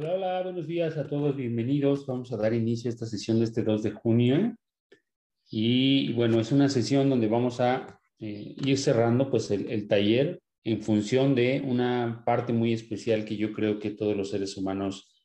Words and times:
Hola, 0.00 0.14
hola, 0.14 0.42
buenos 0.44 0.68
días 0.68 0.96
a 0.96 1.08
todos, 1.08 1.34
bienvenidos. 1.34 2.06
Vamos 2.06 2.30
a 2.30 2.36
dar 2.36 2.54
inicio 2.54 2.88
a 2.88 2.92
esta 2.94 3.04
sesión 3.04 3.40
de 3.40 3.46
este 3.46 3.64
2 3.64 3.82
de 3.82 3.90
junio. 3.90 4.56
Y 5.50 6.12
bueno, 6.12 6.38
es 6.38 6.52
una 6.52 6.68
sesión 6.68 7.10
donde 7.10 7.26
vamos 7.26 7.58
a 7.58 7.98
eh, 8.20 8.54
ir 8.64 8.78
cerrando 8.78 9.28
pues 9.28 9.50
el, 9.50 9.68
el, 9.68 9.88
taller 9.88 10.40
en 10.62 10.82
función 10.82 11.34
de 11.34 11.64
una 11.66 12.22
parte 12.24 12.52
muy 12.52 12.72
especial 12.72 13.24
que 13.24 13.36
yo 13.36 13.52
creo 13.52 13.80
que 13.80 13.90
todos 13.90 14.16
los 14.16 14.30
seres 14.30 14.56
humanos 14.56 15.20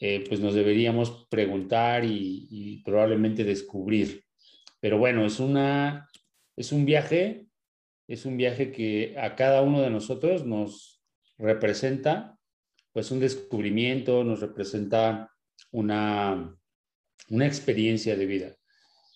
eh, 0.00 0.24
pues 0.28 0.40
nos 0.40 0.54
deberíamos 0.54 1.28
preguntar 1.30 2.04
y, 2.04 2.48
y, 2.50 2.82
probablemente 2.82 3.44
descubrir. 3.44 4.24
Pero 4.80 4.98
bueno, 4.98 5.24
es, 5.24 5.38
una, 5.38 6.08
es 6.56 6.72
un 6.72 6.84
viaje, 6.84 7.46
es 8.08 8.26
un 8.26 8.36
viaje 8.36 8.72
que 8.72 9.14
a 9.16 9.36
cada 9.36 9.62
uno 9.62 9.80
de 9.82 9.90
nosotros 9.90 10.44
nos 10.44 11.00
representa 11.38 12.33
pues 12.94 13.10
un 13.10 13.18
descubrimiento, 13.18 14.22
nos 14.22 14.40
representa 14.40 15.30
una, 15.72 16.56
una 17.28 17.46
experiencia 17.46 18.16
de 18.16 18.24
vida. 18.24 18.56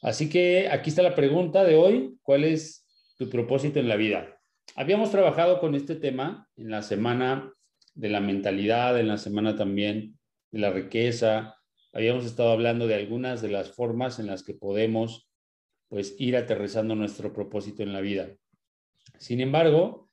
Así 0.03 0.29
que 0.29 0.69
aquí 0.69 0.91
está 0.91 1.03
la 1.03 1.15
pregunta 1.15 1.63
de 1.63 1.77
hoy, 1.77 2.19
¿cuál 2.23 2.43
es 2.43 2.85
tu 3.17 3.31
propósito 3.31 3.79
en 3.79 3.89
la 3.89 3.95
vida? 3.95 4.37
Habíamos 4.75 5.13
trabajado 5.13 5.61
con 5.61 5.77
este 5.77 5.95
tema 5.95 6.49
en 6.57 6.71
la 6.71 6.83
semana 6.83 7.53
de 7.95 8.09
la 8.09 8.21
mentalidad, 8.21 8.99
en 8.99 9.07
la 9.07 9.17
semana 9.17 9.55
también 9.55 10.19
de 10.51 10.59
la 10.59 10.71
riqueza. 10.71 11.57
Habíamos 11.93 12.25
estado 12.25 12.51
hablando 12.51 12.89
de 12.89 12.97
algunas 12.97 13.43
de 13.43 13.49
las 13.49 13.71
formas 13.71 14.19
en 14.19 14.27
las 14.27 14.43
que 14.43 14.55
podemos 14.55 15.31
pues 15.89 16.17
ir 16.19 16.37
aterrizando 16.37 16.97
nuestro 16.97 17.33
propósito 17.33 17.85
en 17.85 17.93
la 17.93 18.01
vida. 18.01 18.29
Sin 19.19 19.41
embargo, 19.41 20.11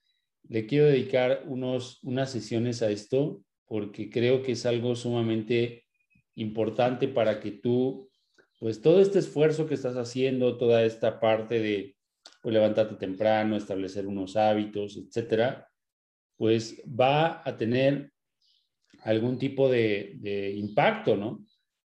le 0.48 0.68
quiero 0.68 0.86
dedicar 0.86 1.44
unos, 1.48 2.00
unas 2.04 2.32
sesiones 2.32 2.84
a 2.84 2.92
esto 2.92 3.42
porque 3.68 4.10
creo 4.10 4.42
que 4.42 4.54
es 4.54 4.66
algo 4.66 4.96
sumamente 4.96 5.86
importante 6.36 7.08
para 7.08 7.40
que 7.40 7.52
tú, 7.52 8.10
pues 8.60 8.82
todo 8.82 9.02
este 9.02 9.20
esfuerzo 9.20 9.68
que 9.68 9.74
estás 9.74 9.96
haciendo, 9.96 10.58
toda 10.58 10.84
esta 10.84 11.20
parte 11.20 11.60
de 11.60 11.96
pues, 12.42 12.54
levantarte 12.54 12.96
temprano, 12.96 13.56
establecer 13.56 14.08
unos 14.08 14.36
hábitos, 14.36 14.98
etcétera, 14.98 15.68
pues 16.38 16.82
va 16.88 17.42
a 17.48 17.58
tener 17.58 18.12
algún 19.04 19.38
tipo 19.38 19.70
de, 19.70 20.54
impacto, 20.56 21.16
¿no? 21.16 21.46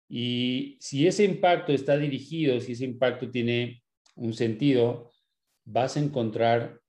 Y 0.09 0.77
si 0.81 1.07
ese 1.07 1.25
impacto 1.25 1.73
está 1.73 1.97
dirigido, 1.97 2.61
si 2.61 2.73
ese 2.73 2.85
impacto 2.85 3.31
tiene 3.31 3.83
un 4.15 4.33
sentido, 4.33 5.11
vas 5.65 5.97
a 5.97 6.01
encontrar 6.01 6.81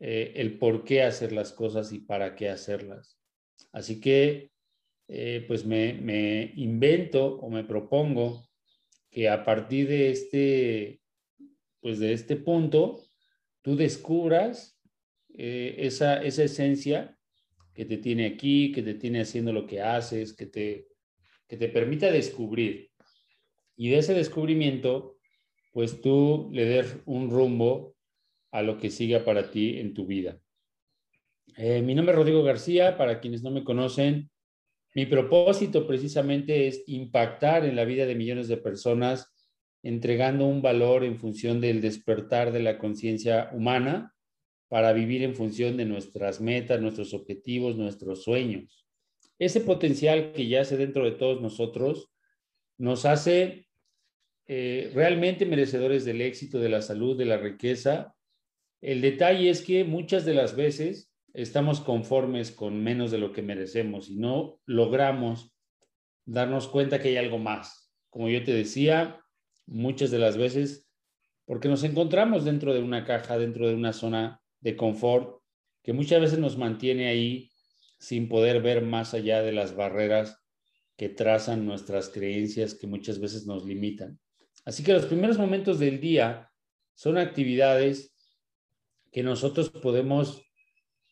eh, 0.00 0.32
el 0.36 0.58
por 0.58 0.84
qué 0.84 1.02
hacer 1.02 1.32
las 1.32 1.52
cosas 1.52 1.92
y 1.92 2.00
para 2.00 2.34
qué 2.34 2.48
hacerlas. 2.48 3.18
Así 3.72 4.00
que, 4.00 4.50
eh, 5.08 5.44
pues 5.46 5.64
me, 5.64 6.52
invento 6.56 7.36
o 7.36 7.50
me 7.50 7.64
propongo 7.64 8.48
que 9.10 9.28
a 9.28 9.44
partir 9.44 9.88
de 9.88 10.10
este, 10.10 11.00
pues 11.80 11.98
de 11.98 12.12
este 12.12 12.36
punto, 12.36 13.02
tú 13.62 13.76
descubras 13.76 14.80
eh, 15.36 15.74
esa, 15.78 16.22
esa 16.22 16.44
esencia 16.44 17.16
que 17.74 17.84
te 17.84 17.98
tiene 17.98 18.26
aquí, 18.26 18.72
que 18.72 18.82
te 18.82 18.94
tiene 18.94 19.20
haciendo 19.20 19.52
lo 19.52 19.66
que 19.66 19.82
haces, 19.82 20.34
que 20.34 20.46
te, 20.46 20.88
que 21.46 21.56
te 21.56 21.68
permita 21.68 22.10
descubrir. 22.10 22.90
Y 23.76 23.90
de 23.90 23.98
ese 23.98 24.14
descubrimiento, 24.14 25.18
pues 25.72 26.00
tú 26.00 26.48
le 26.52 26.64
des 26.64 26.96
un 27.04 27.30
rumbo 27.30 27.94
a 28.50 28.62
lo 28.62 28.78
que 28.78 28.88
siga 28.88 29.24
para 29.24 29.50
ti 29.50 29.78
en 29.78 29.92
tu 29.92 30.06
vida. 30.06 30.40
Eh, 31.56 31.80
mi 31.80 31.94
nombre 31.94 32.12
es 32.12 32.18
Rodrigo 32.18 32.42
García, 32.42 32.98
para 32.98 33.18
quienes 33.18 33.42
no 33.42 33.50
me 33.50 33.64
conocen, 33.64 34.30
mi 34.94 35.06
propósito 35.06 35.86
precisamente 35.86 36.68
es 36.68 36.82
impactar 36.86 37.64
en 37.64 37.76
la 37.76 37.84
vida 37.84 38.04
de 38.06 38.14
millones 38.14 38.48
de 38.48 38.58
personas 38.58 39.32
entregando 39.82 40.46
un 40.46 40.62
valor 40.62 41.04
en 41.04 41.18
función 41.18 41.60
del 41.60 41.80
despertar 41.80 42.52
de 42.52 42.60
la 42.60 42.78
conciencia 42.78 43.50
humana 43.52 44.14
para 44.68 44.92
vivir 44.92 45.22
en 45.22 45.34
función 45.34 45.76
de 45.76 45.84
nuestras 45.84 46.40
metas, 46.40 46.80
nuestros 46.80 47.14
objetivos, 47.14 47.76
nuestros 47.76 48.24
sueños. 48.24 48.86
Ese 49.38 49.60
potencial 49.60 50.32
que 50.32 50.48
yace 50.48 50.76
dentro 50.76 51.04
de 51.04 51.12
todos 51.12 51.40
nosotros 51.40 52.10
nos 52.78 53.04
hace 53.06 53.68
eh, 54.46 54.90
realmente 54.94 55.46
merecedores 55.46 56.04
del 56.04 56.20
éxito, 56.20 56.58
de 56.58 56.68
la 56.68 56.82
salud, 56.82 57.16
de 57.16 57.26
la 57.26 57.36
riqueza. 57.38 58.14
El 58.80 59.00
detalle 59.00 59.50
es 59.50 59.62
que 59.62 59.84
muchas 59.84 60.24
de 60.24 60.34
las 60.34 60.56
veces 60.56 61.12
estamos 61.36 61.80
conformes 61.80 62.50
con 62.50 62.82
menos 62.82 63.10
de 63.10 63.18
lo 63.18 63.32
que 63.32 63.42
merecemos 63.42 64.08
y 64.08 64.16
no 64.16 64.58
logramos 64.64 65.52
darnos 66.24 66.66
cuenta 66.66 66.98
que 66.98 67.08
hay 67.08 67.16
algo 67.18 67.38
más. 67.38 67.92
Como 68.08 68.30
yo 68.30 68.42
te 68.42 68.54
decía, 68.54 69.20
muchas 69.66 70.10
de 70.10 70.18
las 70.18 70.38
veces, 70.38 70.88
porque 71.44 71.68
nos 71.68 71.84
encontramos 71.84 72.46
dentro 72.46 72.72
de 72.72 72.80
una 72.80 73.04
caja, 73.04 73.36
dentro 73.36 73.68
de 73.68 73.74
una 73.74 73.92
zona 73.92 74.40
de 74.60 74.76
confort, 74.76 75.42
que 75.82 75.92
muchas 75.92 76.22
veces 76.22 76.38
nos 76.38 76.56
mantiene 76.56 77.08
ahí 77.08 77.50
sin 77.98 78.30
poder 78.30 78.62
ver 78.62 78.82
más 78.82 79.12
allá 79.12 79.42
de 79.42 79.52
las 79.52 79.76
barreras 79.76 80.42
que 80.96 81.10
trazan 81.10 81.66
nuestras 81.66 82.08
creencias, 82.08 82.74
que 82.74 82.86
muchas 82.86 83.20
veces 83.20 83.46
nos 83.46 83.66
limitan. 83.66 84.18
Así 84.64 84.82
que 84.82 84.94
los 84.94 85.04
primeros 85.04 85.36
momentos 85.36 85.78
del 85.78 86.00
día 86.00 86.50
son 86.94 87.18
actividades 87.18 88.14
que 89.12 89.22
nosotros 89.22 89.68
podemos 89.68 90.45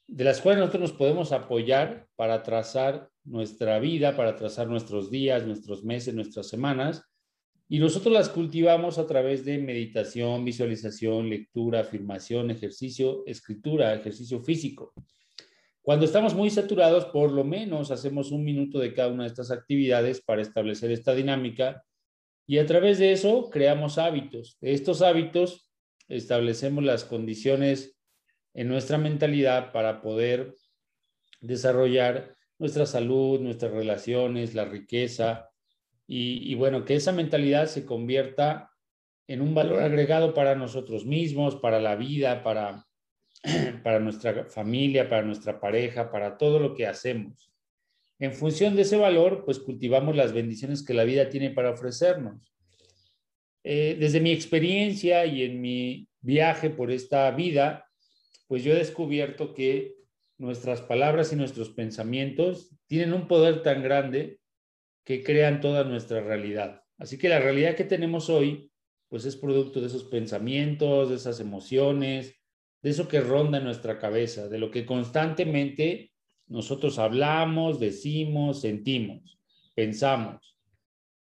de 0.07 0.25
las 0.25 0.41
cuales 0.41 0.61
nosotros 0.61 0.91
nos 0.91 0.99
podemos 0.99 1.33
apoyar 1.33 2.07
para 2.17 2.43
trazar 2.43 3.09
nuestra 3.25 3.79
vida, 3.79 4.17
para 4.17 4.37
trazar 4.37 4.69
nuestros 4.69 5.11
días, 5.11 5.47
nuestros 5.47 5.85
meses, 5.85 6.15
nuestras 6.15 6.49
semanas, 6.49 7.03
y 7.69 7.79
nosotros 7.79 8.13
las 8.13 8.29
cultivamos 8.29 8.99
a 8.99 9.07
través 9.07 9.45
de 9.45 9.59
meditación, 9.59 10.45
visualización, 10.45 11.31
lectura, 11.31 11.81
afirmación, 11.81 12.51
ejercicio, 12.51 13.25
escritura, 13.27 13.95
ejercicio 13.95 14.41
físico. 14.41 14.93
Cuando 15.81 16.05
estamos 16.05 16.35
muy 16.35 16.51
saturados, 16.51 17.07
por 17.07 17.33
lo 17.33 17.45
menos 17.45 17.91
hacemos 17.91 18.33
un 18.33 18.45
minuto 18.45 18.79
de 18.79 18.93
cada 18.93 19.09
una 19.09 19.25
de 19.25 19.29
estas 19.29 19.51
actividades 19.51 20.23
para 20.23 20.43
establecer 20.43 20.91
esta 20.91 21.15
dinámica 21.15 21.85
y 22.47 22.59
a 22.59 22.67
través 22.67 22.99
de 22.99 23.13
eso 23.13 23.49
creamos 23.51 23.99
hábitos. 23.99 24.59
De 24.61 24.73
estos 24.73 25.03
hábitos 25.03 25.71
establecemos 26.09 26.85
las 26.85 27.05
condiciones 27.05 27.94
en 28.55 28.69
nuestra 28.69 28.97
mentalidad 28.99 29.73
para 29.73 30.01
poder 30.01 30.55
desarrollar 31.41 32.35
nuestra 32.59 32.87
salud, 32.87 33.41
nuestras 33.41 33.73
relaciones, 33.73 34.55
la 34.55 34.65
riqueza 34.65 35.51
y, 36.07 36.55
bueno, 36.55 36.85
que 36.85 36.97
esa 36.97 37.13
mentalidad 37.13 37.67
se 37.67 37.87
convierta 37.87 38.71
en 39.27 39.41
un 39.41 39.55
valor 39.55 39.83
agregado 39.83 40.35
para 40.35 40.55
nosotros 40.55 41.07
mismos, 41.07 41.57
para 41.57 41.81
la 41.81 41.97
vida, 41.97 42.43
para, 42.43 42.85
para 43.83 44.01
nuestra 44.01 44.45
familia, 44.45 45.09
para 45.09 45.23
nuestra 45.23 45.59
pareja, 45.59 46.11
para 46.11 46.37
todo 46.37 46.59
lo 46.59 46.75
que 46.75 46.87
hacemos. 46.87 47.51
En 48.19 48.33
función 48.33 48.77
de 48.77 48.83
ese 48.83 48.97
valor, 48.97 49.45
pues 49.45 49.59
cultivamos 49.59 50.15
las 50.15 50.33
bendiciones 50.33 50.85
que 50.85 50.95
la 50.95 51.05
vida 51.05 51.29
tiene 51.31 51.51
para 51.51 51.71
ofrecernos. 51.71 52.55
Eh, 53.65 53.97
desde 53.99 54.21
mi 54.21 54.31
experiencia 54.31 55.25
y 55.25 55.43
en 55.43 55.61
mi 55.61 56.07
viaje 56.21 56.69
por 56.69 56.91
esta 56.91 57.31
vida, 57.31 57.84
pues 58.47 58.65
yo 58.65 58.73
he 58.73 58.77
descubierto 58.77 59.55
que 59.55 59.97
nuestras 60.39 60.81
palabras 60.83 61.33
y 61.33 61.37
nuestros 61.37 61.71
pensamientos 61.71 62.77
tienen 62.87 63.13
un 63.13 63.29
poder 63.29 63.63
tan 63.63 63.83
grande 63.83 64.41
que 65.05 65.23
crean 65.23 65.61
toda 65.61 65.85
nuestra 65.85 66.21
realidad. 66.21 66.83
Así 66.99 67.19
que 67.19 67.29
la 67.29 67.41
realidad 67.41 67.77
que 67.77 67.85
tenemos 67.85 68.31
hoy, 68.31 68.71
pues 69.09 69.25
es 69.25 69.37
producto 69.37 69.81
de 69.81 69.87
esos 69.87 70.05
pensamientos, 70.05 71.11
de 71.11 71.17
esas 71.17 71.41
emociones, 71.41 72.35
de 72.83 72.91
eso 72.91 73.09
que 73.09 73.21
ronda 73.21 73.59
en 73.59 73.65
nuestra 73.65 73.99
cabeza, 73.99 74.49
de 74.49 74.59
lo 74.59 74.71
que 74.71 74.87
constantemente 74.87 76.13
nosotros 76.47 76.99
hablamos, 76.99 77.81
decimos, 77.81 78.61
sentimos, 78.61 79.39
pensamos. 79.75 80.57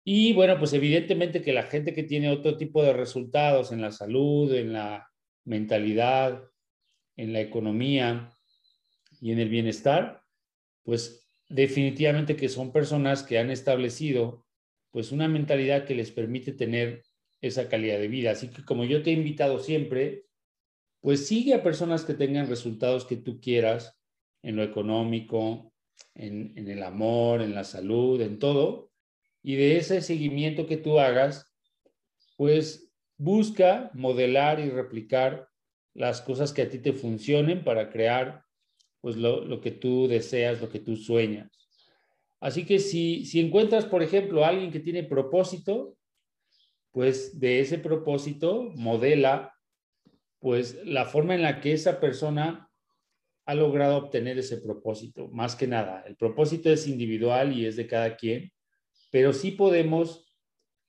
Y 0.04 0.34
bueno, 0.34 0.58
pues 0.60 0.74
evidentemente 0.74 1.42
que 1.42 1.54
la 1.54 1.64
gente 1.64 1.94
que 1.94 2.04
tiene 2.04 2.30
otro 2.30 2.58
tipo 2.58 2.84
de 2.84 2.94
resultados 2.94 3.72
en 3.72 3.82
la 3.82 3.92
salud, 3.92 4.54
en 4.54 4.74
la 4.74 5.10
mentalidad, 5.46 6.44
en 7.16 7.34
la 7.34 7.42
economía 7.42 8.32
y 9.22 9.32
en 9.32 9.40
el 9.40 9.50
bienestar, 9.50 10.22
pues 10.84 11.28
definitivamente 11.50 12.36
que 12.36 12.50
son 12.50 12.72
personas 12.72 13.24
que 13.24 13.40
han 13.40 13.52
establecido 13.52 14.46
pues 14.92 15.12
una 15.12 15.28
mentalidad 15.28 15.86
que 15.86 15.96
les 15.96 16.12
permite 16.12 16.54
tener 16.54 17.04
esa 17.42 17.68
calidad 17.68 18.00
de 18.00 18.08
vida. 18.08 18.32
Así 18.32 18.50
que 18.50 18.64
como 18.64 18.86
yo 18.86 19.04
te 19.04 19.10
he 19.10 19.14
invitado 19.14 19.60
siempre, 19.60 20.26
pues 21.02 21.28
sigue 21.28 21.54
a 21.54 21.64
personas 21.64 22.06
que 22.06 22.14
tengan 22.14 22.48
resultados 22.48 23.06
que 23.06 23.18
tú 23.18 23.42
quieras 23.42 24.00
en 24.42 24.56
lo 24.56 24.64
económico, 24.64 25.74
en, 26.14 26.54
en 26.56 26.70
el 26.70 26.82
amor, 26.82 27.42
en 27.42 27.54
la 27.54 27.64
salud, 27.64 28.22
en 28.22 28.40
todo. 28.40 28.92
Y 29.44 29.56
de 29.56 29.78
ese 29.78 30.02
seguimiento 30.02 30.66
que 30.66 30.78
tú 30.78 31.00
hagas, 31.00 31.54
pues 32.38 32.92
busca 33.18 33.92
modelar 33.94 34.60
y 34.60 34.70
replicar 34.70 35.50
las 35.96 36.22
cosas 36.22 36.54
que 36.54 36.62
a 36.62 36.70
ti 36.70 36.78
te 36.78 36.94
funcionen 36.94 37.64
para 37.64 37.90
crear 37.90 38.44
pues 39.02 39.16
lo, 39.16 39.44
lo, 39.44 39.62
que 39.62 39.72
tú 39.72 40.08
deseas, 40.08 40.62
lo 40.62 40.70
que 40.70 40.80
tú 40.80 40.96
sueñas. 40.96 41.52
Así 42.40 42.66
que 42.66 42.80
si, 42.80 43.26
si 43.26 43.40
encuentras, 43.40 43.86
por 43.86 44.04
ejemplo, 44.04 44.46
alguien 44.46 44.72
que 44.72 44.80
tiene 44.80 45.04
propósito, 45.04 45.96
pues 46.92 47.40
de 47.40 47.60
ese 47.60 47.78
propósito 47.78 48.72
modela 48.76 49.56
pues 50.40 50.80
la 50.86 51.06
forma 51.06 51.34
en 51.34 51.42
la 51.42 51.60
que 51.60 51.74
esa 51.74 52.00
persona 52.00 52.70
ha 53.46 53.56
logrado 53.56 53.98
obtener 53.98 54.38
ese 54.38 54.58
propósito, 54.58 55.28
más 55.30 55.56
que 55.56 55.68
nada. 55.68 56.04
El 56.06 56.16
propósito 56.16 56.70
es 56.70 56.88
individual 56.88 57.52
y 57.52 57.66
es 57.66 57.76
de 57.76 57.88
cada 57.88 58.16
quien, 58.16 58.52
pero 59.12 59.34
sí 59.34 59.52
podemos 59.52 60.32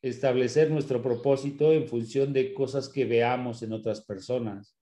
establecer 0.02 0.70
nuestro 0.70 1.02
propósito 1.02 1.72
en 1.72 1.88
función 1.88 2.32
de 2.32 2.52
cosas 2.54 2.88
que 2.88 3.04
veamos 3.04 3.62
en 3.62 3.72
otras 3.72 4.04
personas. 4.04 4.75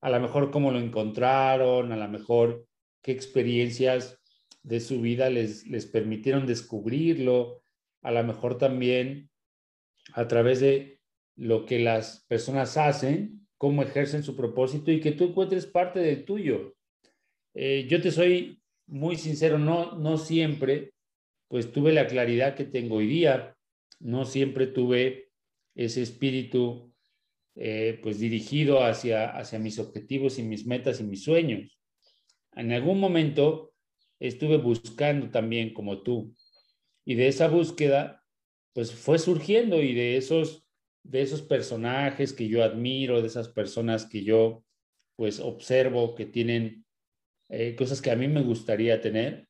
A 0.00 0.10
lo 0.10 0.20
mejor 0.20 0.50
cómo 0.50 0.70
lo 0.70 0.78
encontraron, 0.78 1.92
a 1.92 1.96
lo 1.96 2.08
mejor 2.08 2.66
qué 3.02 3.12
experiencias 3.12 4.20
de 4.62 4.80
su 4.80 5.00
vida 5.00 5.30
les, 5.30 5.66
les 5.66 5.86
permitieron 5.86 6.46
descubrirlo, 6.46 7.62
a 8.02 8.10
lo 8.10 8.22
mejor 8.24 8.58
también 8.58 9.30
a 10.12 10.26
través 10.28 10.60
de 10.60 11.00
lo 11.36 11.66
que 11.66 11.78
las 11.78 12.24
personas 12.28 12.76
hacen, 12.76 13.46
cómo 13.58 13.82
ejercen 13.82 14.22
su 14.22 14.36
propósito 14.36 14.90
y 14.90 15.00
que 15.00 15.12
tú 15.12 15.24
encuentres 15.24 15.66
parte 15.66 16.00
del 16.00 16.24
tuyo. 16.24 16.74
Eh, 17.54 17.86
yo 17.88 18.00
te 18.00 18.10
soy 18.10 18.60
muy 18.86 19.16
sincero, 19.16 19.58
no, 19.58 19.96
no 19.96 20.18
siempre 20.18 20.92
pues 21.48 21.72
tuve 21.72 21.92
la 21.92 22.06
claridad 22.06 22.54
que 22.54 22.64
tengo 22.64 22.96
hoy 22.96 23.06
día, 23.06 23.56
no 24.00 24.24
siempre 24.24 24.66
tuve 24.66 25.30
ese 25.74 26.02
espíritu 26.02 26.92
eh, 27.56 27.98
pues 28.02 28.18
dirigido 28.18 28.84
hacia, 28.84 29.30
hacia 29.30 29.58
mis 29.58 29.78
objetivos 29.78 30.38
y 30.38 30.42
mis 30.42 30.66
metas 30.66 31.00
y 31.00 31.04
mis 31.04 31.24
sueños. 31.24 31.78
En 32.54 32.72
algún 32.72 33.00
momento 33.00 33.72
estuve 34.20 34.58
buscando 34.58 35.30
también 35.30 35.72
como 35.74 36.02
tú 36.02 36.34
y 37.04 37.14
de 37.14 37.28
esa 37.28 37.48
búsqueda 37.48 38.22
pues 38.72 38.92
fue 38.92 39.18
surgiendo 39.18 39.82
y 39.82 39.94
de 39.94 40.16
esos 40.16 40.66
de 41.02 41.22
esos 41.22 41.42
personajes 41.42 42.32
que 42.32 42.48
yo 42.48 42.64
admiro, 42.64 43.20
de 43.22 43.28
esas 43.28 43.48
personas 43.48 44.06
que 44.06 44.24
yo 44.24 44.64
pues 45.16 45.40
observo 45.40 46.14
que 46.14 46.26
tienen 46.26 46.84
eh, 47.48 47.76
cosas 47.76 48.02
que 48.02 48.10
a 48.10 48.16
mí 48.16 48.26
me 48.28 48.42
gustaría 48.42 49.00
tener, 49.00 49.48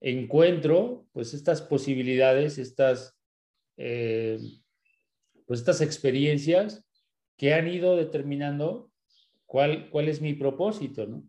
encuentro 0.00 1.06
pues 1.12 1.32
estas 1.32 1.62
posibilidades, 1.62 2.58
estas, 2.58 3.18
eh, 3.76 4.38
pues 5.46 5.60
estas 5.60 5.80
experiencias 5.80 6.84
que 7.40 7.54
han 7.54 7.68
ido 7.68 7.96
determinando 7.96 8.92
cuál, 9.46 9.88
cuál 9.88 10.08
es 10.08 10.20
mi 10.20 10.34
propósito, 10.34 11.06
¿no? 11.06 11.24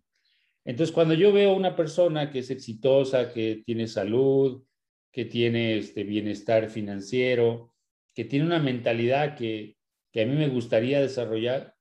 Entonces, 0.66 0.94
cuando 0.94 1.13
yo 1.13 1.31
veo 1.31 1.54
una 1.54 1.74
persona 1.74 2.30
que 2.30 2.40
es 2.40 2.50
exitosa, 2.50 3.31
que 3.31 3.63
tiene 3.66 3.88
salud, 3.88 4.62
que 5.10 5.24
tiene 5.24 5.78
este 5.78 6.04
bienestar 6.04 6.69
financiero, 6.69 7.74
que 8.13 8.25
tiene 8.25 8.46
una 8.46 8.60
mentalidad 8.60 9.38
que, 9.38 9.78
que 10.12 10.24
a 10.24 10.25
mí 10.25 10.36
me 10.36 10.50
gustaría 10.50 11.00
desarrollar, 11.00 11.75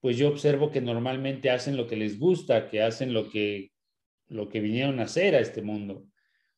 pues 0.00 0.18
yo 0.18 0.28
observo 0.28 0.70
que 0.70 0.82
normalmente 0.82 1.48
hacen 1.48 1.78
lo 1.78 1.86
que 1.86 1.96
les 1.96 2.18
gusta, 2.18 2.68
que 2.68 2.82
hacen 2.82 3.14
lo 3.14 3.30
que, 3.30 3.72
lo 4.28 4.50
que 4.50 4.60
vinieron 4.60 5.00
a 5.00 5.04
hacer 5.04 5.34
a 5.34 5.40
este 5.40 5.62
mundo. 5.62 6.04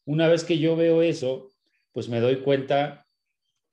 Una 0.05 0.27
vez 0.27 0.43
que 0.43 0.59
yo 0.59 0.75
veo 0.75 1.03
eso, 1.03 1.53
pues 1.93 2.09
me 2.09 2.19
doy 2.19 2.41
cuenta 2.41 3.01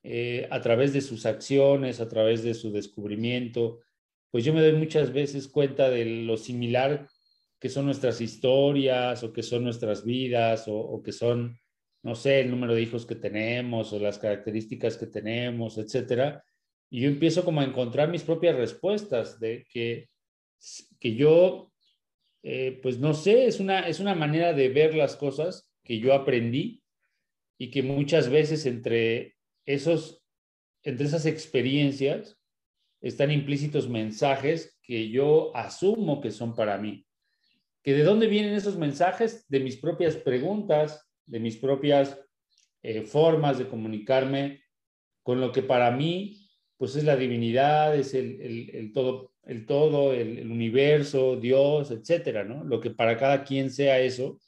eh, 0.04 0.48
a 0.50 0.62
través 0.62 0.94
de 0.94 1.02
sus 1.02 1.26
acciones, 1.26 2.00
a 2.00 2.08
través 2.08 2.44
de 2.44 2.54
su 2.54 2.72
descubrimiento, 2.72 3.80
pues 4.32 4.46
yo 4.46 4.54
me 4.54 4.62
doy 4.62 4.74
muchas 4.74 5.12
veces 5.12 5.48
cuenta 5.48 5.90
de 5.90 6.06
lo 6.06 6.38
similar 6.38 7.08
que 7.60 7.70
son 7.70 7.86
nuestras 7.86 8.22
historias 8.22 9.24
o 9.24 9.34
que 9.34 9.44
son 9.44 9.64
nuestras 9.64 10.06
vidas 10.06 10.66
o, 10.68 11.02
que 11.04 11.12
son, 11.12 11.60
no 12.04 12.16
sé, 12.16 12.40
el 12.40 12.52
número 12.52 12.74
de 12.74 12.82
hijos 12.82 13.06
que 13.06 13.16
tenemos 13.16 13.92
o 13.92 14.00
las 14.00 14.18
características 14.18 14.96
que 14.98 15.08
tenemos, 15.08 15.78
etcétera. 15.78 16.44
Y 16.90 17.02
yo 17.02 17.10
empiezo 17.10 17.44
como 17.44 17.60
a 17.60 17.66
encontrar 17.66 18.10
mis 18.10 18.24
propias 18.24 18.56
respuestas 18.56 19.40
de 19.40 19.66
que, 19.70 20.10
que 21.00 21.16
yo, 21.16 21.74
eh, 22.44 22.80
pues 22.82 23.00
no 23.00 23.14
sé, 23.14 23.46
es 23.46 23.60
una, 23.60 23.82
es 23.82 24.00
una 24.00 24.16
manera 24.16 24.54
de 24.54 24.70
ver 24.70 24.96
las 24.96 25.18
cosas 25.18 25.70
que 25.84 26.00
yo 26.00 26.14
aprendí 26.14 26.82
y 27.58 27.72
que 27.72 27.84
muchas 27.84 28.30
veces 28.30 28.66
entre, 28.66 29.36
esos, 29.66 30.24
entre 30.84 31.06
esas 31.08 31.26
experiencias 31.26 32.38
están 33.02 33.32
implícitos 33.32 33.90
mensajes 33.90 34.78
que 34.82 35.10
yo 35.10 35.56
asumo 35.56 36.22
que 36.22 36.32
son 36.32 36.56
para 36.56 36.78
mí. 36.78 37.06
¿Que 37.84 37.94
¿De 37.94 38.04
dónde 38.04 38.28
vienen 38.28 38.54
esos 38.54 38.78
mensajes? 38.78 39.48
De 39.48 39.60
mis 39.60 39.78
propias 39.78 40.18
preguntas, 40.18 41.08
de 41.26 41.40
mis 41.40 41.58
propias 41.58 42.20
eh, 42.82 43.04
formas 43.04 43.58
de 43.58 43.68
comunicarme 43.68 44.64
con 45.24 45.40
lo 45.40 45.52
que 45.52 45.62
para 45.62 45.92
mí 45.92 46.50
pues 46.80 46.96
es 46.96 47.04
la 47.04 47.18
divinidad, 47.18 47.94
es 47.94 48.14
el, 48.14 48.92
todo, 48.94 49.34
el, 49.44 49.66
todo 49.66 50.14
el, 50.14 50.50
universo, 50.50 51.36
Dios, 51.36 51.92
etcétera, 51.92 52.46
¿no? 52.46 52.64
Lo 52.64 52.80
que 52.80 52.90
para 52.90 53.18
cada 53.18 53.44
quien 53.44 53.70
sea 53.70 54.00
eso, 54.00 54.40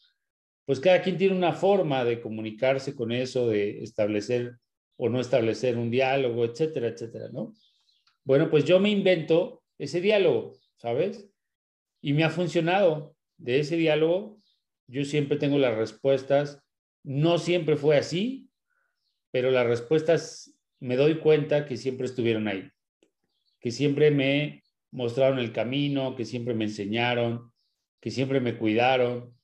pues 0.65 0.79
cada 0.79 1.01
quien 1.01 1.17
tiene 1.17 1.35
una 1.35 1.51
forma 1.51 2.05
de 2.05 2.21
comunicarse 2.21 2.95
con 2.95 3.11
eso, 3.11 3.49
de 3.49 3.83
establecer 3.83 4.55
o 5.03 5.09
no 5.09 5.19
establecer 5.19 5.79
un 5.79 5.89
diálogo, 5.89 6.45
etcétera, 6.45 6.89
etcétera, 6.89 7.29
¿no? 7.33 7.55
Bueno, 8.23 8.51
pues 8.51 8.65
yo 8.65 8.79
me 8.79 8.91
invento 8.91 9.63
ese 9.79 9.99
diálogo, 9.99 10.53
¿sabes? 10.77 11.27
Y 12.01 12.13
me 12.13 12.23
ha 12.23 12.29
funcionado. 12.29 13.15
De 13.39 13.59
ese 13.59 13.77
diálogo, 13.77 14.37
yo 14.85 15.03
siempre 15.03 15.39
tengo 15.39 15.57
las 15.57 15.75
respuestas. 15.75 16.63
No 17.01 17.39
siempre 17.39 17.77
fue 17.77 17.97
así, 17.97 18.51
pero 19.31 19.49
las 19.49 19.65
respuestas 19.65 20.55
me 20.79 20.97
doy 20.97 21.17
cuenta 21.17 21.65
que 21.65 21.77
siempre 21.77 22.05
estuvieron 22.05 22.47
ahí, 22.47 22.69
que 23.59 23.71
siempre 23.71 24.11
me 24.11 24.61
mostraron 24.91 25.39
el 25.39 25.51
camino, 25.51 26.15
que 26.15 26.25
siempre 26.25 26.53
me 26.53 26.65
enseñaron, 26.65 27.51
que 27.99 28.11
siempre 28.11 28.39
me 28.39 28.55
cuidaron. 28.55 29.35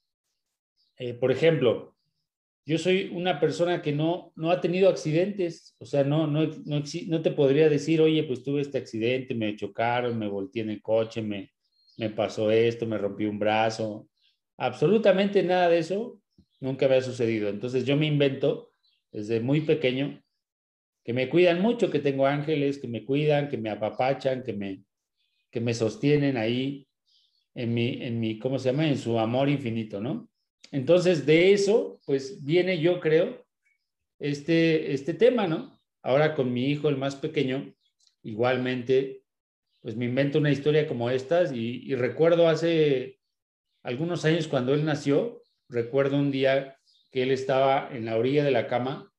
Eh, 0.97 1.15
por 1.15 1.31
ejemplo, 1.31 1.96
yo 2.67 2.77
soy 2.77 3.09
una 3.13 3.39
persona 3.39 3.81
que 3.81 3.93
no, 3.93 4.33
no 4.35 4.51
ha 4.51 4.59
tenido 4.59 4.89
accidentes, 4.89 5.73
o 5.79 5.85
sea, 5.85 6.03
no, 6.03 6.27
no, 6.27 6.47
no, 6.65 6.83
no 7.07 7.21
te 7.21 7.31
podría 7.31 7.69
decir, 7.69 8.01
oye, 8.01 8.23
pues 8.23 8.43
tuve 8.43 8.59
este 8.59 8.77
accidente, 8.77 9.33
me 9.33 9.55
chocaron, 9.55 10.19
me 10.19 10.27
volteé 10.27 10.63
en 10.63 10.71
el 10.71 10.81
coche, 10.81 11.21
me, 11.21 11.49
me 11.97 12.09
pasó 12.09 12.51
esto, 12.51 12.85
me 12.85 12.97
rompí 12.97 13.23
un 13.23 13.39
brazo. 13.39 14.09
Absolutamente 14.57 15.41
nada 15.43 15.69
de 15.69 15.77
eso 15.77 16.19
nunca 16.59 16.87
había 16.87 17.01
sucedido. 17.01 17.47
Entonces 17.47 17.85
yo 17.85 17.95
me 17.95 18.05
invento 18.05 18.71
desde 19.13 19.39
muy 19.39 19.61
pequeño 19.61 20.21
que 21.05 21.13
me 21.13 21.29
cuidan 21.29 21.61
mucho, 21.61 21.89
que 21.89 21.99
tengo 21.99 22.27
ángeles 22.27 22.79
que 22.79 22.89
me 22.89 23.05
cuidan, 23.05 23.47
que 23.47 23.57
me 23.57 23.69
apapachan, 23.69 24.43
que 24.43 24.51
me, 24.51 24.83
que 25.49 25.61
me 25.61 25.73
sostienen 25.73 26.35
ahí 26.35 26.85
en 27.55 27.73
mi, 27.73 28.03
en 28.03 28.19
mi, 28.19 28.37
¿cómo 28.39 28.59
se 28.59 28.71
llama? 28.71 28.89
En 28.89 28.97
su 28.97 29.17
amor 29.17 29.47
infinito, 29.47 30.01
¿no? 30.01 30.29
Entonces, 30.71 31.25
de 31.25 31.53
eso, 31.53 31.99
pues 32.05 32.43
viene, 32.43 32.79
yo 32.79 32.99
creo, 32.99 33.45
este, 34.19 34.93
este 34.93 35.13
tema, 35.13 35.47
¿no? 35.47 35.79
Ahora 36.01 36.35
con 36.35 36.51
mi 36.51 36.65
hijo, 36.69 36.89
el 36.89 36.97
más 36.97 37.15
pequeño, 37.15 37.73
igualmente, 38.23 39.23
pues 39.81 39.95
me 39.95 40.05
invento 40.05 40.39
una 40.39 40.51
historia 40.51 40.87
como 40.87 41.09
estas 41.09 41.51
y, 41.51 41.83
y 41.83 41.95
recuerdo 41.95 42.47
hace 42.47 43.19
algunos 43.83 44.25
años 44.25 44.47
cuando 44.47 44.73
él 44.73 44.83
nació, 44.83 45.41
recuerdo 45.69 46.17
un 46.17 46.31
día 46.31 46.77
que 47.11 47.23
él 47.23 47.31
estaba 47.31 47.89
en 47.91 48.05
la 48.05 48.17
orilla 48.17 48.43
de 48.43 48.51
la 48.51 48.67
cama 48.67 49.11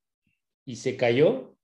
y 0.64 0.76
se 0.76 0.96
cayó 0.96 1.56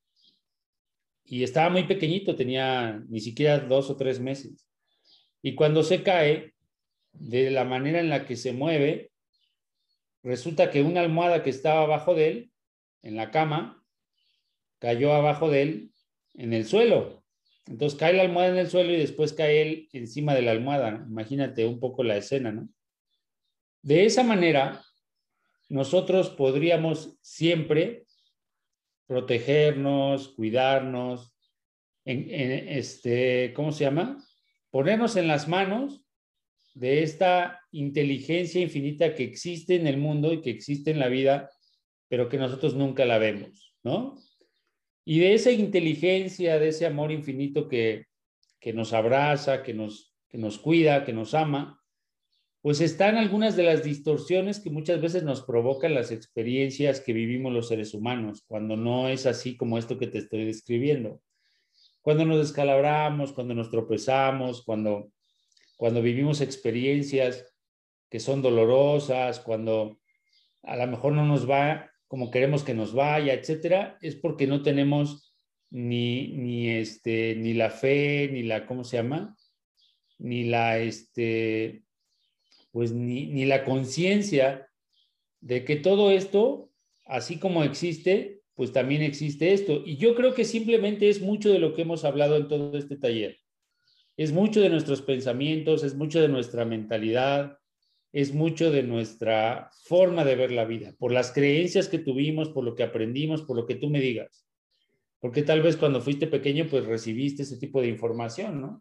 y 1.25 1.43
estaba 1.43 1.69
muy 1.69 1.83
pequeñito, 1.83 2.35
tenía 2.35 3.03
ni 3.09 3.19
siquiera 3.19 3.59
dos 3.59 3.89
o 3.89 3.97
tres 3.97 4.19
meses. 4.19 4.67
Y 5.41 5.55
cuando 5.55 5.83
se 5.83 6.03
cae, 6.03 6.53
de 7.13 7.49
la 7.49 7.63
manera 7.63 7.99
en 7.99 8.09
la 8.09 8.25
que 8.25 8.35
se 8.35 8.53
mueve, 8.53 9.11
resulta 10.25 10.71
que 10.71 10.81
una 10.81 11.01
almohada 11.01 11.43
que 11.43 11.51
estaba 11.51 11.83
abajo 11.83 12.15
de 12.15 12.27
él, 12.27 12.51
en 13.03 13.15
la 13.15 13.29
cama, 13.29 13.83
cayó 14.79 15.13
abajo 15.13 15.49
de 15.49 15.61
él 15.61 15.91
en 16.33 16.53
el 16.53 16.65
suelo. 16.65 17.23
Entonces 17.67 17.97
cae 17.97 18.13
la 18.13 18.23
almohada 18.23 18.49
en 18.49 18.57
el 18.57 18.69
suelo 18.69 18.91
y 18.91 18.97
después 18.97 19.33
cae 19.33 19.61
él 19.61 19.89
encima 19.93 20.33
de 20.33 20.41
la 20.41 20.51
almohada. 20.51 21.05
Imagínate 21.07 21.65
un 21.65 21.79
poco 21.79 22.03
la 22.03 22.17
escena, 22.17 22.51
¿no? 22.51 22.67
De 23.83 24.05
esa 24.05 24.23
manera, 24.23 24.81
nosotros 25.69 26.31
podríamos 26.31 27.17
siempre 27.21 28.05
protegernos, 29.05 30.29
cuidarnos, 30.29 31.35
en, 32.03 32.29
este, 32.69 33.53
¿cómo 33.55 33.71
se 33.71 33.83
llama? 33.83 34.23
Ponernos 34.71 35.15
en 35.15 35.27
las 35.27 35.47
manos 35.47 36.04
de 36.75 37.03
esta 37.03 37.61
inteligencia 37.71 38.61
infinita 38.61 39.15
que 39.15 39.23
existe 39.23 39.75
en 39.75 39.87
el 39.87 39.97
mundo 39.97 40.33
y 40.33 40.41
que 40.41 40.51
existe 40.51 40.91
en 40.91 40.99
la 40.99 41.07
vida, 41.07 41.49
pero 42.09 42.29
que 42.29 42.37
nosotros 42.37 42.75
nunca 42.75 43.05
la 43.05 43.17
vemos, 43.17 43.73
¿no? 43.81 44.15
Y 45.05 45.19
de 45.19 45.33
esa 45.33 45.51
inteligencia, 45.51 46.59
de 46.59 46.67
ese 46.67 46.85
amor 46.85 47.11
infinito 47.11 47.67
que, 47.67 48.05
que 48.59 48.73
nos 48.73 48.91
abraza, 48.91 49.63
que 49.63 49.73
nos, 49.73 50.13
que 50.27 50.37
nos 50.37 50.59
cuida, 50.59 51.05
que 51.05 51.13
nos 51.13 51.33
ama, 51.33 51.79
pues 52.61 52.81
están 52.81 53.15
algunas 53.15 53.55
de 53.55 53.63
las 53.63 53.83
distorsiones 53.83 54.59
que 54.59 54.71
muchas 54.71 54.99
veces 54.99 55.23
nos 55.23 55.43
provocan 55.43 55.93
las 55.93 56.11
experiencias 56.11 56.99
que 56.99 57.13
vivimos 57.13 57.53
los 57.53 57.69
seres 57.69 57.93
humanos, 57.93 58.43
cuando 58.47 58.75
no 58.75 59.07
es 59.07 59.27
así 59.27 59.55
como 59.55 59.77
esto 59.77 59.97
que 59.97 60.07
te 60.07 60.17
estoy 60.17 60.45
describiendo. 60.45 61.21
Cuando 62.01 62.25
nos 62.25 62.39
descalabramos, 62.39 63.33
cuando 63.33 63.53
nos 63.53 63.69
tropezamos, 63.69 64.63
cuando, 64.65 65.11
cuando 65.75 66.01
vivimos 66.01 66.41
experiencias 66.41 67.45
que 68.09 68.19
son 68.19 68.41
dolorosas, 68.41 69.39
cuando 69.39 69.99
a 70.63 70.75
lo 70.77 70.87
mejor 70.87 71.13
no 71.13 71.25
nos 71.25 71.49
va 71.49 71.91
como 72.07 72.31
queremos 72.31 72.63
que 72.63 72.73
nos 72.73 72.93
vaya, 72.93 73.33
etcétera, 73.33 73.97
es 74.01 74.15
porque 74.15 74.47
no 74.47 74.61
tenemos 74.61 75.35
ni, 75.69 76.29
ni, 76.37 76.69
este, 76.69 77.35
ni 77.35 77.53
la 77.53 77.69
fe, 77.69 78.29
ni 78.31 78.43
la, 78.43 78.65
¿cómo 78.65 78.83
se 78.83 78.97
llama? 78.97 79.35
Ni 80.17 80.45
la, 80.45 80.79
este, 80.79 81.83
pues 82.71 82.91
ni, 82.91 83.25
ni 83.27 83.45
la 83.45 83.65
conciencia 83.65 84.69
de 85.41 85.65
que 85.65 85.75
todo 85.75 86.11
esto, 86.11 86.71
así 87.05 87.39
como 87.39 87.63
existe, 87.63 88.41
pues 88.53 88.71
también 88.71 89.01
existe 89.01 89.53
esto. 89.53 89.83
Y 89.85 89.97
yo 89.97 90.15
creo 90.15 90.33
que 90.33 90.45
simplemente 90.45 91.09
es 91.09 91.21
mucho 91.21 91.51
de 91.51 91.59
lo 91.59 91.73
que 91.73 91.81
hemos 91.81 92.05
hablado 92.05 92.37
en 92.37 92.47
todo 92.47 92.77
este 92.77 92.95
taller. 92.95 93.39
Es 94.17 94.31
mucho 94.31 94.61
de 94.61 94.69
nuestros 94.69 95.01
pensamientos, 95.01 95.83
es 95.83 95.95
mucho 95.95 96.21
de 96.21 96.29
nuestra 96.29 96.63
mentalidad, 96.63 97.57
es 98.13 98.33
mucho 98.33 98.71
de 98.71 98.81
nuestra 98.81 99.69
forma 99.83 100.23
de 100.23 100.37
ver 100.37 100.51
la 100.51 100.63
vida, 100.63 100.95
por 100.97 101.11
las 101.11 101.33
creencias 101.33 101.89
que 101.89 101.99
tuvimos, 101.99 102.47
por 102.49 102.63
lo 102.63 102.75
que 102.75 102.83
aprendimos, 102.83 103.41
por 103.41 103.57
lo 103.57 103.65
que 103.65 103.75
tú 103.75 103.89
me 103.89 103.99
digas. 103.99 104.47
Porque 105.19 105.41
tal 105.41 105.61
vez 105.61 105.75
cuando 105.75 105.99
fuiste 105.99 106.27
pequeño, 106.27 106.67
pues 106.69 106.85
recibiste 106.85 107.43
ese 107.43 107.57
tipo 107.57 107.81
de 107.81 107.89
información, 107.89 108.61
¿no? 108.61 108.79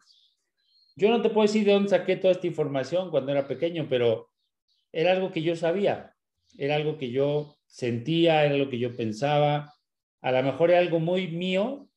Yo 0.95 1.11
no 1.11 1.21
te 1.21 1.31
puedo 1.31 1.49
decir 1.49 1.64
de 1.64 1.73
dónde 1.73 1.88
saqué 1.88 2.14
toda 2.14 2.33
esta 2.33 2.47
información 2.47 3.11
cuando 3.11 3.33
era 3.33 3.49
pequeño, 3.49 3.88
pero 3.88 4.31
era 4.93 5.11
algo 5.11 5.33
que 5.33 5.43
yo 5.43 5.57
sabía, 5.57 6.14
era 6.57 6.76
algo 6.76 6.97
que 6.97 7.11
yo 7.11 7.57
sentía, 7.67 8.45
era 8.45 8.57
lo 8.57 8.69
que 8.69 8.79
yo 8.79 8.95
pensaba. 8.97 9.75
A 10.21 10.31
lo 10.31 10.43
mejor 10.45 10.71
era 10.71 10.79
algo 10.79 11.00
muy 11.00 11.26
mío, 11.26 11.88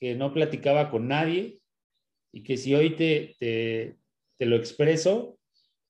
que 0.00 0.14
no 0.14 0.32
platicaba 0.32 0.90
con 0.90 1.08
nadie 1.08 1.61
y 2.32 2.42
que 2.42 2.56
si 2.56 2.74
hoy 2.74 2.96
te, 2.96 3.36
te, 3.38 4.46
lo 4.46 4.56
expreso, 4.56 5.38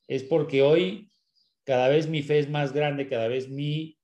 es 0.08 0.24
porque 0.24 0.60
hoy 0.60 1.10
cada 1.64 1.88
vez 1.88 2.08
mi 2.08 2.22
fe 2.22 2.40
es 2.40 2.50
más 2.50 2.72
grande, 2.72 3.08
cada 3.08 3.28
vez 3.28 3.48
mi 3.48 3.96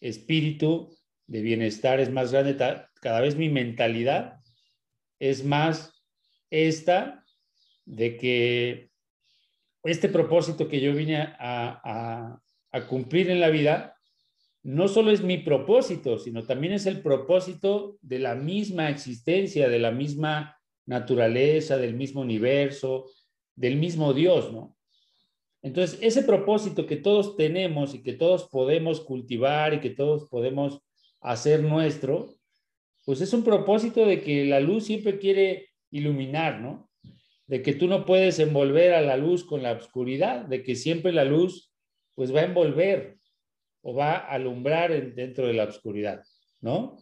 espíritu 0.00 0.94
de 1.26 1.40
bienestar 1.40 1.98
es 1.98 2.10
más 2.10 2.30
grande, 2.30 2.56
cada 3.00 3.20
vez 3.20 3.34
mi 3.34 3.48
mentalidad 3.48 4.40
es 5.18 5.44
más 5.44 5.92
esta 6.50 7.24
de 7.86 8.16
que 8.16 8.90
este 9.82 10.08
propósito 10.08 10.68
que 10.68 10.80
yo 10.80 10.92
vine 10.92 11.16
a, 11.16 12.40
a, 12.70 12.86
cumplir 12.88 13.30
en 13.30 13.40
la 13.40 13.48
vida 13.48 13.96
no 14.62 14.86
solo 14.88 15.10
es 15.10 15.22
mi 15.22 15.38
propósito, 15.38 16.18
sino 16.18 16.44
también 16.44 16.74
es 16.74 16.84
el 16.84 17.00
propósito 17.00 17.96
de 18.02 18.18
la 18.18 18.34
misma 18.34 18.90
existencia, 18.90 19.68
de 19.70 19.78
la 19.78 19.92
misma 19.92 20.58
naturaleza, 20.86 21.76
del 21.76 21.94
mismo 21.94 22.20
universo, 22.20 23.10
del 23.54 23.76
mismo 23.76 24.14
Dios, 24.14 24.52
¿no? 24.52 24.76
Entonces, 25.62 25.98
ese 26.00 26.22
propósito 26.22 26.86
que 26.86 26.96
todos 26.96 27.36
tenemos 27.36 27.94
y 27.94 28.02
que 28.02 28.12
todos 28.12 28.48
podemos 28.48 29.00
cultivar 29.00 29.74
y 29.74 29.80
que 29.80 29.90
todos 29.90 30.28
podemos 30.28 30.80
hacer 31.20 31.62
nuestro, 31.62 32.36
pues 33.04 33.20
es 33.20 33.32
un 33.32 33.42
propósito 33.42 34.06
de 34.06 34.22
que 34.22 34.44
la 34.44 34.60
luz 34.60 34.84
siempre 34.84 35.18
quiere 35.18 35.70
iluminar, 35.90 36.60
¿no? 36.60 36.88
De 37.46 37.62
que 37.62 37.72
tú 37.72 37.88
no 37.88 38.04
puedes 38.04 38.38
envolver 38.38 38.94
a 38.94 39.00
la 39.00 39.16
luz 39.16 39.44
con 39.44 39.62
la 39.62 39.72
oscuridad, 39.72 40.44
de 40.44 40.62
que 40.62 40.76
siempre 40.76 41.12
la 41.12 41.24
luz 41.24 41.72
pues 42.14 42.34
va 42.34 42.40
a 42.40 42.44
envolver 42.44 43.18
o 43.82 43.94
va 43.94 44.16
a 44.16 44.32
alumbrar 44.32 45.14
dentro 45.14 45.46
de 45.46 45.52
la 45.52 45.64
oscuridad, 45.64 46.22
¿no? 46.60 46.98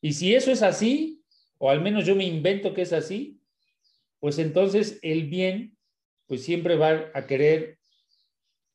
Y 0.00 0.12
si 0.12 0.34
eso 0.34 0.50
es 0.50 0.62
así, 0.62 1.22
o 1.58 1.70
al 1.70 1.80
menos 1.80 2.06
yo 2.06 2.14
me 2.14 2.24
invento 2.24 2.74
que 2.74 2.82
es 2.82 2.92
así, 2.92 3.40
pues 4.20 4.38
entonces 4.38 4.98
el 5.02 5.28
bien 5.28 5.76
pues 6.26 6.42
siempre 6.42 6.76
va 6.76 7.10
a 7.14 7.26
querer 7.26 7.78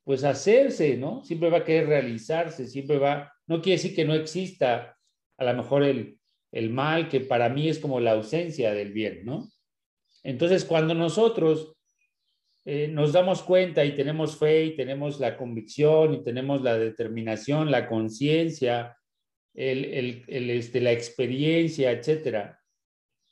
pues 0.03 0.23
hacerse, 0.23 0.97
¿no? 0.97 1.23
Siempre 1.23 1.50
va 1.50 1.59
a 1.59 1.63
querer 1.65 1.88
realizarse, 1.88 2.67
siempre 2.67 2.97
va, 2.97 3.31
no 3.47 3.61
quiere 3.61 3.77
decir 3.77 3.95
que 3.95 4.05
no 4.05 4.13
exista 4.13 4.97
a 5.38 5.43
lo 5.43 5.53
mejor 5.53 5.83
el, 5.83 6.19
el 6.51 6.69
mal, 6.69 7.09
que 7.09 7.19
para 7.21 7.50
mí 7.50 7.69
es 7.69 7.79
como 7.79 8.00
la 8.00 8.11
ausencia 8.11 8.73
del 8.73 8.91
bien, 8.91 9.25
¿no? 9.25 9.50
Entonces, 10.23 10.65
cuando 10.65 10.93
nosotros 10.93 11.75
eh, 12.65 12.88
nos 12.88 13.13
damos 13.13 13.41
cuenta 13.41 13.83
y 13.85 13.95
tenemos 13.95 14.38
fe 14.38 14.65
y 14.65 14.75
tenemos 14.75 15.19
la 15.19 15.35
convicción 15.35 16.13
y 16.13 16.23
tenemos 16.23 16.61
la 16.61 16.77
determinación, 16.77 17.71
la 17.71 17.88
conciencia, 17.88 18.97
el, 19.53 20.23
el, 20.27 20.50
este, 20.51 20.79
la 20.79 20.91
experiencia, 20.91 21.91
etcétera, 21.91 22.61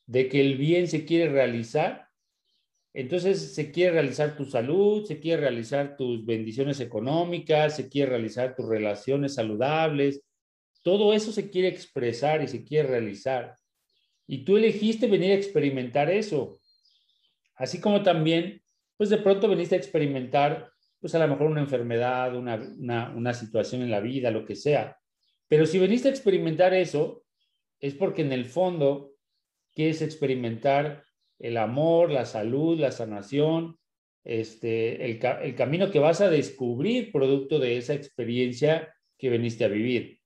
de 0.10 0.28
que 0.28 0.42
el 0.42 0.58
bien 0.58 0.88
se 0.88 1.06
quiere 1.06 1.30
realizar, 1.30 2.08
entonces 2.96 3.54
se 3.54 3.72
quiere 3.72 3.92
realizar 3.92 4.36
tu 4.36 4.44
salud, 4.44 5.06
se 5.06 5.20
quiere 5.20 5.42
realizar 5.42 5.96
tus 5.96 6.26
bendiciones 6.26 6.80
económicas, 6.80 7.76
se 7.76 7.90
quiere 7.90 8.10
realizar 8.10 8.56
tus 8.56 8.68
relaciones 8.68 9.36
saludables. 9.36 10.24
Todo 10.82 11.14
eso 11.14 11.32
se 11.32 11.52
quiere 11.52 11.68
expresar 11.68 12.42
y 12.42 12.48
se 12.48 12.64
quiere 12.64 12.90
realizar. 12.90 13.56
Y 14.26 14.44
tú 14.44 14.58
elegiste 14.58 15.06
venir 15.06 15.30
a 15.34 15.36
experimentar 15.36 16.10
eso. 16.10 16.60
Así 17.54 17.80
como 17.80 18.02
también, 18.02 18.64
pues 18.98 19.12
de 19.12 19.20
pronto 19.20 19.48
veniste 19.48 19.76
a 19.76 19.78
experimentar, 19.78 20.72
pues 21.00 21.14
a 21.14 21.20
lo 21.20 21.28
mejor 21.28 21.52
una 21.52 21.62
enfermedad, 21.62 22.36
una, 22.36 23.14
una 23.16 23.34
situación 23.36 23.84
en 23.84 23.92
la 23.92 24.00
vida, 24.00 24.32
lo 24.32 24.44
que 24.44 24.56
sea. 24.56 24.98
Pero 25.48 25.68
si 25.68 25.78
veniste 25.78 26.08
a 26.08 26.12
experimentar 26.12 26.74
eso, 26.74 27.24
es 27.80 27.94
porque 27.94 28.24
en 28.24 28.34
el 28.34 28.46
fondo 28.46 29.14
quieres 29.80 30.02
experimentar 30.02 31.06
el 31.40 31.56
amor, 31.56 32.12
la 32.12 32.26
salud, 32.26 32.78
la 32.78 32.92
sanación, 32.92 33.78
este, 34.26 35.06
el, 35.06 35.26
el, 35.42 35.56
camino 35.56 35.90
que 35.90 36.00
vas 36.00 36.20
a 36.20 36.30
descubrir 36.30 37.14
producto 37.14 37.60
de 37.60 37.78
esa 37.78 37.94
experiencia 37.94 38.94
que 39.18 39.30
veniste 39.30 39.64
a 39.64 39.70
vivir. 39.70 40.20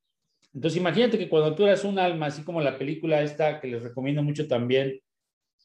Entonces, 0.55 0.79
imagínate 0.79 1.19
que 1.19 1.29
cuando 1.29 1.53
tú 1.53 1.65
eras 1.65 1.83
un 1.83 1.99
alma, 1.99 2.25
así 2.25 2.43
como 2.43 2.61
la 2.61 2.79
película 2.79 3.21
esta 3.21 3.61
que 3.61 3.67
les 3.67 3.83
recomiendo 3.83 4.23
mucho 4.23 4.47
también, 4.47 4.99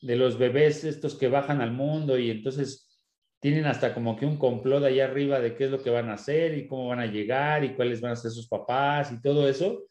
de 0.02 0.16
los 0.16 0.36
bebés 0.36 0.84
estos 0.84 1.14
que 1.14 1.28
bajan 1.28 1.62
al 1.62 1.72
mundo 1.72 2.18
y 2.18 2.30
entonces 2.30 2.94
tienen 3.40 3.64
hasta 3.64 3.94
como 3.94 4.18
que 4.18 4.26
un 4.26 4.36
complot 4.36 4.84
allá 4.84 5.06
arriba 5.06 5.40
de 5.40 5.56
qué 5.56 5.64
es 5.64 5.70
lo 5.70 5.82
que 5.82 5.88
van 5.88 6.10
a 6.10 6.14
hacer 6.14 6.58
y 6.58 6.68
cómo 6.68 6.88
van 6.88 7.00
a 7.00 7.06
llegar 7.06 7.64
y 7.64 7.74
cuáles 7.74 8.02
van 8.02 8.12
a 8.12 8.16
ser 8.16 8.32
sus 8.32 8.48
papás 8.48 9.12
y 9.12 9.22
todo 9.22 9.48
eso. 9.48 9.86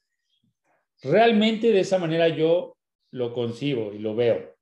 Realmente 1.01 1.71
de 1.71 1.79
esa 1.79 1.97
manera 1.97 2.27
yo 2.27 2.76
lo 3.11 3.33
concibo 3.33 3.93
y 3.93 3.99
lo 3.99 4.15
veo. 4.15 4.55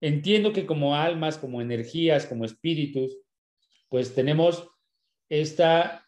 Entiendo 0.00 0.52
que 0.52 0.66
como 0.66 0.94
almas, 0.94 1.38
como 1.38 1.60
energías, 1.60 2.26
como 2.26 2.44
espíritus, 2.44 3.18
pues 3.88 4.14
tenemos 4.14 4.68
esta, 5.28 6.06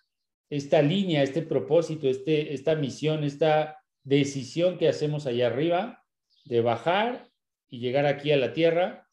esta 0.48 0.82
línea, 0.82 1.22
este 1.22 1.42
propósito, 1.42 2.08
este, 2.08 2.54
esta 2.54 2.76
misión, 2.76 3.24
esta 3.24 3.78
decisión 4.04 4.78
que 4.78 4.88
hacemos 4.88 5.26
allá 5.26 5.48
arriba 5.48 6.04
de 6.44 6.60
bajar 6.60 7.28
y 7.68 7.80
llegar 7.80 8.06
aquí 8.06 8.32
a 8.32 8.36
la 8.36 8.52
tierra 8.52 9.08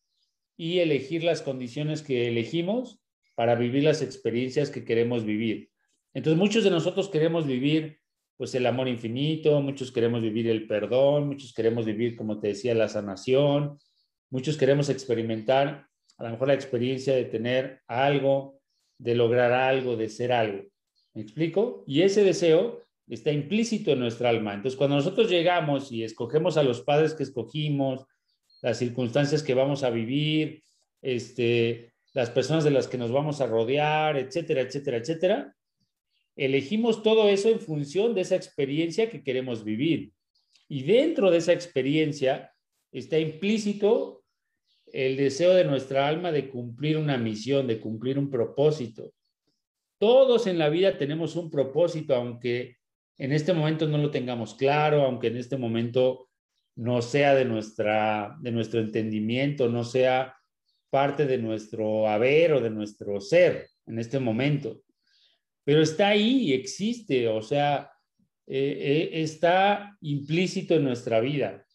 y 0.55 0.79
elegir 0.79 1.23
las 1.23 1.41
condiciones 1.41 2.01
que 2.01 2.27
elegimos 2.27 2.99
para 3.35 3.55
vivir 3.55 3.83
las 3.83 4.01
experiencias 4.01 4.71
que 4.71 4.83
queremos 4.83 5.23
vivir. 5.23 5.69
Entonces, 6.13 6.39
muchos 6.39 6.63
de 6.63 6.71
nosotros 6.71 7.09
queremos 7.09 7.45
vivir 7.45 7.99
pues 8.37 8.53
el 8.55 8.65
amor 8.65 8.87
infinito, 8.87 9.61
muchos 9.61 9.91
queremos 9.91 10.21
vivir 10.21 10.47
el 10.47 10.67
perdón, 10.67 11.27
muchos 11.27 11.53
queremos 11.53 11.85
vivir, 11.85 12.15
como 12.15 12.39
te 12.39 12.49
decía, 12.49 12.75
la 12.75 12.87
sanación, 12.87 13.77
Muchos 14.29 14.57
queremos 14.57 14.89
experimentar 14.89 15.87
a 16.17 16.23
lo 16.23 16.31
mejor 16.31 16.49
la 16.49 16.53
experiencia 16.53 17.15
de 17.15 17.25
tener 17.25 17.81
algo, 17.87 18.59
de 18.97 19.15
lograr 19.15 19.53
algo, 19.53 19.95
de 19.95 20.09
ser 20.09 20.31
algo. 20.33 20.63
¿Me 21.13 21.21
explico? 21.21 21.83
Y 21.87 22.01
ese 22.01 22.23
deseo 22.23 22.83
está 23.07 23.31
implícito 23.31 23.91
en 23.91 23.99
nuestra 23.99 24.29
alma. 24.29 24.53
Entonces, 24.53 24.77
cuando 24.77 24.97
nosotros 24.97 25.29
llegamos 25.29 25.91
y 25.91 26.03
escogemos 26.03 26.57
a 26.57 26.63
los 26.63 26.81
padres 26.81 27.13
que 27.13 27.23
escogimos, 27.23 28.05
las 28.61 28.79
circunstancias 28.79 29.43
que 29.43 29.53
vamos 29.53 29.83
a 29.83 29.91
vivir, 29.91 30.63
este, 31.01 31.93
las 32.13 32.29
personas 32.31 32.63
de 32.63 32.71
las 32.71 32.87
que 32.87 32.97
nos 32.97 33.11
vamos 33.11 33.39
a 33.39 33.47
rodear, 33.47 34.17
etcétera, 34.17 34.61
etcétera, 34.61 34.97
etcétera, 34.97 35.55
elegimos 36.37 37.03
todo 37.03 37.27
eso 37.27 37.49
en 37.49 37.59
función 37.59 38.15
de 38.15 38.21
esa 38.21 38.35
experiencia 38.35 39.09
que 39.09 39.23
queremos 39.23 39.63
vivir. 39.63 40.13
Y 40.69 40.83
dentro 40.83 41.31
de 41.31 41.37
esa 41.37 41.53
experiencia 41.53 42.53
está 42.91 43.19
implícito 43.19 44.23
el 44.93 45.17
deseo 45.17 45.53
de 45.53 45.65
nuestra 45.65 46.07
alma 46.07 46.31
de 46.31 46.49
cumplir 46.49 46.97
una 46.97 47.17
misión, 47.17 47.67
de 47.67 47.79
cumplir 47.79 48.17
un 48.17 48.29
propósito. 48.29 49.13
Todos 49.97 50.47
en 50.47 50.59
la 50.59 50.69
vida 50.69 50.97
tenemos 50.97 51.35
un 51.35 51.49
propósito, 51.49 52.15
aunque 52.15 52.77
en 53.17 53.33
este 53.33 53.51
momento 53.51 53.87
no 53.87 53.97
lo 53.97 54.11
tengamos 54.11 54.53
claro, 54.53 55.01
aunque 55.01 55.27
en 55.27 55.37
este 55.37 55.57
momento 55.57 56.29
no 56.75 57.01
sea 57.01 57.33
de, 57.33 57.45
nuestra, 57.45 58.37
de 58.39 58.51
nuestro 58.51 58.79
entendimiento, 58.79 59.67
no 59.67 59.83
sea 59.83 60.35
parte 60.91 61.25
de 61.25 61.39
nuestro 61.39 62.07
haber 62.07 62.53
o 62.53 62.61
de 62.61 62.69
nuestro 62.69 63.19
ser, 63.19 63.67
en 63.87 63.97
este 63.97 64.19
momento. 64.19 64.81
Pero 65.67 65.81
está 65.81 66.07
ahí, 66.07 66.53
existe, 66.53 67.27
o 67.27 67.41
sea, 67.41 67.91
eh, 68.45 69.09
eh, 69.11 69.21
está 69.21 69.97
implícito 69.99 70.75
en 70.75 70.85
nuestra 70.85 71.19
vida. 71.19 71.65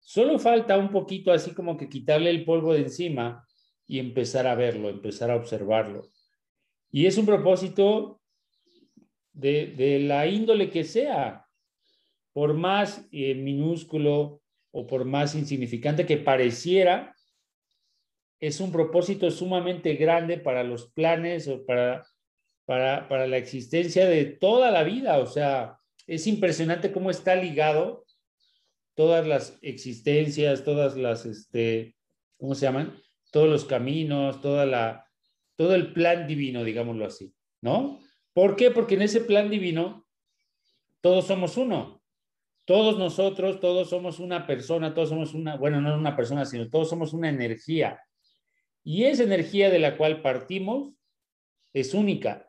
Solo 0.00 0.38
falta 0.38 0.78
un 0.78 0.90
poquito 0.90 1.30
así 1.30 1.50
como 1.50 1.76
que 1.76 1.90
quitarle 1.90 2.30
el 2.30 2.46
polvo 2.46 2.72
de 2.72 2.80
encima 2.80 3.46
y 3.86 3.98
empezar 3.98 4.46
a 4.46 4.54
verlo, 4.54 4.88
empezar 4.88 5.30
a 5.30 5.36
observarlo. 5.36 6.08
Y 6.90 7.04
es 7.04 7.18
un 7.18 7.26
propósito 7.26 8.22
de, 9.34 9.98
la 10.08 10.26
índole 10.26 10.70
que 10.70 10.84
sea, 10.84 11.44
por 12.32 12.54
más 12.54 13.06
eh, 13.12 13.34
minúsculo 13.34 14.40
o 14.70 14.86
por 14.86 15.04
más 15.04 15.34
insignificante 15.34 16.06
que 16.06 16.16
pareciera, 16.16 17.14
es 18.40 18.60
un 18.60 18.72
propósito 18.72 19.30
sumamente 19.30 19.92
grande 19.96 20.38
para 20.38 20.64
los 20.64 20.90
planes 20.92 21.48
o 21.48 21.66
para, 21.66 22.06
para, 22.68 23.08
para 23.08 23.26
la 23.26 23.38
existencia 23.38 24.06
de 24.06 24.26
toda 24.26 24.70
la 24.70 24.82
vida. 24.82 25.16
O 25.20 25.26
sea, 25.26 25.78
es 26.06 26.26
impresionante 26.26 26.92
cómo 26.92 27.10
está 27.10 27.34
ligado 27.34 28.04
todas 28.94 29.26
las 29.26 29.58
existencias, 29.62 30.64
todas 30.64 30.94
las, 30.94 31.24
este, 31.24 31.96
¿cómo 32.36 32.54
se 32.54 32.66
llaman? 32.66 32.94
Todos 33.32 33.48
los 33.48 33.64
caminos, 33.64 34.42
toda 34.42 34.66
la, 34.66 35.06
todo 35.56 35.74
el 35.74 35.94
plan 35.94 36.26
divino, 36.26 36.62
digámoslo 36.62 37.06
así, 37.06 37.32
¿no? 37.62 38.00
¿Por 38.34 38.54
qué? 38.54 38.70
Porque 38.70 38.96
en 38.96 39.02
ese 39.02 39.22
plan 39.22 39.48
divino 39.48 40.06
todos 41.00 41.26
somos 41.26 41.56
uno. 41.56 42.02
Todos 42.66 42.98
nosotros, 42.98 43.60
todos 43.60 43.88
somos 43.88 44.18
una 44.18 44.46
persona, 44.46 44.92
todos 44.92 45.08
somos 45.08 45.32
una, 45.32 45.56
bueno, 45.56 45.80
no 45.80 45.96
una 45.96 46.14
persona, 46.14 46.44
sino 46.44 46.68
todos 46.68 46.90
somos 46.90 47.14
una 47.14 47.30
energía. 47.30 47.98
Y 48.84 49.04
esa 49.04 49.22
energía 49.22 49.70
de 49.70 49.78
la 49.78 49.96
cual 49.96 50.20
partimos 50.20 50.92
es 51.72 51.94
única. 51.94 52.47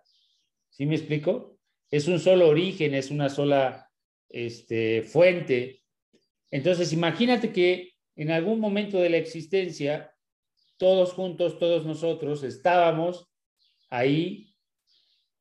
¿Sí 0.70 0.86
me 0.86 0.96
explico? 0.96 1.58
Es 1.92 2.08
un 2.08 2.20
solo 2.20 2.48
origen, 2.48 2.94
es 2.94 3.12
una 3.12 3.30
sola 3.30 3.90
este, 4.30 5.04
fuente. 5.04 5.84
Entonces, 6.52 6.94
imagínate 6.94 7.52
que 7.52 7.94
en 8.16 8.32
algún 8.32 8.60
momento 8.60 9.00
de 9.00 9.10
la 9.10 9.18
existencia, 9.18 10.14
todos 10.78 11.14
juntos, 11.14 11.58
todos 11.60 11.86
nosotros, 11.86 12.44
estábamos 12.44 13.30
ahí 13.90 14.54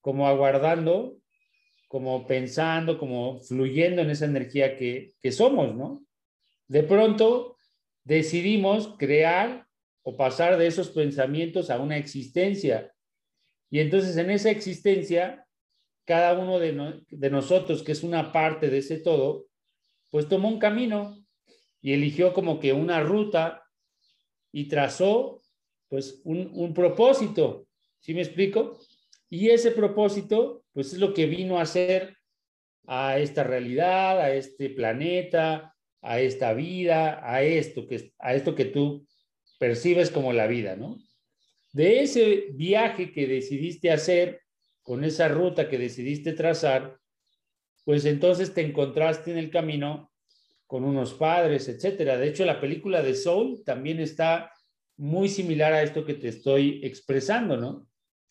como 0.00 0.26
aguardando, 0.26 1.18
como 1.88 2.26
pensando, 2.26 2.98
como 2.98 3.40
fluyendo 3.40 4.02
en 4.02 4.10
esa 4.10 4.26
energía 4.26 4.76
que, 4.76 5.14
que 5.20 5.32
somos, 5.32 5.74
¿no? 5.74 6.04
De 6.66 6.82
pronto 6.82 7.56
decidimos 8.04 8.94
crear 8.98 9.66
o 10.02 10.16
pasar 10.16 10.56
de 10.56 10.66
esos 10.66 10.90
pensamientos 10.90 11.70
a 11.70 11.78
una 11.78 11.96
existencia. 11.96 12.92
Y 13.70 13.80
entonces 13.80 14.16
en 14.16 14.30
esa 14.30 14.50
existencia, 14.50 15.46
cada 16.04 16.38
uno 16.38 16.58
de, 16.58 16.72
nosotros, 17.30 17.82
que 17.82 17.92
es 17.92 18.02
una 18.02 18.32
parte 18.32 18.70
de 18.70 18.78
ese 18.78 18.98
todo, 18.98 19.46
pues 20.10 20.28
tomó 20.28 20.48
un 20.48 20.58
camino 20.58 21.22
y 21.80 21.92
eligió 21.92 22.32
como 22.32 22.60
que 22.60 22.72
una 22.72 23.00
ruta 23.00 23.62
y 24.52 24.68
trazó 24.68 25.42
pues 25.88 26.20
un, 26.24 26.50
un 26.54 26.72
propósito. 26.72 27.66
¿Sí 28.00 28.14
me 28.14 28.22
explico? 28.22 28.78
Y 29.28 29.50
ese 29.50 29.72
propósito, 29.72 30.64
pues 30.72 30.92
es 30.92 30.98
lo 30.98 31.12
que 31.12 31.26
vino 31.26 31.58
a 31.58 31.62
hacer 31.62 32.16
a 32.86 33.18
esta 33.18 33.44
realidad, 33.44 34.18
a 34.18 34.32
este 34.32 34.70
planeta, 34.70 35.74
a 36.00 36.20
esta 36.20 36.54
vida, 36.54 37.20
a 37.22 37.42
esto 37.42 37.86
que, 37.86 38.12
a 38.18 38.34
esto 38.34 38.54
que 38.54 38.64
tú 38.64 39.06
percibes 39.58 40.10
como 40.10 40.32
la 40.32 40.46
vida, 40.46 40.76
¿no? 40.76 40.96
De 41.72 42.02
ese 42.02 42.48
viaje 42.52 43.12
que 43.12 43.26
decidiste 43.26 43.90
hacer, 43.90 44.42
con 44.82 45.04
esa 45.04 45.28
ruta 45.28 45.68
que 45.68 45.76
decidiste 45.76 46.32
trazar, 46.32 46.98
pues 47.84 48.06
entonces 48.06 48.54
te 48.54 48.62
encontraste 48.62 49.30
en 49.30 49.38
el 49.38 49.50
camino 49.50 50.10
con 50.66 50.84
unos 50.84 51.14
padres, 51.14 51.68
etcétera. 51.68 52.16
De 52.16 52.28
hecho, 52.28 52.44
la 52.46 52.60
película 52.60 53.02
de 53.02 53.14
Soul 53.14 53.62
también 53.64 54.00
está 54.00 54.50
muy 54.96 55.28
similar 55.28 55.72
a 55.72 55.82
esto 55.82 56.04
que 56.04 56.14
te 56.14 56.28
estoy 56.28 56.80
expresando, 56.84 57.56
¿no? 57.56 57.86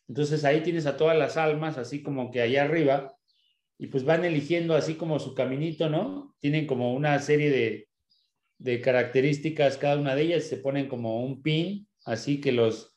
Entonces 0.07 0.43
ahí 0.45 0.61
tienes 0.61 0.85
a 0.85 0.97
todas 0.97 1.17
las 1.17 1.37
almas, 1.37 1.77
así 1.77 2.01
como 2.01 2.31
que 2.31 2.41
allá 2.41 2.63
arriba, 2.63 3.15
y 3.77 3.87
pues 3.87 4.03
van 4.03 4.25
eligiendo 4.25 4.75
así 4.75 4.95
como 4.95 5.19
su 5.19 5.35
caminito, 5.35 5.89
¿no? 5.89 6.35
Tienen 6.39 6.65
como 6.65 6.93
una 6.95 7.19
serie 7.19 7.51
de, 7.51 7.87
de 8.57 8.81
características 8.81 9.77
cada 9.77 9.97
una 9.97 10.15
de 10.15 10.23
ellas, 10.23 10.45
se 10.45 10.57
ponen 10.57 10.87
como 10.87 11.23
un 11.23 11.43
pin, 11.43 11.87
así 12.05 12.41
que 12.41 12.51
los, 12.51 12.96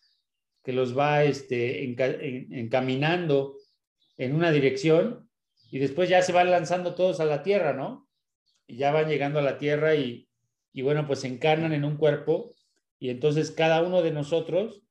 que 0.63 0.73
los 0.73 0.97
va 0.97 1.25
este, 1.25 1.85
encaminando 1.85 3.57
en 4.17 4.35
una 4.35 4.51
dirección 4.51 5.29
y 5.71 5.79
después 5.79 6.09
ya 6.09 6.23
se 6.23 6.33
van 6.33 6.51
lanzando 6.51 6.95
todos 6.95 7.21
a 7.21 7.25
la 7.25 7.43
tierra, 7.43 7.73
¿no? 7.73 8.09
Y 8.67 8.77
ya 8.77 8.93
van 8.93 9.09
llegando 9.09 9.39
a 9.39 9.43
la 9.43 9.59
tierra 9.59 9.95
y, 9.95 10.29
y 10.73 10.83
bueno, 10.83 11.07
pues 11.07 11.21
se 11.21 11.29
encarnan 11.29 11.73
en 11.73 11.85
un 11.85 11.97
cuerpo 11.97 12.55
y 12.99 13.11
entonces 13.11 13.51
cada 13.51 13.83
uno 13.83 14.03
de 14.03 14.11
nosotros 14.11 14.83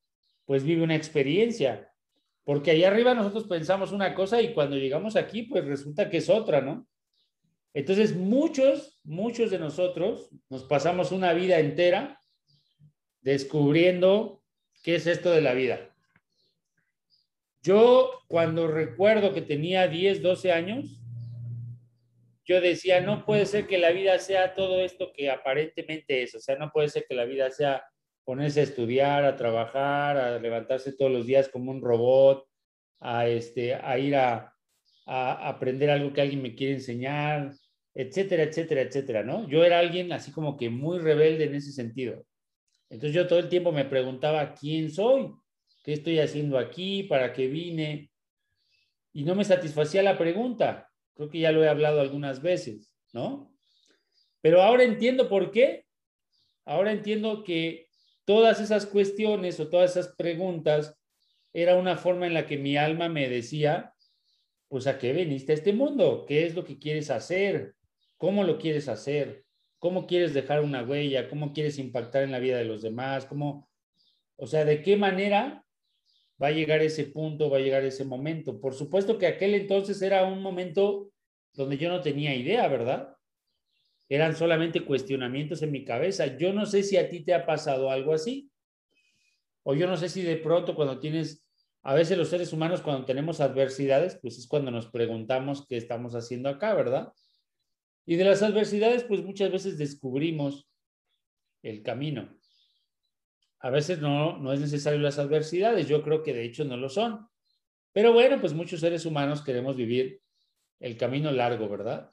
pues 0.45 0.63
vive 0.63 0.83
una 0.83 0.95
experiencia, 0.95 1.91
porque 2.43 2.71
allá 2.71 2.87
arriba 2.87 3.13
nosotros 3.13 3.45
pensamos 3.45 3.91
una 3.91 4.15
cosa 4.15 4.41
y 4.41 4.53
cuando 4.53 4.77
llegamos 4.77 5.15
aquí 5.15 5.43
pues 5.43 5.65
resulta 5.65 6.09
que 6.09 6.17
es 6.17 6.29
otra, 6.29 6.61
¿no? 6.61 6.87
Entonces, 7.73 8.15
muchos, 8.15 8.99
muchos 9.03 9.51
de 9.51 9.59
nosotros 9.59 10.29
nos 10.49 10.63
pasamos 10.63 11.11
una 11.11 11.33
vida 11.33 11.59
entera 11.59 12.19
descubriendo 13.21 14.38
qué 14.83 14.95
es 14.95 15.07
esto 15.07 15.31
de 15.31 15.41
la 15.41 15.53
vida. 15.53 15.89
Yo 17.61 18.11
cuando 18.27 18.67
recuerdo 18.67 19.33
que 19.33 19.41
tenía 19.41 19.87
10, 19.87 20.21
12 20.21 20.51
años, 20.51 20.99
yo 22.45 22.61
decía, 22.61 23.01
no 23.01 23.25
puede 23.25 23.45
ser 23.45 23.67
que 23.67 23.77
la 23.77 23.91
vida 23.91 24.17
sea 24.17 24.55
todo 24.55 24.81
esto 24.81 25.11
que 25.13 25.29
aparentemente 25.29 26.23
es, 26.23 26.33
o 26.35 26.39
sea, 26.39 26.55
no 26.55 26.71
puede 26.71 26.89
ser 26.89 27.05
que 27.07 27.13
la 27.13 27.25
vida 27.25 27.51
sea 27.51 27.83
ponerse 28.23 28.61
a 28.61 28.63
estudiar, 28.63 29.23
a 29.23 29.35
trabajar, 29.35 30.17
a 30.17 30.39
levantarse 30.39 30.93
todos 30.93 31.11
los 31.11 31.27
días 31.27 31.49
como 31.49 31.71
un 31.71 31.81
robot, 31.81 32.47
a, 32.99 33.27
este, 33.27 33.75
a 33.75 33.97
ir 33.97 34.15
a, 34.15 34.53
aprender 35.05 35.89
algo 35.89 36.13
que 36.13 36.21
alguien 36.21 36.41
me 36.41 36.53
quiere 36.53 36.75
enseñar, 36.75 37.51
etcétera, 37.95 38.43
etcétera, 38.43 38.81
etcétera, 38.81 39.23
¿no? 39.23 39.49
Yo 39.49 39.63
era 39.63 39.79
alguien 39.79 40.11
así 40.11 40.31
como 40.31 40.55
que 40.55 40.69
muy 40.69 40.99
rebelde 40.99 41.45
en 41.45 41.55
ese 41.55 41.71
sentido. 41.71 42.23
Entonces 42.89 43.15
yo 43.15 43.27
todo 43.27 43.39
el 43.39 43.49
tiempo 43.49 43.71
me 43.71 43.85
preguntaba, 43.85 44.53
¿quién 44.53 44.91
soy? 44.91 45.31
¿Qué 45.83 45.93
estoy 45.93 46.19
haciendo 46.19 46.57
aquí? 46.57 47.03
¿Para 47.03 47.33
qué 47.33 47.47
vine? 47.47 48.11
Y 49.13 49.23
no 49.23 49.35
me 49.35 49.45
satisfacía 49.45 50.03
la 50.03 50.17
pregunta. 50.17 50.89
Creo 51.13 51.29
que 51.29 51.39
ya 51.39 51.51
lo 51.51 51.63
he 51.63 51.69
hablado 51.69 52.01
algunas 52.01 52.41
veces, 52.41 52.93
¿no? 53.13 53.53
Pero 54.41 54.61
ahora 54.61 54.83
entiendo 54.83 55.29
por 55.29 55.51
qué. 55.51 55.85
Ahora 56.65 56.91
entiendo 56.91 57.43
que 57.43 57.87
todas 58.25 58.59
esas 58.59 58.85
cuestiones 58.85 59.59
o 59.59 59.69
todas 59.69 59.91
esas 59.91 60.15
preguntas 60.15 60.95
era 61.53 61.75
una 61.75 61.97
forma 61.97 62.27
en 62.27 62.33
la 62.33 62.45
que 62.45 62.57
mi 62.57 62.77
alma 62.77 63.09
me 63.09 63.27
decía, 63.27 63.93
pues 64.67 64.85
a 64.87 64.99
qué 64.99 65.13
veniste 65.13 65.51
a 65.51 65.55
este 65.55 65.73
mundo, 65.73 66.25
qué 66.27 66.45
es 66.45 66.55
lo 66.55 66.63
que 66.63 66.77
quieres 66.77 67.09
hacer, 67.09 67.75
cómo 68.17 68.43
lo 68.43 68.59
quieres 68.59 68.87
hacer, 68.87 69.45
cómo 69.79 70.05
quieres 70.05 70.33
dejar 70.33 70.61
una 70.61 70.83
huella, 70.83 71.29
cómo 71.29 71.53
quieres 71.53 71.79
impactar 71.79 72.23
en 72.23 72.31
la 72.31 72.39
vida 72.39 72.57
de 72.57 72.65
los 72.65 72.81
demás, 72.81 73.25
cómo, 73.25 73.69
o 74.35 74.45
sea, 74.45 74.65
de 74.65 74.81
qué 74.81 74.97
manera 74.97 75.65
va 76.41 76.47
a 76.47 76.51
llegar 76.51 76.81
ese 76.81 77.05
punto, 77.05 77.49
va 77.49 77.57
a 77.57 77.61
llegar 77.61 77.83
ese 77.83 78.05
momento. 78.05 78.59
Por 78.59 78.73
supuesto 78.73 79.17
que 79.17 79.27
aquel 79.27 79.55
entonces 79.55 80.01
era 80.01 80.25
un 80.25 80.41
momento 80.41 81.11
donde 81.53 81.77
yo 81.77 81.89
no 81.89 82.01
tenía 82.01 82.35
idea, 82.35 82.67
¿verdad? 82.67 83.15
Eran 84.07 84.35
solamente 84.35 84.85
cuestionamientos 84.85 85.61
en 85.61 85.71
mi 85.71 85.83
cabeza. 85.83 86.37
Yo 86.37 86.53
no 86.53 86.65
sé 86.65 86.83
si 86.83 86.97
a 86.97 87.09
ti 87.09 87.21
te 87.21 87.33
ha 87.33 87.45
pasado 87.45 87.91
algo 87.91 88.13
así. 88.13 88.49
O 89.63 89.75
yo 89.75 89.87
no 89.87 89.97
sé 89.97 90.09
si 90.09 90.21
de 90.21 90.37
pronto 90.37 90.75
cuando 90.75 90.99
tienes 90.99 91.45
a 91.83 91.93
veces 91.93 92.17
los 92.17 92.29
seres 92.29 92.51
humanos 92.51 92.81
cuando 92.81 93.05
tenemos 93.05 93.39
adversidades, 93.39 94.17
pues 94.21 94.37
es 94.37 94.47
cuando 94.47 94.71
nos 94.71 94.87
preguntamos 94.87 95.65
qué 95.67 95.77
estamos 95.77 96.15
haciendo 96.15 96.49
acá, 96.49 96.73
¿verdad? 96.73 97.13
Y 98.09 98.15
de 98.15 98.23
las 98.23 98.41
adversidades, 98.41 99.03
pues 99.03 99.23
muchas 99.23 99.51
veces 99.51 99.77
descubrimos 99.77 100.67
el 101.61 101.83
camino. 101.83 102.35
A 103.59 103.69
veces 103.69 103.99
no, 103.99 104.39
no 104.39 104.51
es 104.51 104.59
necesario 104.59 104.99
las 104.99 105.19
adversidades, 105.19 105.87
yo 105.87 106.01
creo 106.01 106.23
que 106.23 106.33
de 106.33 106.43
hecho 106.43 106.65
no 106.65 106.75
lo 106.75 106.89
son. 106.89 107.27
Pero 107.93 108.11
bueno, 108.11 108.41
pues 108.41 108.53
muchos 108.53 108.79
seres 108.79 109.05
humanos 109.05 109.43
queremos 109.43 109.75
vivir 109.75 110.23
el 110.79 110.97
camino 110.97 111.31
largo, 111.31 111.69
¿verdad? 111.69 112.09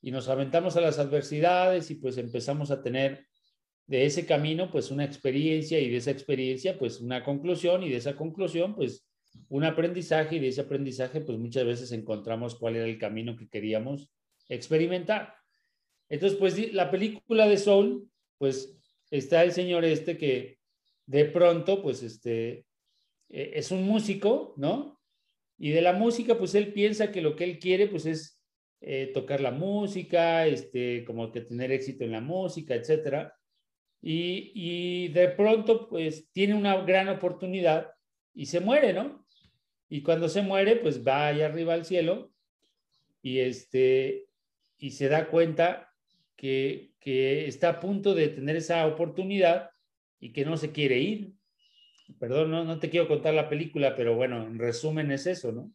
Y 0.00 0.10
nos 0.10 0.30
aventamos 0.30 0.74
a 0.78 0.80
las 0.80 0.98
adversidades 0.98 1.90
y 1.90 1.96
pues 1.96 2.16
empezamos 2.16 2.70
a 2.70 2.82
tener 2.82 3.26
de 3.86 4.06
ese 4.06 4.24
camino, 4.24 4.70
pues 4.70 4.90
una 4.90 5.04
experiencia 5.04 5.78
y 5.78 5.90
de 5.90 5.98
esa 5.98 6.12
experiencia, 6.12 6.78
pues 6.78 6.98
una 7.02 7.22
conclusión 7.22 7.82
y 7.82 7.90
de 7.90 7.96
esa 7.96 8.16
conclusión, 8.16 8.74
pues 8.74 9.06
un 9.50 9.64
aprendizaje 9.64 10.36
y 10.36 10.38
de 10.38 10.48
ese 10.48 10.62
aprendizaje, 10.62 11.20
pues 11.20 11.36
muchas 11.36 11.66
veces 11.66 11.92
encontramos 11.92 12.54
cuál 12.54 12.76
era 12.76 12.86
el 12.86 12.96
camino 12.96 13.36
que 13.36 13.50
queríamos 13.50 14.08
experimentar. 14.48 15.34
Entonces, 16.08 16.38
pues 16.38 16.72
la 16.72 16.90
película 16.90 17.48
de 17.48 17.58
Soul, 17.58 18.08
pues 18.38 18.78
está 19.10 19.42
el 19.42 19.52
señor 19.52 19.84
este 19.84 20.16
que 20.16 20.58
de 21.06 21.24
pronto, 21.24 21.82
pues 21.82 22.02
este, 22.02 22.66
eh, 23.28 23.52
es 23.54 23.70
un 23.70 23.84
músico, 23.84 24.54
¿no? 24.56 25.00
Y 25.58 25.70
de 25.70 25.80
la 25.80 25.92
música, 25.92 26.36
pues 26.36 26.54
él 26.54 26.72
piensa 26.72 27.10
que 27.10 27.22
lo 27.22 27.34
que 27.36 27.44
él 27.44 27.58
quiere, 27.58 27.86
pues 27.86 28.06
es 28.06 28.40
eh, 28.80 29.10
tocar 29.14 29.40
la 29.40 29.52
música, 29.52 30.46
este, 30.46 31.04
como 31.04 31.32
que 31.32 31.40
tener 31.40 31.72
éxito 31.72 32.04
en 32.04 32.12
la 32.12 32.20
música, 32.20 32.74
etcétera. 32.74 33.34
Y, 34.02 34.52
y 34.54 35.08
de 35.08 35.28
pronto, 35.28 35.88
pues 35.88 36.30
tiene 36.32 36.54
una 36.54 36.76
gran 36.82 37.08
oportunidad 37.08 37.90
y 38.34 38.46
se 38.46 38.60
muere, 38.60 38.92
¿no? 38.92 39.24
Y 39.88 40.02
cuando 40.02 40.28
se 40.28 40.42
muere, 40.42 40.76
pues 40.76 41.06
va 41.06 41.28
allá 41.28 41.46
arriba 41.46 41.74
al 41.74 41.84
cielo 41.84 42.32
y, 43.22 43.38
este, 43.38 44.25
y 44.78 44.90
se 44.90 45.08
da 45.08 45.28
cuenta 45.28 45.92
que, 46.36 46.92
que 47.00 47.46
está 47.46 47.70
a 47.70 47.80
punto 47.80 48.14
de 48.14 48.28
tener 48.28 48.56
esa 48.56 48.86
oportunidad 48.86 49.70
y 50.20 50.32
que 50.32 50.44
no 50.44 50.56
se 50.56 50.72
quiere 50.72 50.98
ir. 50.98 51.32
Perdón, 52.18 52.50
no, 52.50 52.64
no 52.64 52.78
te 52.78 52.90
quiero 52.90 53.08
contar 53.08 53.34
la 53.34 53.48
película, 53.48 53.96
pero 53.96 54.14
bueno, 54.14 54.46
en 54.46 54.58
resumen 54.58 55.10
es 55.10 55.26
eso, 55.26 55.52
¿no? 55.52 55.72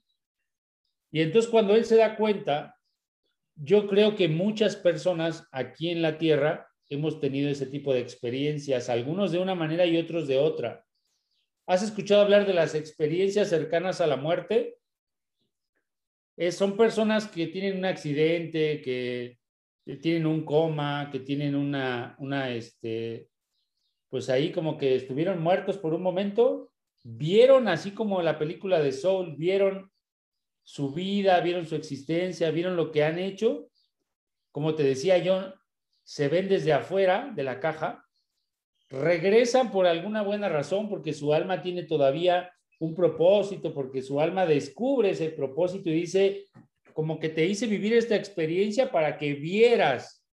Y 1.11 1.21
entonces 1.21 1.51
cuando 1.51 1.75
él 1.75 1.85
se 1.85 1.97
da 1.97 2.15
cuenta, 2.15 2.77
yo 3.55 3.87
creo 3.87 4.15
que 4.15 4.29
muchas 4.29 4.75
personas 4.75 5.47
aquí 5.51 5.89
en 5.89 6.01
la 6.01 6.17
Tierra 6.17 6.69
hemos 6.89 7.19
tenido 7.19 7.49
ese 7.49 7.65
tipo 7.65 7.93
de 7.93 7.99
experiencias, 7.99 8.89
algunos 8.89 9.31
de 9.31 9.39
una 9.39 9.55
manera 9.55 9.85
y 9.85 9.97
otros 9.97 10.27
de 10.27 10.37
otra. 10.37 10.85
¿Has 11.67 11.83
escuchado 11.83 12.21
hablar 12.21 12.45
de 12.45 12.53
las 12.53 12.75
experiencias 12.75 13.49
cercanas 13.49 14.01
a 14.01 14.07
la 14.07 14.17
muerte? 14.17 14.77
Son 16.51 16.77
personas 16.77 17.27
que 17.27 17.47
tienen 17.47 17.77
un 17.77 17.85
accidente, 17.85 18.81
que, 18.81 19.39
tienen 20.01 20.25
un 20.25 20.45
coma, 20.45 21.09
que 21.11 21.19
tienen 21.19 21.55
una, 21.55 22.15
una, 22.19 22.51
este, 22.51 23.29
pues 24.09 24.29
ahí 24.29 24.51
como 24.51 24.77
que 24.77 24.95
estuvieron 24.95 25.41
muertos 25.41 25.77
por 25.77 25.93
un 25.93 26.01
momento, 26.01 26.71
vieron 27.03 27.67
así 27.67 27.91
como 27.91 28.21
la 28.21 28.37
película 28.37 28.79
de 28.79 28.91
Soul, 28.91 29.35
vieron 29.35 29.91
su 30.63 30.93
vida, 30.93 31.39
vieron 31.41 31.65
su 31.65 31.75
existencia, 31.75 32.51
vieron 32.51 32.75
lo 32.75 32.91
que 32.91 33.03
han 33.03 33.19
hecho. 33.19 33.69
Como 34.51 34.75
te 34.75 34.83
decía 34.83 35.17
yo, 35.17 35.53
se 36.03 36.27
ven 36.27 36.47
desde 36.47 36.73
afuera 36.73 37.31
de 37.35 37.43
la 37.43 37.59
caja 37.59 38.05
regresan 38.91 39.71
por 39.71 39.87
alguna 39.87 40.21
buena 40.21 40.49
razón, 40.49 40.89
porque 40.89 41.13
su 41.13 41.33
alma 41.33 41.61
tiene 41.61 41.83
todavía 41.83 42.51
un 42.81 42.95
propósito, 42.95 43.75
porque 43.75 44.01
su 44.01 44.19
alma 44.19 44.47
descubre 44.47 45.11
ese 45.11 45.29
propósito 45.29 45.87
y 45.89 45.93
dice, 45.93 46.45
como 46.93 47.19
que 47.19 47.29
te 47.29 47.45
hice 47.45 47.67
vivir 47.67 47.93
esta 47.93 48.15
experiencia 48.15 48.91
para 48.91 49.19
que 49.19 49.35
vieras, 49.35 50.25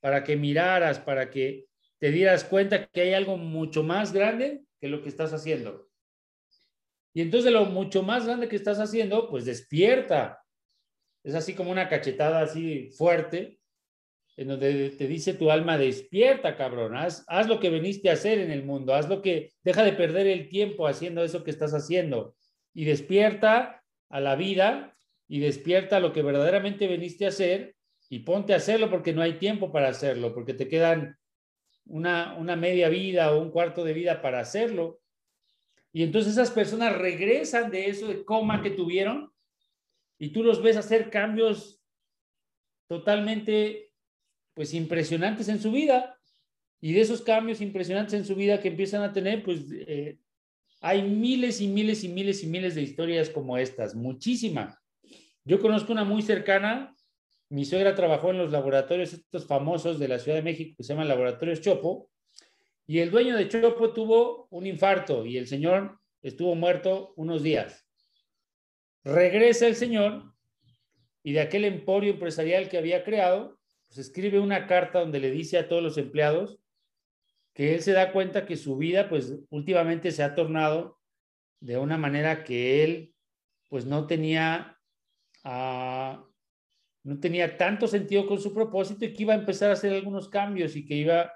para 0.00 0.22
que 0.22 0.36
miraras, 0.36 1.00
para 1.00 1.30
que 1.30 1.64
te 1.98 2.10
dieras 2.10 2.44
cuenta 2.44 2.86
que 2.86 3.00
hay 3.00 3.14
algo 3.14 3.38
mucho 3.38 3.82
más 3.82 4.12
grande 4.12 4.62
que 4.78 4.88
lo 4.88 5.02
que 5.02 5.08
estás 5.08 5.32
haciendo. 5.32 5.88
Y 7.14 7.22
entonces 7.22 7.50
lo 7.50 7.64
mucho 7.64 8.02
más 8.02 8.26
grande 8.26 8.46
que 8.46 8.56
estás 8.56 8.78
haciendo, 8.78 9.30
pues 9.30 9.46
despierta. 9.46 10.44
Es 11.24 11.34
así 11.34 11.54
como 11.54 11.70
una 11.70 11.88
cachetada 11.88 12.42
así 12.42 12.90
fuerte 12.90 13.55
en 14.36 14.48
donde 14.48 14.90
te 14.90 15.06
dice 15.06 15.32
tu 15.34 15.50
alma, 15.50 15.78
despierta, 15.78 16.56
cabrón, 16.56 16.94
haz, 16.94 17.24
haz, 17.26 17.48
lo 17.48 17.58
que 17.58 17.70
veniste 17.70 18.10
a 18.10 18.14
hacer 18.14 18.38
en 18.38 18.50
el 18.50 18.64
mundo, 18.64 18.94
haz 18.94 19.08
lo 19.08 19.22
que, 19.22 19.54
deja 19.64 19.82
de 19.82 19.92
perder 19.92 20.26
el 20.26 20.48
tiempo 20.48 20.86
haciendo 20.86 21.24
eso 21.24 21.42
que 21.42 21.50
estás 21.50 21.72
haciendo 21.72 22.34
y 22.74 22.84
despierta 22.84 23.82
a 24.10 24.20
la 24.20 24.36
vida 24.36 24.94
y 25.26 25.40
despierta 25.40 26.00
lo 26.00 26.12
que 26.12 26.22
verdaderamente 26.22 26.86
veniste 26.86 27.24
a 27.24 27.28
hacer 27.28 27.74
y 28.10 28.20
ponte 28.20 28.52
a 28.52 28.58
hacerlo 28.58 28.90
porque 28.90 29.14
no 29.14 29.22
hay 29.22 29.38
tiempo 29.38 29.72
para 29.72 29.88
hacerlo, 29.88 30.34
porque 30.34 30.54
te 30.54 30.68
quedan 30.68 31.16
una, 31.86 32.36
una 32.36 32.56
media 32.56 32.88
vida 32.88 33.32
o 33.32 33.40
un 33.40 33.50
cuarto 33.50 33.84
de 33.84 33.94
vida 33.94 34.20
para 34.20 34.40
hacerlo. 34.40 35.00
Y 35.92 36.02
entonces 36.02 36.34
esas 36.34 36.50
personas 36.50 36.96
regresan 36.96 37.70
de 37.70 37.86
eso 37.86 38.06
de 38.06 38.22
coma 38.24 38.62
que 38.62 38.70
tuvieron 38.70 39.32
y 40.18 40.28
tú 40.28 40.42
los 40.42 40.62
ves 40.62 40.76
hacer 40.76 41.10
cambios 41.10 41.82
totalmente 42.86 43.85
pues 44.56 44.72
impresionantes 44.72 45.48
en 45.48 45.60
su 45.60 45.70
vida. 45.70 46.18
Y 46.80 46.94
de 46.94 47.02
esos 47.02 47.20
cambios 47.20 47.60
impresionantes 47.60 48.14
en 48.14 48.24
su 48.24 48.34
vida 48.34 48.60
que 48.60 48.68
empiezan 48.68 49.02
a 49.02 49.12
tener, 49.12 49.42
pues 49.42 49.66
eh, 49.70 50.18
hay 50.80 51.02
miles 51.02 51.60
y 51.60 51.68
miles 51.68 52.02
y 52.04 52.08
miles 52.08 52.42
y 52.42 52.46
miles 52.46 52.74
de 52.74 52.82
historias 52.82 53.28
como 53.28 53.58
estas, 53.58 53.94
muchísima. 53.94 54.80
Yo 55.44 55.60
conozco 55.60 55.92
una 55.92 56.04
muy 56.04 56.22
cercana, 56.22 56.96
mi 57.48 57.64
suegra 57.64 57.94
trabajó 57.94 58.30
en 58.30 58.38
los 58.38 58.50
laboratorios 58.50 59.12
estos 59.12 59.46
famosos 59.46 59.98
de 59.98 60.08
la 60.08 60.18
Ciudad 60.18 60.38
de 60.38 60.42
México 60.42 60.74
que 60.76 60.82
se 60.82 60.92
llaman 60.92 61.08
Laboratorios 61.08 61.60
Chopo, 61.60 62.10
y 62.86 63.00
el 63.00 63.10
dueño 63.10 63.36
de 63.36 63.48
Chopo 63.48 63.92
tuvo 63.92 64.48
un 64.50 64.66
infarto 64.66 65.26
y 65.26 65.36
el 65.36 65.46
señor 65.46 65.98
estuvo 66.22 66.54
muerto 66.54 67.12
unos 67.16 67.42
días. 67.42 67.86
Regresa 69.04 69.66
el 69.66 69.76
señor 69.76 70.32
y 71.22 71.32
de 71.32 71.40
aquel 71.40 71.64
emporio 71.64 72.12
empresarial 72.12 72.68
que 72.68 72.78
había 72.78 73.02
creado, 73.02 73.55
pues 73.86 73.98
escribe 73.98 74.40
una 74.40 74.66
carta 74.66 75.00
donde 75.00 75.20
le 75.20 75.30
dice 75.30 75.58
a 75.58 75.68
todos 75.68 75.82
los 75.82 75.98
empleados 75.98 76.58
que 77.56 77.74
él 77.74 77.82
se 77.82 77.92
da 77.92 78.12
cuenta 78.12 78.44
que 78.44 78.56
su 78.56 78.76
vida, 78.76 79.08
pues 79.08 79.34
últimamente 79.48 80.10
se 80.10 80.22
ha 80.22 80.34
tornado 80.34 81.00
de 81.60 81.78
una 81.78 81.96
manera 81.96 82.44
que 82.44 82.84
él, 82.84 83.14
pues 83.70 83.86
no 83.86 84.06
tenía, 84.06 84.78
uh, 85.42 86.22
no 87.02 87.18
tenía 87.18 87.56
tanto 87.56 87.88
sentido 87.88 88.26
con 88.26 88.40
su 88.40 88.52
propósito 88.52 89.06
y 89.06 89.14
que 89.14 89.22
iba 89.22 89.32
a 89.32 89.38
empezar 89.38 89.70
a 89.70 89.72
hacer 89.72 89.94
algunos 89.94 90.28
cambios 90.28 90.76
y 90.76 90.84
que 90.84 90.96
iba 90.96 91.32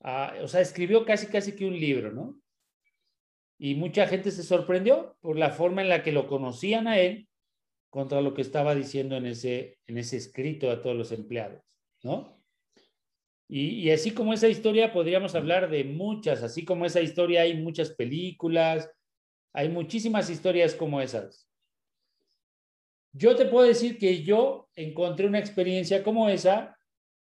a, 0.00 0.34
o 0.42 0.48
sea, 0.48 0.60
escribió 0.60 1.06
casi, 1.06 1.28
casi 1.28 1.56
que 1.56 1.64
un 1.64 1.80
libro, 1.80 2.12
¿no? 2.12 2.38
Y 3.58 3.74
mucha 3.74 4.06
gente 4.06 4.32
se 4.32 4.42
sorprendió 4.42 5.16
por 5.22 5.38
la 5.38 5.50
forma 5.50 5.80
en 5.80 5.88
la 5.88 6.02
que 6.02 6.12
lo 6.12 6.26
conocían 6.26 6.88
a 6.88 6.98
él 6.98 7.26
contra 7.88 8.20
lo 8.20 8.34
que 8.34 8.42
estaba 8.42 8.74
diciendo 8.74 9.16
en 9.16 9.24
ese, 9.24 9.78
en 9.86 9.96
ese 9.96 10.18
escrito 10.18 10.70
a 10.70 10.82
todos 10.82 10.96
los 10.96 11.10
empleados. 11.10 11.73
¿No? 12.04 12.40
Y, 13.48 13.90
así 13.90 14.12
como 14.12 14.32
esa 14.32 14.48
historia 14.48 14.92
podríamos 14.92 15.34
hablar 15.34 15.68
de 15.68 15.84
muchas, 15.84 16.42
así 16.42 16.64
como 16.64 16.86
esa 16.86 17.00
historia 17.00 17.42
hay 17.42 17.54
muchas 17.56 17.90
películas, 17.90 18.90
hay 19.52 19.68
muchísimas 19.68 20.30
historias 20.30 20.74
como 20.74 21.00
esas. 21.00 21.48
Yo 23.12 23.36
te 23.36 23.46
puedo 23.46 23.66
decir 23.66 23.98
que 23.98 24.22
yo 24.22 24.68
encontré 24.74 25.26
una 25.26 25.38
experiencia 25.38 26.02
como 26.02 26.28
esa 26.28 26.76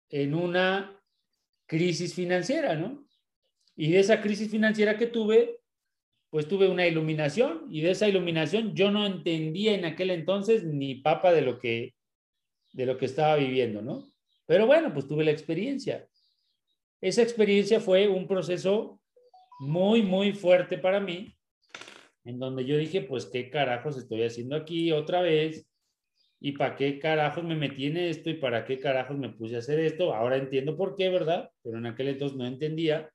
en 0.09 0.35
una 0.35 1.01
crisis 1.67 2.15
financiera, 2.15 2.77
¿no? 2.77 3.05
Y 3.77 3.91
de 3.91 4.01
esa 4.01 4.21
crisis 4.21 4.51
financiera 4.51 4.97
que 4.97 5.07
tuve, 5.07 5.61
pues 6.31 6.47
tuve 6.47 6.69
una 6.69 6.87
iluminación 6.87 7.67
y 7.71 7.81
de 7.81 7.91
esa 7.91 8.09
iluminación 8.09 8.75
yo 8.75 8.91
no 8.91 9.07
entendía 9.07 9.75
en 9.75 9.85
aquel 9.85 10.11
entonces 10.11 10.65
ni 10.65 10.97
papa 10.97 11.33
de 11.33 11.43
lo 11.43 11.59
que 11.59 11.95
de 12.73 12.87
lo 12.87 12.97
que 12.99 13.07
estaba 13.07 13.35
viviendo, 13.35 13.83
¿no? 13.83 14.11
Pero 14.51 14.67
bueno, 14.67 14.93
pues 14.93 15.07
tuve 15.07 15.23
la 15.23 15.31
experiencia. 15.31 16.09
Esa 17.01 17.23
experiencia 17.23 17.79
fue 17.79 18.09
un 18.09 18.27
proceso 18.27 19.01
muy, 19.61 20.03
muy 20.03 20.33
fuerte 20.33 20.77
para 20.77 20.99
mí, 20.99 21.33
en 22.25 22.41
donde 22.41 22.65
yo 22.65 22.77
dije, 22.77 23.03
pues, 23.03 23.27
¿qué 23.27 23.49
carajos 23.49 23.97
estoy 23.97 24.25
haciendo 24.25 24.57
aquí 24.57 24.91
otra 24.91 25.23
vez? 25.23 25.71
¿Y 26.41 26.51
para 26.51 26.75
qué 26.75 26.99
carajos 26.99 27.45
me 27.45 27.55
metí 27.55 27.87
en 27.87 27.99
esto? 27.99 28.29
¿Y 28.29 28.35
para 28.35 28.65
qué 28.65 28.81
carajos 28.81 29.17
me 29.17 29.29
puse 29.29 29.55
a 29.55 29.61
hacer 29.61 29.79
esto? 29.79 30.13
Ahora 30.13 30.37
entiendo 30.37 30.77
por 30.77 30.97
qué, 30.97 31.11
¿verdad? 31.11 31.49
Pero 31.63 31.79
en 31.79 31.87
aquel 31.87 32.09
entonces 32.09 32.37
no 32.37 32.45
entendía. 32.45 33.09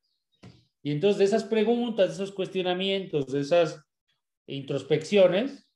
Y 0.84 0.92
entonces 0.92 1.18
de 1.18 1.26
esas 1.26 1.44
preguntas, 1.44 2.08
de 2.08 2.14
esos 2.14 2.32
cuestionamientos, 2.34 3.28
de 3.28 3.42
esas 3.42 3.84
introspecciones, 4.48 5.70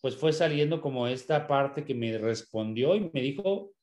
pues 0.00 0.16
fue 0.16 0.32
saliendo 0.32 0.80
como 0.80 1.06
esta 1.06 1.46
parte 1.46 1.84
que 1.84 1.94
me 1.94 2.16
respondió 2.16 2.96
y 2.96 3.10
me 3.12 3.20
dijo, 3.20 3.74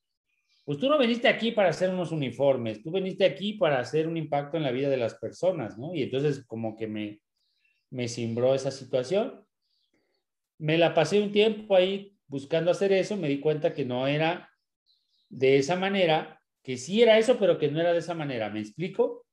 pues 0.70 0.78
tú 0.78 0.88
no 0.88 0.98
viniste 0.98 1.26
aquí 1.26 1.50
para 1.50 1.70
hacer 1.70 1.90
unos 1.90 2.12
uniformes, 2.12 2.80
tú 2.80 2.92
viniste 2.92 3.24
aquí 3.24 3.54
para 3.54 3.80
hacer 3.80 4.06
un 4.06 4.16
impacto 4.16 4.56
en 4.56 4.62
la 4.62 4.70
vida 4.70 4.88
de 4.88 4.98
las 4.98 5.16
personas, 5.16 5.76
¿no? 5.76 5.96
Y 5.96 6.04
entonces 6.04 6.44
como 6.46 6.76
que 6.76 6.86
me, 6.86 7.20
me 7.90 8.04
esa 8.04 8.70
situación. 8.70 9.44
Me 10.58 10.78
la 10.78 10.94
pasé 10.94 11.20
un 11.20 11.32
tiempo 11.32 11.74
ahí 11.74 12.16
buscando 12.28 12.70
hacer 12.70 12.92
eso, 12.92 13.16
me 13.16 13.26
di 13.26 13.40
cuenta 13.40 13.74
que 13.74 13.84
no 13.84 14.06
era 14.06 14.48
de 15.28 15.58
esa 15.58 15.74
manera, 15.74 16.40
que 16.62 16.76
sí 16.76 17.02
era 17.02 17.18
eso, 17.18 17.36
pero 17.36 17.58
que 17.58 17.68
no 17.68 17.80
era 17.80 17.92
de 17.92 17.98
esa 17.98 18.14
manera. 18.14 18.48
¿Me 18.48 18.60
explico? 18.60 19.26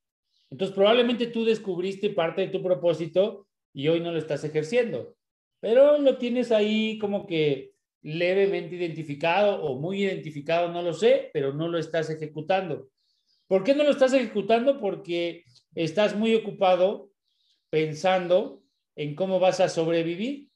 Entonces 0.49 0.75
probablemente 0.75 1.27
tú 1.27 1.45
descubriste 1.45 2.09
parte 2.09 2.41
de 2.41 2.47
tu 2.47 2.63
propósito 2.63 3.45
y 3.73 3.87
hoy 3.89 3.99
no 3.99 4.11
lo 4.11 4.17
estás 4.17 4.43
ejerciendo, 4.43 5.15
pero 5.59 5.99
lo 5.99 6.17
tienes 6.17 6.51
ahí 6.51 6.97
como 6.97 7.27
que 7.27 7.73
levemente 8.01 8.75
identificado 8.75 9.63
o 9.63 9.79
muy 9.79 10.03
identificado, 10.03 10.71
no 10.71 10.81
lo 10.81 10.93
sé, 10.93 11.29
pero 11.33 11.53
no 11.53 11.67
lo 11.67 11.77
estás 11.77 12.09
ejecutando. 12.09 12.89
¿Por 13.47 13.63
qué 13.63 13.73
no 13.73 13.83
lo 13.83 13.91
estás 13.91 14.13
ejecutando? 14.13 14.79
Porque 14.79 15.43
estás 15.73 16.15
muy 16.15 16.35
ocupado 16.35 17.09
pensando 17.69 18.61
en 18.95 19.15
cómo 19.15 19.39
vas 19.39 19.59
a 19.59 19.69
sobrevivir, 19.69 20.49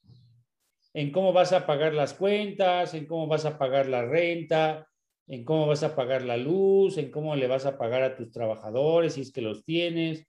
en 0.94 1.10
cómo 1.10 1.32
vas 1.32 1.52
a 1.52 1.66
pagar 1.66 1.94
las 1.94 2.14
cuentas, 2.14 2.94
en 2.94 3.06
cómo 3.06 3.26
vas 3.26 3.44
a 3.44 3.58
pagar 3.58 3.88
la 3.88 4.04
renta, 4.04 4.88
en 5.26 5.44
cómo 5.44 5.66
vas 5.66 5.82
a 5.82 5.94
pagar 5.94 6.22
la 6.22 6.36
luz, 6.36 6.98
en 6.98 7.10
cómo 7.10 7.34
le 7.36 7.46
vas 7.46 7.64
a 7.66 7.78
pagar 7.78 8.02
a 8.02 8.16
tus 8.16 8.30
trabajadores 8.30 9.14
si 9.14 9.22
es 9.22 9.32
que 9.32 9.40
los 9.40 9.64
tienes, 9.64 10.26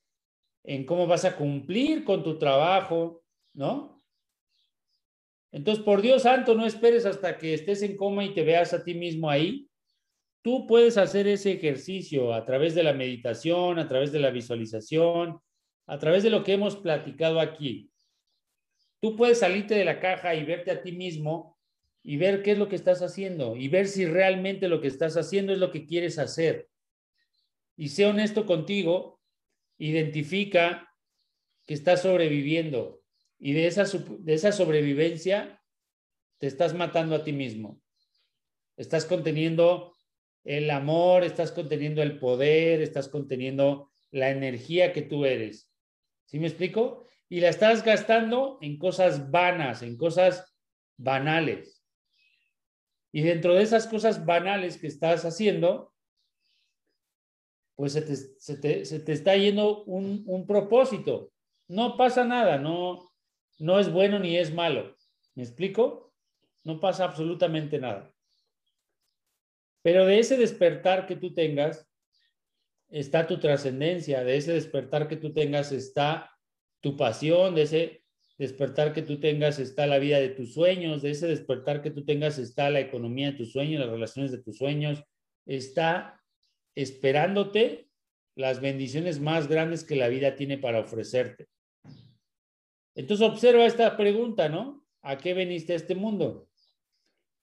en 0.63 0.86
cómo 0.86 1.08
vas 1.08 1.26
a 1.26 1.36
cumplir 1.36 2.06
con 2.06 2.23
tu 2.23 2.38
trabajo, 2.38 3.23
¿no? 3.54 4.03
Entonces, 5.54 5.84
por 5.84 6.02
Dios 6.02 6.24
santo, 6.24 6.56
no 6.56 6.66
esperes 6.66 7.06
hasta 7.06 7.38
que 7.38 7.54
estés 7.54 7.84
en 7.84 7.96
coma 7.96 8.26
y 8.26 8.34
te 8.34 8.44
veas 8.44 8.74
a 8.74 8.84
ti 8.84 8.96
mismo 8.96 9.30
ahí. 9.30 9.70
Tú 10.42 10.66
puedes 10.66 10.98
hacer 10.98 11.28
ese 11.28 11.52
ejercicio 11.52 12.34
a 12.34 12.44
través 12.44 12.74
de 12.74 12.82
la 12.82 12.92
meditación, 12.92 13.78
a 13.78 13.88
través 13.88 14.12
de 14.12 14.20
la 14.20 14.32
visualización, 14.32 15.39
a 15.86 16.00
través 16.00 16.24
de 16.24 16.32
lo 16.32 16.44
que 16.44 16.54
hemos 16.54 16.76
platicado 16.76 17.39
aquí. 17.39 17.92
Tú 19.00 19.16
puedes 19.16 19.39
salirte 19.39 19.76
de 19.76 19.86
la 19.86 20.00
caja 20.00 20.34
y 20.34 20.44
verte 20.44 20.72
a 20.72 20.82
ti 20.82 20.92
mismo 20.92 21.60
y 22.02 22.18
ver 22.18 22.42
qué 22.42 22.54
es 22.54 22.58
lo 22.58 22.68
que 22.68 22.76
estás 22.76 23.04
haciendo 23.04 23.56
y 23.56 23.68
ver 23.68 23.88
si 23.88 24.08
realmente 24.08 24.68
lo 24.68 24.82
que 24.82 24.88
estás 24.88 25.16
haciendo 25.18 25.54
es 25.54 25.60
lo 25.60 25.72
que 25.72 25.86
quieres 25.86 26.18
hacer. 26.18 26.68
Y 27.78 27.89
sé 27.89 28.08
honesto 28.08 28.48
contigo, 28.48 29.22
identifica 29.78 30.89
que 31.68 31.76
estás 31.76 32.02
sobreviviendo, 32.02 33.03
y 33.45 33.51
de 33.51 33.67
esa, 33.67 33.84
de 33.84 34.34
esa 34.34 34.53
sobrevivencia 34.53 35.62
te 36.39 36.47
estás 36.47 36.73
matando 36.73 37.13
a 37.13 37.25
ti 37.25 37.34
mismo. 37.34 37.82
Estás 38.77 39.03
conteniendo 39.03 39.97
el 40.45 40.69
amor, 40.69 41.25
estás 41.25 41.51
conteniendo 41.51 42.01
el 42.01 42.19
poder, 42.19 42.82
estás 42.82 43.10
conteniendo 43.10 43.91
la 44.12 44.29
energía 44.29 44.93
que 44.93 45.01
tú 45.01 45.25
eres. 45.25 45.69
¿Sí 46.23 46.39
me 46.39 46.47
explico? 46.47 47.06
Y 47.27 47.41
la 47.41 47.49
estás 47.49 47.84
gastando 47.84 48.60
en 48.62 48.77
cosas 48.77 49.29
vanas, 49.29 49.82
en 49.82 49.97
cosas 49.97 50.56
banales. 50.95 51.84
Y 53.12 53.23
dentro 53.23 53.56
de 53.56 53.63
esas 53.63 53.88
cosas 53.88 54.25
banales 54.25 54.77
que 54.77 54.88
estás 54.88 55.25
haciendo, 55.25 55.93
pues 57.75 57.91
se 57.91 58.03
te, 58.03 58.86
se 58.86 58.99
te, 59.01 59.12
está 59.12 59.36
yendo 59.36 59.84
un, 59.84 60.23
un 60.27 60.47
propósito. 60.47 61.34
No 61.67 61.97
pasa 61.97 62.23
nada, 62.23 62.58
no, 62.58 63.12
no 63.60 63.80
es 63.80 63.92
bueno 63.92 64.20
ni 64.20 64.38
es 64.38 64.54
malo. 64.54 64.96
¿Me 65.36 65.44
explico? 65.44 66.13
No 66.63 66.80
pasa 66.80 67.06
absolutamente 67.06 67.80
nada. 67.80 68.13
Pero 69.82 70.06
de 70.06 70.20
ese 70.20 70.38
despertar 70.38 71.08
que 71.08 71.16
tú 71.16 71.34
tengas, 71.34 71.88
está 72.89 73.28
tu 73.28 73.39
trascendencia, 73.39 74.24
de 74.24 74.38
ese 74.38 74.54
despertar 74.54 75.08
que 75.08 75.18
tú 75.18 75.34
tengas 75.34 75.72
está 75.72 76.32
tu 76.80 76.96
pasión, 76.96 77.56
de 77.56 77.63
ese 77.63 78.04
despertar 78.38 78.94
que 78.94 79.02
tú 79.02 79.20
tengas 79.20 79.60
está 79.60 79.88
la 79.88 80.00
vida 80.00 80.20
de 80.20 80.30
tus 80.30 80.54
sueños, 80.54 81.02
de 81.02 81.12
ese 81.12 81.28
despertar 81.28 81.82
que 81.82 81.92
tú 81.92 82.06
tengas 82.06 82.38
está 82.38 82.70
la 82.70 82.80
economía 82.80 83.32
de 83.32 83.38
tus 83.38 83.52
sueños, 83.52 83.82
las 83.82 83.89
relaciones 83.89 84.32
de 84.32 84.42
tus 84.42 84.58
sueños, 84.58 85.04
está 85.46 86.22
esperándote 86.76 87.89
las 88.36 88.62
bendiciones 88.62 89.20
más 89.20 89.48
grandes 89.48 89.84
que 89.84 89.96
la 89.96 90.08
vida 90.08 90.36
tiene 90.36 90.58
para 90.58 90.80
ofrecerte. 90.80 91.48
Entonces 92.95 93.27
observa 93.27 93.65
esta 93.65 93.97
pregunta, 93.97 94.49
¿no? 94.49 94.86
¿A 95.01 95.17
qué 95.17 95.34
veniste 95.34 95.73
a 95.73 95.77
este 95.77 95.95
mundo? 95.95 96.47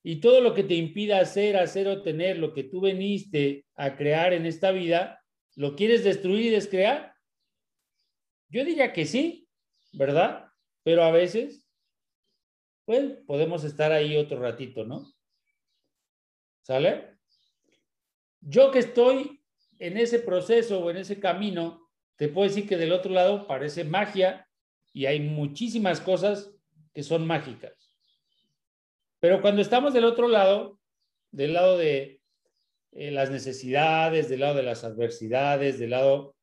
Y 0.02 0.20
todo 0.20 0.40
lo 0.40 0.54
que 0.54 0.64
te 0.64 0.74
impida 0.74 1.20
hacer, 1.20 1.56
hacer 1.56 1.86
o 1.88 2.02
tener 2.02 2.38
lo 2.38 2.54
que 2.54 2.64
tú 2.64 2.80
veniste 2.80 3.66
a 3.74 3.96
crear 3.96 4.32
en 4.32 4.46
esta 4.46 4.70
vida, 4.70 5.22
¿lo 5.56 5.76
quieres 5.76 6.04
destruir 6.04 6.46
y 6.46 6.50
descrear? 6.50 7.14
Yo 8.48 8.64
diría 8.64 8.92
que 8.92 9.04
sí, 9.04 9.48
¿verdad? 9.92 10.46
Pero 10.82 11.04
a 11.04 11.10
veces, 11.10 11.68
pues, 12.86 13.12
podemos 13.26 13.64
estar 13.64 13.92
ahí 13.92 14.16
otro 14.16 14.40
ratito, 14.40 14.84
¿no? 14.84 15.12
¿Sale? 16.62 17.18
Yo 18.40 18.70
que 18.70 18.78
estoy 18.78 19.42
en 19.78 19.98
ese 19.98 20.18
proceso 20.18 20.80
o 20.80 20.90
en 20.90 20.98
ese 20.98 21.20
camino, 21.20 21.90
te 22.16 22.28
puedo 22.28 22.48
decir 22.48 22.66
que 22.68 22.76
del 22.76 22.92
otro 22.92 23.12
lado 23.12 23.46
parece 23.46 23.84
magia, 23.84 24.48
y 24.92 25.06
hay 25.06 25.20
muchísimas 25.20 26.00
cosas 26.00 26.52
que 26.92 27.02
son 27.02 27.26
mágicas. 27.26 27.96
Pero 29.20 29.40
cuando 29.40 29.60
estamos 29.62 29.92
del 29.94 30.04
otro 30.04 30.28
lado, 30.28 30.78
del 31.30 31.52
lado 31.52 31.76
de 31.76 32.20
eh, 32.92 33.10
las 33.10 33.30
necesidades, 33.30 34.28
del 34.28 34.40
lado 34.40 34.54
de 34.54 34.62
las 34.62 34.82
adversidades, 34.82 35.78
del 35.78 35.90
lado 35.90 36.34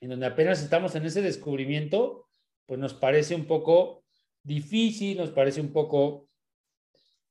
en 0.00 0.10
donde 0.10 0.26
apenas 0.26 0.62
estamos 0.62 0.94
en 0.94 1.04
ese 1.04 1.22
descubrimiento, 1.22 2.26
pues 2.66 2.78
nos 2.78 2.94
parece 2.94 3.34
un 3.34 3.46
poco 3.46 4.04
difícil, 4.42 5.18
nos 5.18 5.30
parece 5.30 5.60
un 5.60 5.72
poco 5.72 6.28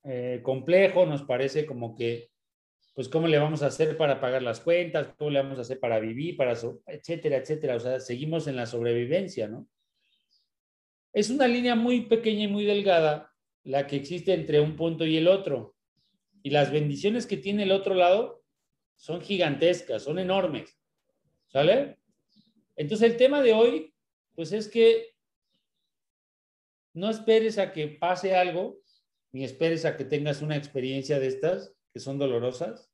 eh, 0.04 0.42
complejo, 0.44 1.06
nos 1.06 1.24
parece 1.24 1.66
como 1.66 1.96
que, 1.96 2.30
pues, 2.94 3.10
¿cómo 3.10 3.28
le 3.28 3.40
vamos 3.40 3.64
a 3.64 3.68
hacer 3.68 3.98
para 3.98 4.20
pagar 4.20 4.42
las 4.42 4.60
cuentas? 4.60 5.08
¿Cómo 5.18 5.30
le 5.30 5.42
vamos 5.42 5.58
a 5.58 5.62
hacer 5.62 5.80
para 5.80 6.00
vivir? 6.00 6.38
Para, 6.38 6.54
etcétera, 6.88 7.38
etcétera. 7.38 7.76
O 7.76 7.80
sea, 7.80 8.00
seguimos 8.00 8.48
en 8.48 8.56
la 8.56 8.66
sobrevivencia, 8.66 9.48
¿no? 9.48 9.68
Es 11.16 11.30
una 11.30 11.48
línea 11.48 11.76
muy 11.76 12.02
pequeña 12.02 12.44
y 12.44 12.50
muy 12.50 12.66
delgada 12.66 13.32
la 13.64 13.88
que 13.88 13.96
existe 13.96 14.34
entre 14.34 14.60
un 14.60 14.76
punto 14.76 15.06
y 15.06 15.16
el 15.16 15.30
otro. 15.30 15.74
Y 16.44 16.50
las 16.50 16.74
bendiciones 16.74 17.26
que 17.26 17.38
tiene 17.38 17.64
el 17.64 17.72
otro 17.72 17.96
lado 17.96 18.44
son 18.98 19.22
gigantescas, 19.22 20.04
son 20.04 20.20
enormes. 20.20 20.78
¿Sale? 21.48 22.00
Entonces 22.76 23.10
el 23.10 23.16
tema 23.16 23.42
de 23.42 23.54
hoy, 23.54 23.94
pues 24.36 24.52
es 24.52 24.68
que 24.68 25.16
no 26.94 27.10
esperes 27.10 27.60
a 27.60 27.72
que 27.72 27.88
pase 27.88 28.36
algo, 28.36 28.82
ni 29.32 29.46
esperes 29.46 29.86
a 29.86 29.96
que 29.96 30.04
tengas 30.04 30.42
una 30.42 30.58
experiencia 30.58 31.18
de 31.18 31.28
estas, 31.28 31.74
que 31.94 32.02
son 32.02 32.20
dolorosas, 32.20 32.92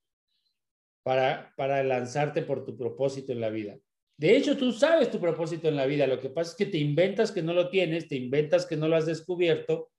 para, 1.01 1.55
para 1.57 1.83
lanzarte 1.83 2.43
por 2.43 2.65
tu 2.65 2.77
propósito 2.77 3.31
en 3.31 3.41
la 3.41 3.49
vida. 3.49 3.79
De 4.21 4.37
hecho, 4.37 4.55
tú 4.55 4.71
sabes 4.71 5.09
tu 5.09 5.19
propósito 5.19 5.67
en 5.67 5.75
la 5.75 5.87
vida. 5.87 6.05
Lo 6.05 6.19
que 6.19 6.29
pasa 6.29 6.51
es 6.51 6.55
que 6.55 6.67
te 6.67 6.77
inventas 6.77 7.31
que 7.31 7.41
no 7.41 7.53
lo 7.53 7.71
tienes, 7.71 8.07
te 8.07 8.15
inventas 8.15 8.67
que 8.67 8.77
no 8.77 8.87
lo 8.87 8.95
has 8.95 9.07
descubierto, 9.07 9.91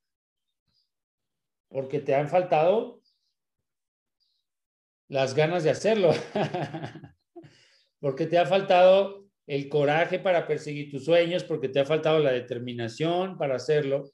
porque 1.68 1.98
te 1.98 2.14
han 2.14 2.28
faltado 2.28 3.02
las 5.08 5.34
ganas 5.34 5.64
de 5.64 5.70
hacerlo, 5.70 6.12
porque 7.98 8.26
te 8.26 8.38
ha 8.38 8.46
faltado 8.46 9.26
el 9.48 9.68
coraje 9.68 10.20
para 10.20 10.46
perseguir 10.46 10.92
tus 10.92 11.04
sueños, 11.04 11.42
porque 11.42 11.68
te 11.68 11.80
ha 11.80 11.84
faltado 11.84 12.20
la 12.20 12.30
determinación 12.30 13.36
para 13.36 13.56
hacerlo. 13.56 14.12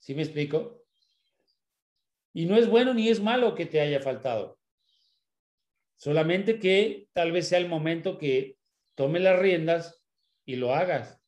¿Sí 0.00 0.14
me 0.14 0.20
explico? 0.20 0.84
Y 2.34 2.44
no 2.44 2.58
es 2.58 2.68
bueno 2.68 2.92
ni 2.92 3.08
es 3.08 3.22
malo 3.22 3.54
que 3.54 3.64
te 3.64 3.80
haya 3.80 4.00
faltado. 4.00 4.58
Solamente 5.96 6.58
que 6.58 7.08
tal 7.14 7.32
vez 7.32 7.48
sea 7.48 7.56
el 7.56 7.68
momento 7.70 8.18
que 8.18 8.58
tome 8.94 9.20
las 9.20 9.38
riendas 9.38 10.02
y 10.44 10.56
lo 10.56 10.74
hagas. 10.74 11.20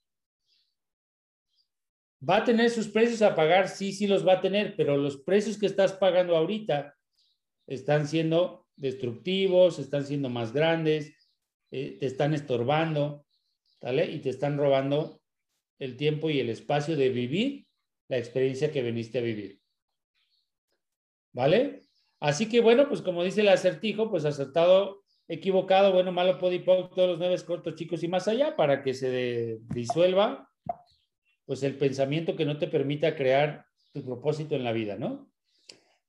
¿Va 2.28 2.38
a 2.38 2.44
tener 2.44 2.70
sus 2.70 2.88
precios 2.88 3.22
a 3.22 3.34
pagar? 3.34 3.68
Sí, 3.68 3.92
sí 3.92 4.06
los 4.06 4.26
va 4.26 4.34
a 4.34 4.40
tener, 4.40 4.74
pero 4.76 4.96
los 4.96 5.18
precios 5.18 5.58
que 5.58 5.66
estás 5.66 5.92
pagando 5.92 6.36
ahorita 6.36 6.96
están 7.66 8.08
siendo 8.08 8.66
destructivos, 8.76 9.78
están 9.78 10.04
siendo 10.04 10.28
más 10.28 10.52
grandes, 10.52 11.14
eh, 11.70 11.96
te 11.98 12.06
están 12.06 12.34
estorbando, 12.34 13.26
¿vale? 13.80 14.10
Y 14.10 14.20
te 14.20 14.30
están 14.30 14.56
robando 14.56 15.20
el 15.78 15.96
tiempo 15.96 16.30
y 16.30 16.40
el 16.40 16.48
espacio 16.48 16.96
de 16.96 17.10
vivir 17.10 17.66
la 18.08 18.18
experiencia 18.18 18.72
que 18.72 18.82
veniste 18.82 19.18
a 19.18 19.22
vivir. 19.22 19.60
¿Vale? 21.32 21.82
Así 22.20 22.48
que 22.48 22.60
bueno, 22.60 22.88
pues 22.88 23.02
como 23.02 23.22
dice 23.24 23.42
el 23.42 23.48
acertijo, 23.48 24.10
pues 24.10 24.24
acertado 24.24 25.04
equivocado, 25.28 25.92
bueno, 25.92 26.12
malo, 26.12 26.38
podipoc, 26.38 26.94
todos 26.94 27.10
los 27.10 27.18
nueve 27.18 27.36
cortos, 27.44 27.74
chicos 27.74 28.02
y 28.02 28.08
más 28.08 28.28
allá, 28.28 28.56
para 28.56 28.82
que 28.82 28.94
se 28.94 29.58
disuelva 29.68 30.48
pues 31.44 31.62
el 31.62 31.76
pensamiento 31.76 32.34
que 32.34 32.44
no 32.44 32.58
te 32.58 32.66
permita 32.66 33.14
crear 33.14 33.64
tu 33.92 34.04
propósito 34.04 34.56
en 34.56 34.64
la 34.64 34.72
vida, 34.72 34.96
¿no? 34.96 35.30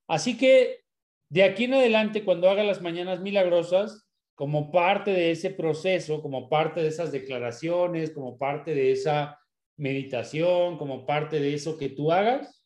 Así 0.08 0.38
que 0.38 0.82
de 1.30 1.43
aquí 1.43 1.65
en 1.65 1.75
adelante, 1.75 2.23
cuando 2.23 2.49
haga 2.49 2.63
las 2.63 2.82
mañanas 2.82 3.19
milagrosas, 3.19 4.08
como 4.34 4.71
parte 4.71 5.12
de 5.12 5.32
ese 5.32 5.49
proceso, 5.49 6.21
como 6.21 6.47
parte 6.47 6.82
de 6.82 6.88
esas 6.88 7.12
declaraciones, 7.12 8.12
como 8.12 8.38
parte 8.38 8.73
de 8.73 8.91
esa 8.91 9.39
meditación, 9.77 10.77
como 10.77 11.06
parte 11.06 11.39
de 11.39 11.53
eso 11.53 11.77
que 11.77 11.89
tú 11.89 12.12
hagas, 12.12 12.63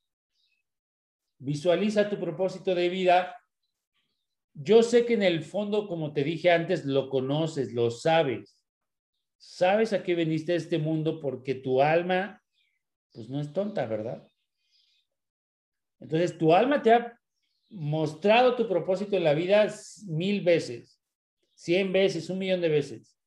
visualiza 1.39 2.09
tu 2.09 2.19
propósito 2.19 2.75
de 2.75 2.89
vida 2.89 3.40
yo 4.53 4.83
sé 4.83 5.05
que 5.05 5.13
en 5.13 5.23
el 5.23 5.43
fondo, 5.43 5.87
como 5.87 6.13
te 6.13 6.23
dije 6.23 6.51
antes, 6.51 6.85
lo 6.85 7.09
conoces, 7.09 7.73
lo 7.73 7.89
sabes. 7.89 8.57
Sabes 9.37 9.93
a 9.93 10.03
qué 10.03 10.13
veniste 10.13 10.53
a 10.53 10.57
este 10.57 10.77
mundo 10.77 11.19
porque 11.19 11.55
tu 11.55 11.81
alma, 11.81 12.41
pues 13.11 13.29
no 13.29 13.39
es 13.39 13.51
tonta, 13.53 13.85
¿verdad? 13.85 14.27
Entonces, 15.99 16.37
tu 16.37 16.53
alma 16.53 16.81
te 16.81 16.93
ha 16.93 17.17
mostrado 17.69 18.55
tu 18.55 18.67
propósito 18.67 19.15
en 19.15 19.23
la 19.23 19.33
vida 19.33 19.67
mil 20.07 20.41
veces, 20.41 21.01
cien 21.53 21.93
veces, 21.93 22.29
un 22.29 22.39
millón 22.39 22.61
de 22.61 22.69
veces. 22.69 23.17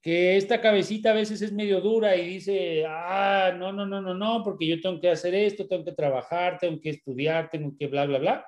Que 0.00 0.36
esta 0.36 0.60
cabecita 0.60 1.10
a 1.10 1.14
veces 1.14 1.42
es 1.42 1.52
medio 1.52 1.80
dura 1.80 2.16
y 2.16 2.26
dice, 2.26 2.84
ah, 2.86 3.52
no, 3.56 3.72
no, 3.72 3.84
no, 3.84 4.00
no, 4.00 4.14
no, 4.14 4.42
porque 4.44 4.66
yo 4.66 4.80
tengo 4.80 5.00
que 5.00 5.10
hacer 5.10 5.34
esto, 5.34 5.66
tengo 5.66 5.84
que 5.84 5.92
trabajar, 5.92 6.58
tengo 6.58 6.80
que 6.80 6.90
estudiar, 6.90 7.50
tengo 7.50 7.76
que 7.76 7.88
bla, 7.88 8.06
bla, 8.06 8.18
bla. 8.18 8.46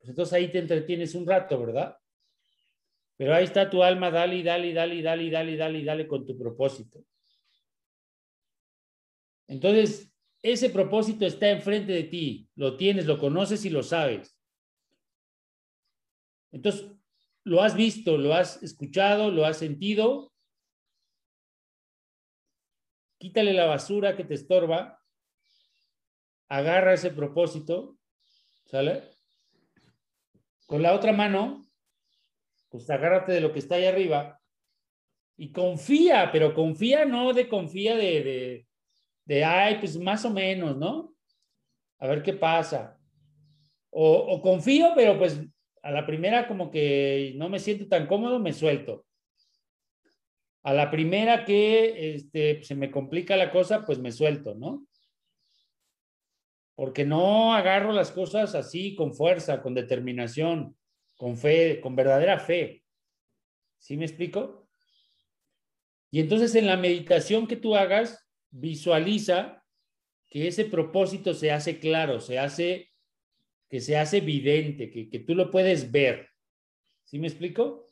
Pues 0.00 0.10
entonces 0.10 0.32
ahí 0.32 0.50
te 0.50 0.58
entretienes 0.58 1.14
un 1.14 1.26
rato, 1.26 1.60
¿verdad? 1.60 1.96
Pero 3.18 3.34
ahí 3.34 3.44
está 3.44 3.68
tu 3.68 3.82
alma, 3.82 4.10
dale, 4.10 4.42
dale, 4.42 4.72
dale, 4.72 5.02
dale, 5.02 5.30
dale, 5.30 5.56
dale, 5.56 5.84
dale 5.84 6.08
con 6.08 6.24
tu 6.24 6.38
propósito. 6.38 7.04
Entonces, 9.46 10.10
ese 10.40 10.70
propósito 10.70 11.26
está 11.26 11.50
enfrente 11.50 11.92
de 11.92 12.04
ti, 12.04 12.48
lo 12.54 12.78
tienes, 12.78 13.04
lo 13.04 13.18
conoces 13.18 13.62
y 13.66 13.70
lo 13.70 13.82
sabes. 13.82 14.38
Entonces, 16.50 16.90
lo 17.44 17.62
has 17.62 17.74
visto, 17.74 18.16
lo 18.16 18.32
has 18.32 18.62
escuchado, 18.62 19.30
lo 19.30 19.44
has 19.44 19.58
sentido. 19.58 20.32
Quítale 23.18 23.52
la 23.52 23.66
basura 23.66 24.16
que 24.16 24.24
te 24.24 24.34
estorba. 24.34 24.98
Agarra 26.48 26.94
ese 26.94 27.10
propósito. 27.10 27.98
¿Sale? 28.64 29.19
Con 30.70 30.84
la 30.84 30.94
otra 30.94 31.12
mano, 31.12 31.66
pues 32.68 32.88
agárrate 32.88 33.32
de 33.32 33.40
lo 33.40 33.52
que 33.52 33.58
está 33.58 33.74
ahí 33.74 33.86
arriba 33.86 34.40
y 35.36 35.50
confía, 35.50 36.30
pero 36.30 36.54
confía 36.54 37.04
no 37.04 37.32
de 37.32 37.48
confía 37.48 37.96
de, 37.96 38.22
de, 38.22 38.66
de 39.24 39.44
ay, 39.44 39.78
pues 39.80 39.98
más 39.98 40.24
o 40.24 40.30
menos, 40.30 40.76
¿no? 40.76 41.12
A 41.98 42.06
ver 42.06 42.22
qué 42.22 42.34
pasa. 42.34 42.96
O, 43.90 44.12
o 44.12 44.40
confío, 44.40 44.92
pero 44.94 45.18
pues 45.18 45.40
a 45.82 45.90
la 45.90 46.06
primera 46.06 46.46
como 46.46 46.70
que 46.70 47.32
no 47.34 47.48
me 47.48 47.58
siento 47.58 47.88
tan 47.88 48.06
cómodo, 48.06 48.38
me 48.38 48.52
suelto. 48.52 49.04
A 50.62 50.72
la 50.72 50.88
primera 50.88 51.44
que 51.44 52.14
este, 52.14 52.62
se 52.62 52.76
me 52.76 52.92
complica 52.92 53.36
la 53.36 53.50
cosa, 53.50 53.84
pues 53.84 53.98
me 53.98 54.12
suelto, 54.12 54.54
¿no? 54.54 54.86
Porque 56.80 57.04
no 57.04 57.52
agarro 57.52 57.92
las 57.92 58.10
cosas 58.10 58.54
así, 58.54 58.94
con 58.94 59.12
fuerza, 59.12 59.60
con 59.60 59.74
determinación, 59.74 60.78
con 61.14 61.36
fe, 61.36 61.78
con 61.78 61.94
verdadera 61.94 62.38
fe. 62.38 62.84
¿Sí 63.76 63.98
me 63.98 64.06
explico? 64.06 64.66
Y 66.10 66.20
entonces 66.20 66.54
en 66.54 66.64
la 66.64 66.78
meditación 66.78 67.46
que 67.46 67.56
tú 67.56 67.76
hagas, 67.76 68.26
visualiza 68.48 69.62
que 70.30 70.48
ese 70.48 70.64
propósito 70.64 71.34
se 71.34 71.52
hace 71.52 71.78
claro, 71.78 72.18
se 72.18 72.38
hace 72.38 72.90
que 73.68 73.80
se 73.80 73.98
hace 73.98 74.16
evidente, 74.16 74.90
que, 74.90 75.10
que 75.10 75.18
tú 75.18 75.34
lo 75.34 75.50
puedes 75.50 75.92
ver. 75.92 76.30
¿Sí 77.04 77.18
me 77.18 77.28
explico? 77.28 77.84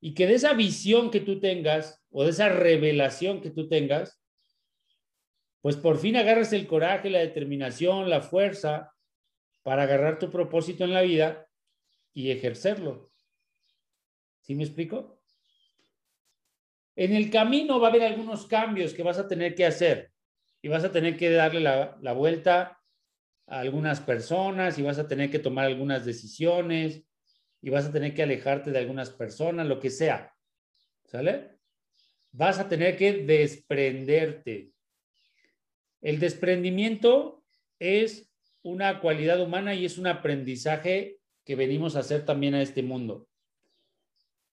Y 0.00 0.14
que 0.14 0.28
de 0.28 0.34
esa 0.34 0.54
visión 0.54 1.10
que 1.10 1.18
tú 1.18 1.40
tengas 1.40 2.00
o 2.12 2.22
de 2.22 2.30
esa 2.30 2.50
revelación 2.50 3.40
que 3.40 3.50
tú 3.50 3.68
tengas, 3.68 4.19
pues 5.60 5.76
por 5.76 5.98
fin 5.98 6.16
agarres 6.16 6.52
el 6.52 6.66
coraje, 6.66 7.10
la 7.10 7.18
determinación, 7.18 8.08
la 8.08 8.22
fuerza 8.22 8.94
para 9.62 9.82
agarrar 9.82 10.18
tu 10.18 10.30
propósito 10.30 10.84
en 10.84 10.94
la 10.94 11.02
vida 11.02 11.46
y 12.14 12.30
ejercerlo. 12.30 13.10
¿Sí 14.40 14.54
me 14.54 14.64
explico? 14.64 15.20
En 16.96 17.14
el 17.14 17.30
camino 17.30 17.78
va 17.78 17.88
a 17.88 17.90
haber 17.90 18.02
algunos 18.02 18.46
cambios 18.46 18.94
que 18.94 19.02
vas 19.02 19.18
a 19.18 19.28
tener 19.28 19.54
que 19.54 19.66
hacer 19.66 20.12
y 20.62 20.68
vas 20.68 20.84
a 20.84 20.92
tener 20.92 21.16
que 21.16 21.30
darle 21.30 21.60
la, 21.60 22.12
vuelta 22.12 22.78
algunas 23.46 24.00
personas 24.00 24.78
y 24.78 24.82
vas 24.82 24.98
a 24.98 25.08
tener 25.08 25.30
que 25.30 25.38
tomar 25.38 25.66
algunas 25.66 26.04
decisiones 26.04 27.02
y 27.62 27.70
vas 27.70 27.86
a 27.86 27.92
tener 27.92 28.14
que 28.14 28.22
alejarte 28.22 28.70
de 28.70 28.78
algunas 28.78 29.10
personas, 29.10 29.66
lo 29.66 29.80
que 29.80 29.90
sea. 29.90 30.34
¿Sale? 31.04 31.58
Vas 32.32 32.58
a 32.58 32.68
tener 32.68 32.96
que 32.96 33.24
desprenderte. 33.24 34.72
El 36.00 36.18
desprendimiento 36.18 37.44
es 37.78 38.30
una 38.62 39.00
cualidad 39.00 39.40
humana 39.40 39.74
y 39.74 39.84
es 39.84 39.98
un 39.98 40.06
aprendizaje 40.06 41.18
que 41.44 41.56
venimos 41.56 41.96
a 41.96 42.00
hacer 42.00 42.24
también 42.24 42.54
a 42.54 42.62
este 42.62 42.82
mundo. 42.82 43.28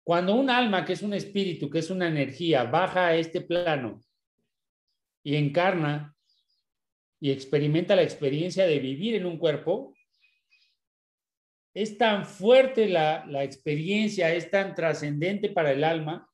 Cuando 0.04 0.34
un 0.34 0.50
alma, 0.50 0.84
que 0.84 0.92
es 0.92 1.02
un 1.02 1.14
espíritu, 1.14 1.68
que 1.68 1.80
es 1.80 1.90
una 1.90 2.08
energía, 2.08 2.64
baja 2.64 3.08
a 3.08 3.16
este 3.16 3.40
plano 3.40 4.00
y 5.22 5.34
encarna, 5.36 6.16
y 7.18 7.30
experimenta 7.30 7.96
la 7.96 8.02
experiencia 8.02 8.66
de 8.66 8.78
vivir 8.78 9.14
en 9.14 9.26
un 9.26 9.38
cuerpo, 9.38 9.94
es 11.74 11.98
tan 11.98 12.24
fuerte 12.24 12.88
la, 12.88 13.26
la 13.26 13.42
experiencia, 13.42 14.32
es 14.32 14.50
tan 14.50 14.74
trascendente 14.74 15.48
para 15.48 15.72
el 15.72 15.82
alma, 15.82 16.30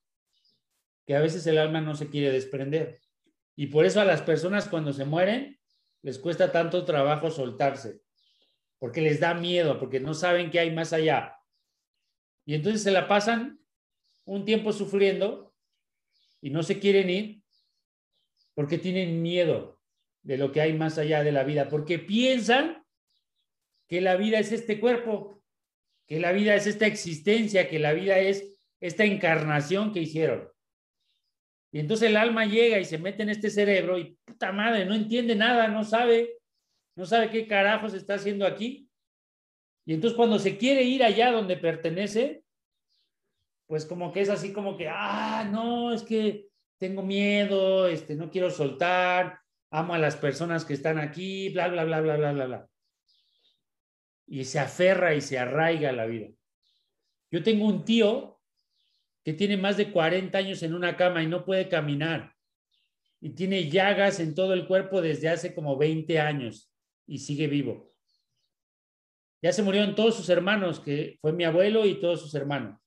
que 1.05 1.15
a 1.15 1.19
veces 1.19 1.45
el 1.47 1.57
alma 1.57 1.81
no 1.81 1.95
se 1.95 2.09
quiere 2.09 2.31
desprender. 2.31 3.02
Y 3.55 3.67
por 3.67 3.85
eso 3.85 4.01
a 4.01 4.05
las 4.05 4.21
personas 4.21 4.67
cuando 4.67 4.93
se 4.93 5.05
mueren 5.05 5.59
les 6.01 6.19
cuesta 6.19 6.51
tanto 6.51 6.83
trabajo 6.85 7.31
soltarse, 7.31 8.01
porque 8.79 9.01
les 9.01 9.19
da 9.19 9.33
miedo, 9.33 9.79
porque 9.79 9.99
no 9.99 10.13
saben 10.13 10.51
qué 10.51 10.59
hay 10.59 10.71
más 10.71 10.91
allá. 10.91 11.37
Y 12.45 12.55
entonces 12.55 12.83
se 12.83 12.91
la 12.91 13.07
pasan 13.07 13.59
un 14.25 14.43
tiempo 14.45 14.73
sufriendo 14.73 15.53
y 16.41 16.49
no 16.49 16.63
se 16.63 16.79
quieren 16.79 17.09
ir 17.09 17.43
porque 18.53 18.77
tienen 18.77 19.21
miedo 19.21 19.79
de 20.21 20.37
lo 20.37 20.51
que 20.51 20.61
hay 20.61 20.73
más 20.73 20.97
allá 20.97 21.23
de 21.23 21.31
la 21.31 21.43
vida, 21.43 21.69
porque 21.69 21.99
piensan 21.99 22.85
que 23.87 24.01
la 24.01 24.15
vida 24.15 24.39
es 24.39 24.51
este 24.51 24.79
cuerpo, 24.79 25.43
que 26.07 26.19
la 26.19 26.31
vida 26.31 26.55
es 26.55 26.67
esta 26.67 26.85
existencia, 26.85 27.69
que 27.69 27.79
la 27.79 27.93
vida 27.93 28.19
es 28.19 28.59
esta 28.79 29.05
encarnación 29.05 29.93
que 29.93 30.01
hicieron. 30.01 30.52
Y 31.73 31.79
entonces 31.79 32.07
el 32.07 32.17
alma 32.17 32.45
llega 32.45 32.77
y 32.77 32.85
se 32.85 32.99
mete 32.99 33.23
en 33.23 33.29
este 33.29 33.49
cerebro 33.49 33.97
y 33.97 34.15
puta 34.23 34.51
madre, 34.51 34.85
no 34.85 34.93
entiende 34.93 35.35
nada, 35.35 35.67
no 35.67 35.83
sabe, 35.83 36.37
no 36.95 37.03
sabe 37.07 37.31
qué 37.31 37.47
carajos 37.47 37.95
está 37.95 38.13
haciendo 38.13 38.45
aquí. 38.45 38.87
Y 39.83 39.95
entonces 39.95 40.15
cuando 40.15 40.37
se 40.37 40.55
quiere 40.55 40.83
ir 40.83 41.03
allá 41.03 41.31
donde 41.31 41.57
pertenece, 41.57 42.43
pues 43.65 43.87
como 43.87 44.13
que 44.13 44.21
es 44.21 44.29
así 44.29 44.53
como 44.53 44.77
que, 44.77 44.87
ah, 44.87 45.49
no, 45.51 45.91
es 45.91 46.03
que 46.03 46.45
tengo 46.77 47.01
miedo, 47.01 47.87
este, 47.87 48.13
no 48.13 48.29
quiero 48.29 48.51
soltar, 48.51 49.39
amo 49.71 49.95
a 49.95 49.97
las 49.97 50.15
personas 50.15 50.65
que 50.65 50.75
están 50.75 50.99
aquí, 50.99 51.49
bla, 51.49 51.69
bla, 51.69 51.85
bla, 51.85 52.01
bla, 52.01 52.17
bla, 52.17 52.33
bla, 52.33 52.45
bla. 52.45 52.69
Y 54.27 54.45
se 54.45 54.59
aferra 54.59 55.15
y 55.15 55.21
se 55.21 55.39
arraiga 55.39 55.91
la 55.91 56.05
vida. 56.05 56.27
Yo 57.31 57.41
tengo 57.41 57.65
un 57.65 57.83
tío 57.83 58.32
que 59.23 59.33
tiene 59.33 59.57
más 59.57 59.77
de 59.77 59.91
40 59.91 60.37
años 60.37 60.63
en 60.63 60.73
una 60.73 60.97
cama 60.97 61.23
y 61.23 61.27
no 61.27 61.45
puede 61.45 61.69
caminar. 61.69 62.33
Y 63.21 63.29
tiene 63.31 63.69
llagas 63.69 64.19
en 64.19 64.35
todo 64.35 64.53
el 64.53 64.67
cuerpo 64.67 65.01
desde 65.01 65.29
hace 65.29 65.55
como 65.55 65.77
20 65.77 66.19
años 66.19 66.71
y 67.07 67.19
sigue 67.19 67.47
vivo. 67.47 67.93
Ya 69.41 69.53
se 69.53 69.63
murieron 69.63 69.95
todos 69.95 70.15
sus 70.15 70.29
hermanos, 70.29 70.79
que 70.79 71.17
fue 71.21 71.33
mi 71.33 71.43
abuelo 71.43 71.85
y 71.85 71.99
todos 71.99 72.21
sus 72.21 72.33
hermanos. 72.35 72.79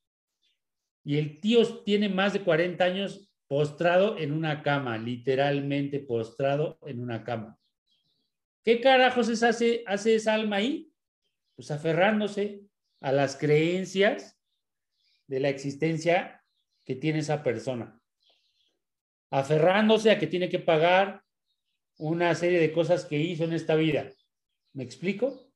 Y 1.04 1.18
el 1.18 1.40
tío 1.40 1.64
tiene 1.84 2.08
más 2.08 2.32
de 2.32 2.40
40 2.40 2.84
años 2.84 3.30
postrado 3.46 4.18
en 4.18 4.32
una 4.32 4.62
cama, 4.62 4.98
literalmente 4.98 6.00
postrado 6.00 6.78
en 6.86 7.00
una 7.00 7.24
cama. 7.24 7.58
¿Qué 8.64 8.80
carajos 8.80 9.28
es 9.28 9.42
hace, 9.42 9.84
hace 9.86 10.16
esa 10.16 10.34
alma 10.34 10.56
ahí? 10.56 10.90
Pues 11.54 11.70
aferrándose 11.70 12.62
a 13.00 13.12
las 13.12 13.36
creencias 13.36 14.35
de 15.26 15.40
la 15.40 15.48
existencia 15.48 16.42
que 16.84 16.94
tiene 16.94 17.20
esa 17.20 17.42
persona. 17.42 18.00
Aferrándose 19.30 20.10
a 20.10 20.18
que 20.18 20.26
tiene 20.26 20.48
que 20.48 20.58
pagar 20.58 21.22
una 21.98 22.34
serie 22.34 22.60
de 22.60 22.72
cosas 22.72 23.04
que 23.04 23.18
hizo 23.18 23.44
en 23.44 23.52
esta 23.52 23.74
vida. 23.74 24.12
¿Me 24.72 24.84
explico? 24.84 25.50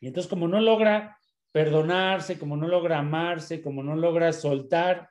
Y 0.00 0.08
entonces 0.08 0.28
como 0.28 0.48
no 0.48 0.60
logra 0.60 1.18
perdonarse, 1.52 2.38
como 2.38 2.56
no 2.56 2.68
logra 2.68 2.98
amarse, 2.98 3.62
como 3.62 3.82
no 3.82 3.96
logra 3.96 4.32
soltar 4.32 5.10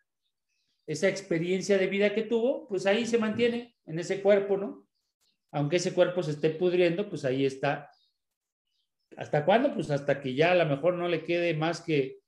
esa 0.88 1.08
experiencia 1.08 1.78
de 1.78 1.88
vida 1.88 2.14
que 2.14 2.24
tuvo, 2.24 2.68
pues 2.68 2.86
ahí 2.86 3.06
se 3.06 3.18
mantiene 3.18 3.76
en 3.86 4.00
ese 4.00 4.22
cuerpo, 4.22 4.58
¿no? 4.58 4.88
Aunque 5.52 5.78
ese 5.78 5.94
cuerpo 5.94 6.24
se 6.24 6.32
esté 6.32 6.50
pudriendo, 6.52 7.10
pues 7.10 7.26
ahí 7.26 7.46
está. 7.46 7.92
¿Hasta 9.18 9.46
cuándo? 9.46 9.74
Pues 9.74 9.92
hasta 9.92 10.22
que 10.22 10.34
ya 10.34 10.52
a 10.52 10.56
lo 10.56 10.66
mejor 10.66 10.94
no 10.96 11.08
le 11.08 11.24
quede 11.24 11.54
más 11.54 11.82
que 11.82 12.19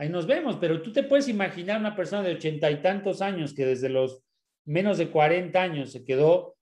ahí 0.00 0.08
nos 0.08 0.26
vemos, 0.26 0.56
pero 0.56 0.80
tú 0.80 0.94
te 0.94 1.02
puedes 1.02 1.28
imaginar 1.28 1.78
una 1.78 1.94
persona 1.94 2.22
de 2.22 2.32
ochenta 2.32 2.70
y 2.70 2.80
tantos 2.80 3.20
años 3.20 3.52
que 3.52 3.66
desde 3.66 3.90
los 3.90 4.24
menos 4.64 4.96
de 4.96 5.10
40 5.10 5.60
años 5.60 5.92
se 5.92 6.06
quedó 6.06 6.56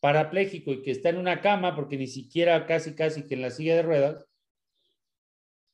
parapléjico 0.00 0.72
y 0.72 0.80
que 0.80 0.92
está 0.92 1.10
en 1.10 1.18
una 1.18 1.42
cama 1.42 1.76
porque 1.76 1.98
ni 1.98 2.06
siquiera 2.06 2.64
casi 2.64 2.94
casi 2.94 3.26
que 3.26 3.34
en 3.34 3.42
la 3.42 3.50
silla 3.50 3.76
de 3.76 3.82
ruedas, 3.82 4.26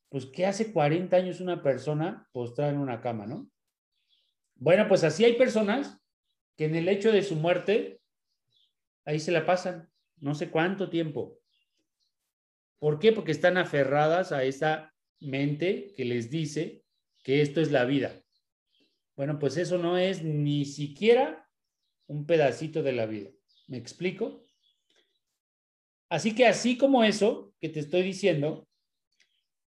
pues 0.09 0.27
¿qué 0.27 0.45
hace 0.45 0.73
40 0.73 1.17
años 1.17 1.41
una 1.41 1.63
persona 1.63 2.29
postrada 2.33 2.73
en 2.73 2.79
una 2.79 3.01
cama, 3.01 3.27
no? 3.27 3.49
Bueno, 4.57 4.89
pues 4.89 5.05
así 5.05 5.25
hay 5.25 5.35
personas 5.35 6.03
que 6.57 6.65
en 6.65 6.75
el 6.75 6.89
hecho 6.89 7.13
de 7.13 7.23
su 7.23 7.37
muerte, 7.37 8.01
ahí 9.05 9.21
se 9.21 9.31
la 9.31 9.47
pasan, 9.47 9.89
no 10.17 10.35
sé 10.35 10.51
cuánto 10.51 10.91
tiempo. 10.91 11.39
¿Por 12.81 12.99
qué? 12.99 13.13
Porque 13.13 13.31
están 13.31 13.57
aferradas 13.57 14.33
a 14.33 14.43
esa 14.43 14.93
mente 15.21 15.93
que 15.97 16.05
les 16.05 16.29
dice 16.29 16.84
que 17.25 17.41
esto 17.43 17.61
es 17.61 17.73
la 17.73 17.85
vida. 17.85 18.23
Bueno, 19.17 19.39
pues 19.41 19.57
eso 19.57 19.79
no 19.79 19.99
es 19.99 20.23
ni 20.23 20.65
siquiera 20.65 21.49
un 22.07 22.27
pedacito 22.27 22.83
de 22.83 22.93
la 22.93 23.07
vida. 23.07 23.31
¿Me 23.67 23.79
explico? 23.79 24.45
Así 26.11 26.35
que 26.35 26.47
así 26.47 26.77
como 26.77 27.03
eso 27.03 27.55
que 27.61 27.71
te 27.71 27.81
estoy 27.81 28.03
diciendo, 28.03 28.69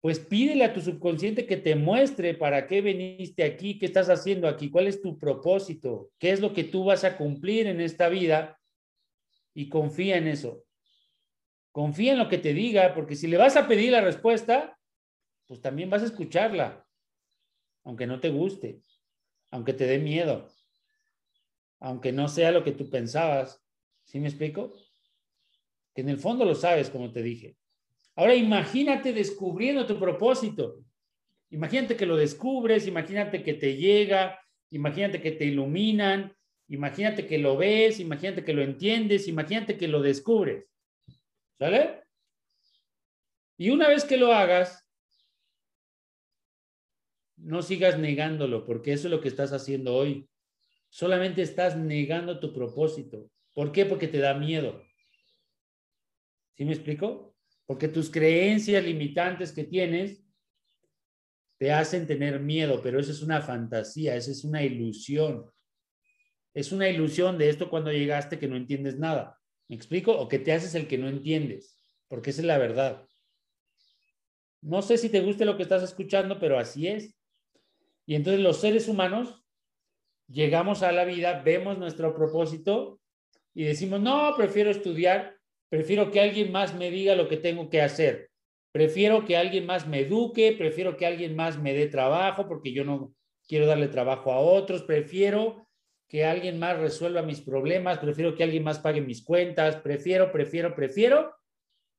pues 0.00 0.20
pídele 0.20 0.64
a 0.64 0.72
tu 0.72 0.80
subconsciente 0.80 1.44
que 1.44 1.56
te 1.56 1.74
muestre 1.74 2.34
para 2.34 2.66
qué 2.66 2.80
viniste 2.80 3.42
aquí, 3.42 3.78
qué 3.78 3.86
estás 3.86 4.08
haciendo 4.08 4.48
aquí, 4.48 4.70
cuál 4.70 4.86
es 4.86 5.02
tu 5.02 5.18
propósito, 5.18 6.10
qué 6.18 6.30
es 6.30 6.40
lo 6.40 6.54
que 6.54 6.64
tú 6.64 6.84
vas 6.84 7.04
a 7.04 7.18
cumplir 7.18 7.66
en 7.66 7.80
esta 7.80 8.08
vida 8.08 8.58
y 9.52 9.68
confía 9.68 10.16
en 10.16 10.28
eso. 10.28 10.64
Confía 11.72 12.12
en 12.12 12.18
lo 12.18 12.28
que 12.28 12.38
te 12.38 12.54
diga, 12.54 12.94
porque 12.94 13.16
si 13.16 13.26
le 13.26 13.36
vas 13.36 13.56
a 13.56 13.66
pedir 13.66 13.92
la 13.92 14.00
respuesta, 14.00 14.78
pues 15.46 15.60
también 15.60 15.90
vas 15.90 16.02
a 16.02 16.06
escucharla, 16.06 16.86
aunque 17.84 18.06
no 18.06 18.20
te 18.20 18.30
guste, 18.30 18.80
aunque 19.50 19.72
te 19.72 19.86
dé 19.86 19.98
miedo, 19.98 20.48
aunque 21.80 22.12
no 22.12 22.28
sea 22.28 22.52
lo 22.52 22.62
que 22.62 22.72
tú 22.72 22.88
pensabas. 22.90 23.62
¿Sí 24.04 24.20
me 24.20 24.28
explico? 24.28 24.72
Que 25.94 26.02
en 26.02 26.08
el 26.08 26.18
fondo 26.18 26.44
lo 26.44 26.54
sabes, 26.54 26.90
como 26.90 27.12
te 27.12 27.22
dije. 27.22 27.56
Ahora 28.16 28.34
imagínate 28.34 29.12
descubriendo 29.12 29.86
tu 29.86 29.98
propósito. 29.98 30.84
Imagínate 31.50 31.96
que 31.96 32.06
lo 32.06 32.16
descubres, 32.16 32.86
imagínate 32.86 33.42
que 33.42 33.54
te 33.54 33.76
llega, 33.76 34.38
imagínate 34.70 35.20
que 35.20 35.32
te 35.32 35.46
iluminan, 35.46 36.36
imagínate 36.68 37.26
que 37.26 37.38
lo 37.38 37.56
ves, 37.56 37.98
imagínate 37.98 38.44
que 38.44 38.52
lo 38.52 38.62
entiendes, 38.62 39.26
imagínate 39.26 39.76
que 39.76 39.88
lo 39.88 40.00
descubres. 40.00 40.66
¿Sale? 41.58 42.04
Y 43.56 43.70
una 43.70 43.88
vez 43.88 44.04
que 44.04 44.16
lo 44.16 44.32
hagas, 44.32 44.86
no 47.42 47.62
sigas 47.62 47.98
negándolo, 47.98 48.64
porque 48.66 48.92
eso 48.92 49.08
es 49.08 49.10
lo 49.10 49.20
que 49.20 49.28
estás 49.28 49.52
haciendo 49.52 49.94
hoy. 49.94 50.28
Solamente 50.88 51.42
estás 51.42 51.76
negando 51.76 52.40
tu 52.40 52.52
propósito. 52.52 53.30
¿Por 53.54 53.72
qué? 53.72 53.86
Porque 53.86 54.08
te 54.08 54.18
da 54.18 54.34
miedo. 54.34 54.82
¿Sí 56.56 56.64
me 56.64 56.72
explico? 56.72 57.34
Porque 57.66 57.88
tus 57.88 58.10
creencias 58.10 58.84
limitantes 58.84 59.52
que 59.52 59.64
tienes 59.64 60.24
te 61.58 61.72
hacen 61.72 62.06
tener 62.06 62.40
miedo, 62.40 62.80
pero 62.82 62.98
eso 62.98 63.12
es 63.12 63.22
una 63.22 63.42
fantasía, 63.42 64.16
eso 64.16 64.30
es 64.30 64.44
una 64.44 64.62
ilusión. 64.62 65.50
Es 66.54 66.72
una 66.72 66.88
ilusión 66.88 67.38
de 67.38 67.48
esto 67.48 67.70
cuando 67.70 67.92
llegaste 67.92 68.38
que 68.38 68.48
no 68.48 68.56
entiendes 68.56 68.98
nada. 68.98 69.38
¿Me 69.68 69.76
explico? 69.76 70.18
O 70.18 70.26
que 70.26 70.38
te 70.38 70.52
haces 70.52 70.74
el 70.74 70.88
que 70.88 70.98
no 70.98 71.08
entiendes, 71.08 71.78
porque 72.08 72.30
esa 72.30 72.40
es 72.40 72.46
la 72.46 72.58
verdad. 72.58 73.06
No 74.62 74.82
sé 74.82 74.98
si 74.98 75.08
te 75.08 75.20
guste 75.20 75.44
lo 75.44 75.56
que 75.56 75.62
estás 75.62 75.82
escuchando, 75.82 76.40
pero 76.40 76.58
así 76.58 76.88
es. 76.88 77.14
Y 78.10 78.16
entonces 78.16 78.42
los 78.42 78.56
seres 78.56 78.88
humanos 78.88 79.40
llegamos 80.26 80.82
a 80.82 80.90
la 80.90 81.04
vida, 81.04 81.42
vemos 81.44 81.78
nuestro 81.78 82.12
propósito 82.12 83.00
y 83.54 83.62
decimos, 83.62 84.00
no, 84.00 84.34
prefiero 84.36 84.68
estudiar, 84.68 85.36
prefiero 85.68 86.10
que 86.10 86.20
alguien 86.20 86.50
más 86.50 86.74
me 86.74 86.90
diga 86.90 87.14
lo 87.14 87.28
que 87.28 87.36
tengo 87.36 87.70
que 87.70 87.80
hacer. 87.80 88.28
Prefiero 88.72 89.24
que 89.24 89.36
alguien 89.36 89.64
más 89.64 89.86
me 89.86 90.00
eduque, 90.00 90.56
prefiero 90.58 90.96
que 90.96 91.06
alguien 91.06 91.36
más 91.36 91.56
me 91.56 91.72
dé 91.72 91.86
trabajo 91.86 92.48
porque 92.48 92.72
yo 92.72 92.84
no 92.84 93.14
quiero 93.46 93.66
darle 93.66 93.86
trabajo 93.86 94.32
a 94.32 94.40
otros, 94.40 94.82
prefiero 94.82 95.68
que 96.08 96.24
alguien 96.24 96.58
más 96.58 96.80
resuelva 96.80 97.22
mis 97.22 97.40
problemas, 97.40 98.00
prefiero 98.00 98.34
que 98.34 98.42
alguien 98.42 98.64
más 98.64 98.80
pague 98.80 99.00
mis 99.00 99.22
cuentas, 99.22 99.76
prefiero, 99.76 100.32
prefiero, 100.32 100.74
prefiero 100.74 101.32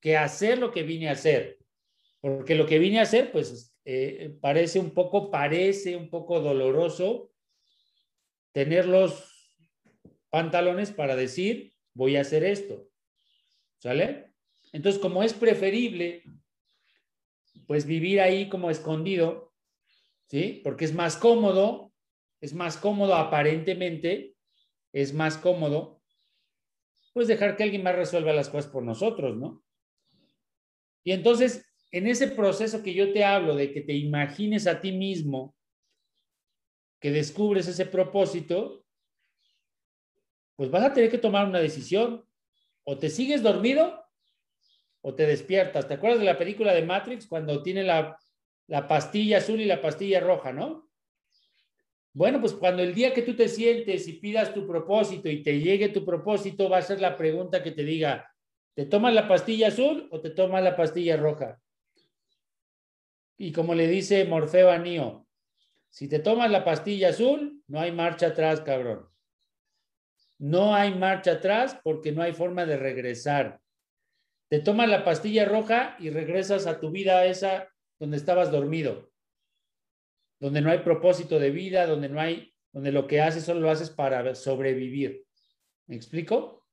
que 0.01 0.17
hacer 0.17 0.57
lo 0.57 0.71
que 0.71 0.83
vine 0.83 1.07
a 1.07 1.13
hacer. 1.13 1.57
Porque 2.19 2.55
lo 2.55 2.65
que 2.65 2.79
vine 2.79 2.99
a 2.99 3.03
hacer, 3.03 3.31
pues 3.31 3.70
eh, 3.85 4.37
parece 4.41 4.79
un 4.79 4.91
poco, 4.91 5.31
parece 5.31 5.95
un 5.95 6.09
poco 6.09 6.39
doloroso 6.39 7.31
tener 8.51 8.85
los 8.85 9.55
pantalones 10.29 10.91
para 10.91 11.15
decir, 11.15 11.73
voy 11.93 12.15
a 12.15 12.21
hacer 12.21 12.43
esto. 12.43 12.87
¿Sale? 13.79 14.33
Entonces, 14.73 15.01
como 15.01 15.23
es 15.23 15.33
preferible 15.33 16.23
pues 17.71 17.85
vivir 17.85 18.19
ahí 18.19 18.49
como 18.49 18.69
escondido, 18.69 19.53
¿sí? 20.27 20.59
Porque 20.61 20.83
es 20.83 20.93
más 20.93 21.15
cómodo, 21.15 21.93
es 22.41 22.53
más 22.53 22.75
cómodo 22.75 23.15
aparentemente, 23.15 24.35
es 24.91 25.13
más 25.13 25.37
cómodo, 25.37 26.01
pues 27.13 27.29
dejar 27.29 27.55
que 27.55 27.63
alguien 27.63 27.83
más 27.83 27.95
resuelva 27.95 28.33
las 28.33 28.49
cosas 28.49 28.69
por 28.69 28.83
nosotros, 28.83 29.37
¿no? 29.37 29.63
Y 31.05 31.13
entonces, 31.13 31.65
en 31.91 32.07
ese 32.07 32.27
proceso 32.27 32.81
que 32.81 32.93
yo 32.93 33.11
te 33.11 33.23
hablo 33.23 33.55
de 33.55 33.71
que 33.71 33.81
te 33.81 33.93
imagines 33.93 34.65
a 34.65 34.79
ti 34.79 34.91
mismo, 34.91 35.55
que 36.99 37.11
descubres 37.11 37.67
ese 37.67 37.85
propósito, 37.85 38.85
pues 40.55 40.69
vas 40.69 40.83
a 40.83 40.93
tener 40.93 41.09
que 41.09 41.17
tomar 41.17 41.47
una 41.47 41.59
decisión. 41.59 42.23
O 42.83 42.97
te 42.97 43.09
sigues 43.09 43.41
dormido 43.41 44.05
o 45.01 45.13
te 45.15 45.25
despiertas. 45.25 45.87
¿Te 45.87 45.95
acuerdas 45.95 46.19
de 46.19 46.25
la 46.25 46.37
película 46.37 46.73
de 46.73 46.85
Matrix 46.85 47.27
cuando 47.27 47.61
tiene 47.63 47.83
la, 47.83 48.17
pastilla 48.87 49.39
azul 49.39 49.59
y 49.59 49.65
la 49.65 49.81
pastilla 49.81 50.19
roja, 50.19 50.53
no? 50.53 50.87
Bueno, 52.13 52.39
pues 52.39 52.53
cuando 52.53 52.83
el 52.83 52.93
día 52.93 53.13
que 53.13 53.21
tú 53.21 53.35
te 53.35 53.47
sientes 53.47 54.07
y 54.07 54.13
pidas 54.13 54.53
tu 54.53 54.67
propósito 54.67 55.29
y 55.29 55.41
te 55.41 55.59
llegue 55.59 55.89
tu 55.89 56.05
propósito, 56.05 56.69
va 56.69 56.77
a 56.77 56.81
ser 56.81 57.01
la 57.01 57.17
pregunta 57.17 57.63
que 57.63 57.71
te 57.71 57.83
diga, 57.83 58.29
¿te 58.75 58.85
tomas 58.85 59.13
la 59.13 59.27
pastilla 59.27 59.69
azul 59.69 60.07
o 60.11 60.21
te 60.21 60.29
tomas 60.29 60.63
la 60.63 60.75
pastilla 60.75 61.17
roja? 61.17 61.59
Y 63.43 63.51
como 63.51 63.73
le 63.73 63.87
dice 63.87 64.23
Morfeo 64.25 64.69
a 64.69 64.77
Neo, 64.77 65.27
si 65.89 66.07
te 66.07 66.19
tomas 66.19 66.51
la 66.51 66.63
pastilla 66.63 67.09
azul, 67.09 67.63
no 67.65 67.79
hay 67.79 67.91
marcha 67.91 68.27
atrás, 68.27 68.61
cabrón. 68.61 69.09
No 70.37 70.75
hay 70.75 70.93
marcha 70.93 71.31
atrás 71.31 71.75
porque 71.83 72.11
no 72.11 72.21
hay 72.21 72.33
forma 72.33 72.67
de 72.67 72.77
regresar. 72.77 73.59
Te 74.47 74.59
tomas 74.59 74.87
la 74.89 75.03
pastilla 75.03 75.45
roja 75.45 75.95
y 75.97 76.11
regresas 76.11 76.67
a 76.67 76.79
tu 76.79 76.91
vida 76.91 77.25
esa 77.25 77.67
donde 77.97 78.17
estabas 78.17 78.51
dormido, 78.51 79.11
donde 80.39 80.61
no 80.61 80.69
hay 80.69 80.79
propósito 80.83 81.39
de 81.39 81.49
vida, 81.49 81.87
donde 81.87 82.09
no 82.09 82.21
hay, 82.21 82.53
donde 82.71 82.91
lo 82.91 83.07
que 83.07 83.21
haces 83.21 83.43
solo 83.43 83.61
lo 83.61 83.71
haces 83.71 83.89
para 83.89 84.35
sobrevivir. 84.35 85.25
¿Me 85.87 85.95
explico? 85.95 86.67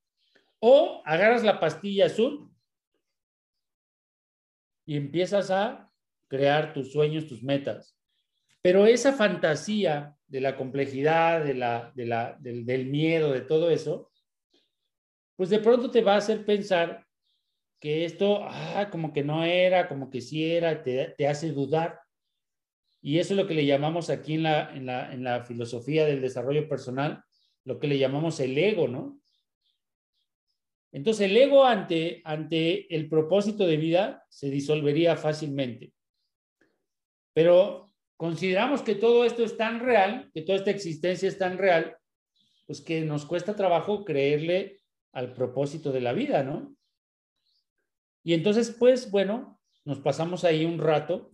O 0.58 1.02
agarras 1.06 1.44
la 1.44 1.60
pastilla 1.60 2.04
azul 2.04 2.54
y 4.84 4.98
empiezas 4.98 5.50
a 5.50 5.88
crear 6.29 6.72
tus 6.72 6.93
sueños, 6.93 7.26
tus 7.26 7.43
metas. 7.43 7.99
Pero 8.62 8.87
esa 8.87 9.12
fantasía 9.12 10.14
de 10.26 10.41
la 10.41 10.57
complejidad, 10.57 11.45
de 11.45 11.55
la, 11.55 11.93
del, 11.95 12.66
del 12.66 12.87
miedo, 12.87 13.33
de 13.33 13.41
todo 13.41 13.70
eso, 13.70 14.11
pues 15.37 15.51
de 15.51 15.61
pronto 15.61 15.91
te 15.91 16.03
va 16.03 16.14
a 16.14 16.18
hacer 16.18 16.45
pensar 16.45 17.07
que 17.81 18.05
esto, 18.05 18.41
ah, 18.43 18.89
como 18.91 19.12
que 19.12 19.22
no 19.22 19.45
era, 19.45 19.89
como 19.89 20.11
que 20.11 20.20
sí 20.20 20.51
era, 20.51 20.83
te, 20.83 21.14
te 21.16 21.29
hace 21.29 21.53
dudar. 21.53 22.01
Y 23.01 23.18
eso 23.18 23.35
es 23.35 23.37
lo 23.37 23.47
que 23.47 23.55
le 23.55 23.64
llamamos 23.64 24.11
aquí 24.11 24.35
en 24.35 24.43
la, 24.43 24.74
en, 24.74 24.87
la, 24.87 25.12
en 25.12 25.22
la 25.22 25.45
filosofía 25.45 26.05
del 26.05 26.20
desarrollo 26.20 26.68
personal, 26.68 27.22
lo 27.64 27.79
que 27.79 27.87
le 27.87 27.99
llamamos 27.99 28.41
el 28.41 28.59
ego, 28.59 28.89
¿no? 28.89 29.20
Entonces 30.91 31.31
el 31.31 31.37
ego 31.37 31.64
ante, 31.64 32.22
ante 32.24 32.93
el 32.95 33.09
propósito 33.09 33.66
de 33.66 33.76
vida 33.76 34.24
se 34.29 34.51
disolvería 34.51 35.16
fácilmente. 35.16 35.93
Pero 37.39 37.93
consideramos 38.16 38.82
que 38.82 38.97
todo 38.97 39.24
esto 39.24 39.45
es 39.45 39.57
tan 39.57 39.78
real, 39.78 40.28
que 40.34 40.43
toda 40.43 40.59
esta 40.59 40.72
existencia 40.72 41.28
es 41.28 41.39
tan 41.39 41.57
real, 41.57 41.97
pues 42.66 42.80
que 42.80 43.03
nos 43.03 43.26
cuesta 43.26 43.55
trabajo 43.55 44.05
creerle 44.05 44.80
al 45.12 45.34
propósito 45.34 45.93
de 45.93 46.01
la 46.01 46.12
vida, 46.12 46.43
¿no? 46.43 46.74
Y 48.24 48.34
entonces, 48.34 48.74
pues 48.76 49.12
bueno, 49.12 49.61
nos 49.84 50.01
pasamos 50.01 50.43
ahí 50.43 50.64
un 50.64 50.80
rato 50.80 51.30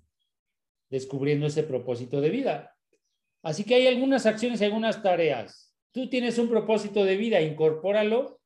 descubriendo 0.91 1.47
ese 1.47 1.63
propósito 1.63 2.21
de 2.21 2.29
vida. 2.29 2.77
Así 3.43 3.65
que 3.65 3.77
hay 3.77 3.87
algunas 3.87 4.27
acciones, 4.27 4.61
algunas 4.61 5.03
tareas. 5.03 5.75
Tú 5.91 6.11
tienes 6.11 6.37
un 6.37 6.51
propósito 6.51 7.03
de 7.07 7.17
vida, 7.17 7.41
incorpóralo 7.41 8.43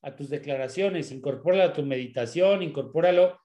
a 0.00 0.16
tus 0.16 0.30
declaraciones, 0.30 1.12
incorpóralo 1.12 1.62
a 1.62 1.74
tu 1.74 1.82
meditación, 1.82 2.62
incorpóralo 2.62 3.38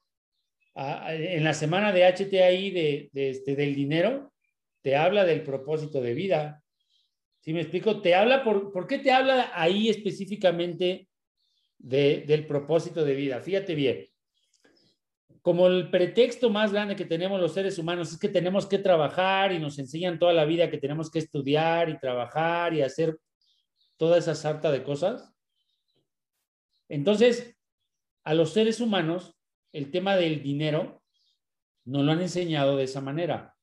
en 0.76 1.42
la 1.42 1.54
semana 1.54 1.92
de 1.92 2.04
HTI 2.04 2.70
de, 2.70 3.10
este, 3.14 3.56
del 3.56 3.74
dinero, 3.74 4.32
te 4.82 4.96
habla 4.96 5.24
del 5.24 5.42
propósito 5.42 6.00
de 6.00 6.14
vida. 6.14 6.62
¿Sí 7.40 7.52
me 7.52 7.60
explico? 7.60 8.00
Te 8.00 8.14
habla 8.14 8.44
por, 8.44 8.72
¿por 8.72 8.86
qué 8.86 8.98
te 8.98 9.10
habla 9.10 9.52
ahí 9.54 9.88
específicamente 9.88 11.08
del 11.78 12.46
propósito 12.46 13.04
de 13.04 13.14
vida? 13.14 13.40
Fíjate 13.40 13.74
bien 13.74 14.06
como 15.46 15.68
el 15.68 15.90
pretexto 15.90 16.50
más 16.50 16.72
grande 16.72 16.96
que 16.96 17.04
tenemos 17.04 17.40
los 17.40 17.54
seres 17.54 17.78
humanos 17.78 18.10
es 18.10 18.18
que 18.18 18.28
tenemos 18.28 18.66
que 18.66 18.78
trabajar 18.78 19.52
y 19.52 19.60
nos 19.60 19.78
enseñan 19.78 20.18
toda 20.18 20.32
la 20.32 20.44
vida 20.44 20.68
que 20.68 20.78
tenemos 20.78 21.08
que 21.08 21.20
estudiar 21.20 21.88
y 21.88 22.00
trabajar 22.00 22.74
y 22.74 22.82
hacer 22.82 23.16
toda 23.96 24.18
esa 24.18 24.34
sarta 24.34 24.72
de 24.72 24.82
cosas. 24.82 25.32
Entonces, 26.88 27.56
a 28.24 28.34
los 28.34 28.54
seres 28.54 28.80
humanos, 28.80 29.35
el 29.76 29.90
tema 29.90 30.16
del 30.16 30.42
dinero 30.42 31.02
no 31.84 32.02
lo 32.02 32.12
han 32.12 32.22
enseñado 32.22 32.76
de 32.76 32.84
esa 32.84 33.02
manera. 33.02 33.54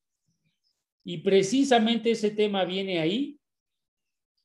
Y 1.04 1.18
precisamente 1.18 2.12
ese 2.12 2.30
tema 2.30 2.66
viene 2.66 3.00
ahí 3.00 3.40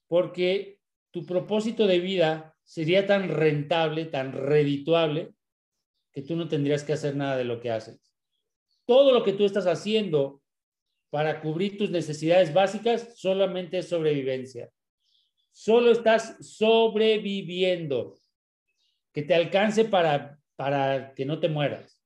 porque 0.09 0.81
tu 1.11 1.27
propósito 1.27 1.87
de 1.87 2.01
vida 2.01 2.57
sería 2.64 3.07
tan 3.07 3.29
rentable, 3.29 4.07
tan 4.07 4.33
redituable, 4.33 5.35
que 6.11 6.23
tú 6.23 6.37
no 6.37 6.49
tendrías 6.49 6.85
que 6.85 6.95
hacer 6.95 7.14
nada 7.14 7.37
de 7.37 7.45
lo 7.45 7.61
que 7.61 7.71
haces. 7.71 8.14
Todo 8.87 9.12
lo 9.12 9.23
que 9.23 9.35
tú 9.35 9.45
estás 9.45 9.66
haciendo 9.66 10.43
para 11.11 11.43
cubrir 11.43 11.77
tus 11.77 11.91
necesidades 11.91 12.53
básicas 12.55 13.19
solamente 13.19 13.79
es 13.79 13.89
sobrevivencia. 13.89 14.71
Solo 15.53 15.91
estás 15.91 16.37
sobreviviendo. 16.41 18.14
Que 19.12 19.23
te 19.23 19.35
alcance 19.35 19.85
para 19.85 20.39
para 20.59 21.14
que 21.14 21.24
no 21.24 21.38
te 21.38 21.48
mueras. 21.48 22.02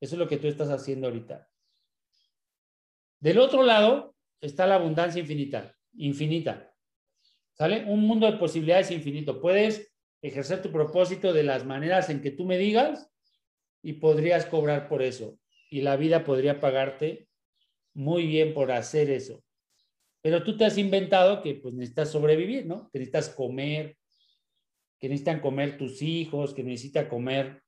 Eso 0.00 0.16
es 0.16 0.18
lo 0.18 0.26
que 0.26 0.38
tú 0.38 0.48
estás 0.48 0.70
haciendo 0.70 1.06
ahorita. 1.06 1.48
Del 3.20 3.38
otro 3.38 3.62
lado 3.62 4.16
está 4.40 4.66
la 4.66 4.74
abundancia 4.74 5.20
infinita, 5.20 5.72
infinita. 5.94 6.74
¿Sale? 7.52 7.84
Un 7.84 8.00
mundo 8.00 8.28
de 8.28 8.38
posibilidades 8.38 8.90
infinito. 8.90 9.40
Puedes 9.40 9.94
ejercer 10.20 10.62
tu 10.62 10.72
propósito 10.72 11.32
de 11.32 11.44
las 11.44 11.64
maneras 11.64 12.10
en 12.10 12.20
que 12.20 12.32
tú 12.32 12.44
me 12.44 12.58
digas 12.58 13.08
y 13.82 13.92
podrías 13.94 14.46
cobrar 14.46 14.88
por 14.88 15.00
eso. 15.00 15.38
Y 15.70 15.82
la 15.82 15.94
vida 15.94 16.24
podría 16.24 16.58
pagarte 16.58 17.28
muy 17.94 18.26
bien 18.26 18.52
por 18.52 18.72
hacer 18.72 19.10
eso. 19.10 19.44
Pero 20.22 20.42
tú 20.42 20.56
te 20.56 20.64
has 20.64 20.76
inventado 20.76 21.40
que 21.40 21.54
pues 21.54 21.72
necesitas 21.72 22.10
sobrevivir, 22.10 22.66
¿no? 22.66 22.90
Que 22.90 22.98
necesitas 22.98 23.28
comer, 23.28 23.96
que 24.98 25.08
necesitan 25.08 25.38
comer 25.38 25.78
tus 25.78 26.02
hijos, 26.02 26.52
que 26.52 26.64
necesita 26.64 27.08
comer 27.08 27.62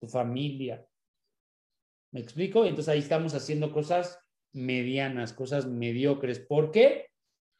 tu 0.00 0.08
familia. 0.08 0.86
¿Me 2.12 2.20
explico? 2.20 2.64
Entonces 2.64 2.88
ahí 2.88 3.00
estamos 3.00 3.34
haciendo 3.34 3.72
cosas 3.72 4.18
medianas, 4.52 5.32
cosas 5.32 5.66
mediocres. 5.66 6.40
¿Por 6.40 6.70
qué? 6.70 7.08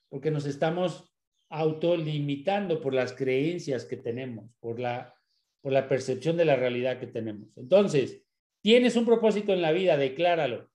Porque 0.09 0.31
nos 0.31 0.47
estamos 0.47 1.13
autolimitando 1.51 2.81
por 2.81 2.95
las 2.95 3.13
creencias 3.13 3.85
que 3.85 3.97
tenemos, 3.97 4.51
por 4.61 4.81
la, 4.81 5.15
por 5.61 5.73
la 5.73 5.89
percepción 5.89 6.37
de 6.37 6.45
la 6.45 6.57
realidad 6.57 6.99
que 6.99 7.07
tenemos. 7.07 7.57
Entonces, 7.57 8.23
tienes 8.63 8.97
un 8.97 9.05
propósito 9.05 9.53
en 9.53 9.63
la 9.63 9.73
vida, 9.73 9.97
decláralo. 9.97 10.71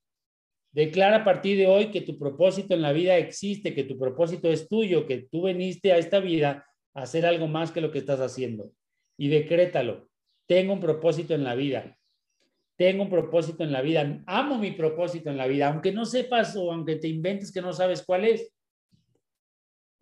Declara 0.73 1.17
a 1.17 1.23
partir 1.25 1.57
de 1.57 1.67
hoy 1.67 1.91
que 1.91 2.01
tu 2.01 2.17
propósito 2.17 2.73
en 2.73 2.81
la 2.81 2.93
vida 2.93 3.17
existe, 3.17 3.73
que 3.73 3.83
tu 3.83 3.97
propósito 3.97 4.49
es 4.49 4.69
tuyo, 4.69 5.05
que 5.05 5.27
tú 5.29 5.41
veniste 5.41 5.91
a 5.91 5.97
esta 5.97 6.19
vida 6.19 6.65
a 6.93 7.01
hacer 7.01 7.25
algo 7.25 7.47
más 7.47 7.71
que 7.71 7.81
lo 7.81 7.91
que 7.91 7.99
estás 7.99 8.21
haciendo. 8.21 8.71
Y 9.17 9.27
decrétalo. 9.27 10.10
Tengo 10.47 10.73
un 10.73 10.79
propósito 10.79 11.33
en 11.33 11.43
la 11.43 11.55
vida. 11.55 11.97
Tengo 12.75 13.03
un 13.03 13.09
propósito 13.09 13.63
en 13.63 13.71
la 13.71 13.81
vida. 13.81 14.23
Amo 14.25 14.57
mi 14.57 14.71
propósito 14.71 15.29
en 15.29 15.37
la 15.37 15.47
vida, 15.47 15.69
aunque 15.69 15.91
no 15.91 16.05
sepas 16.05 16.55
o 16.55 16.71
aunque 16.71 16.95
te 16.95 17.07
inventes 17.07 17.51
que 17.51 17.61
no 17.61 17.73
sabes 17.73 18.03
cuál 18.03 18.25
es. 18.25 18.53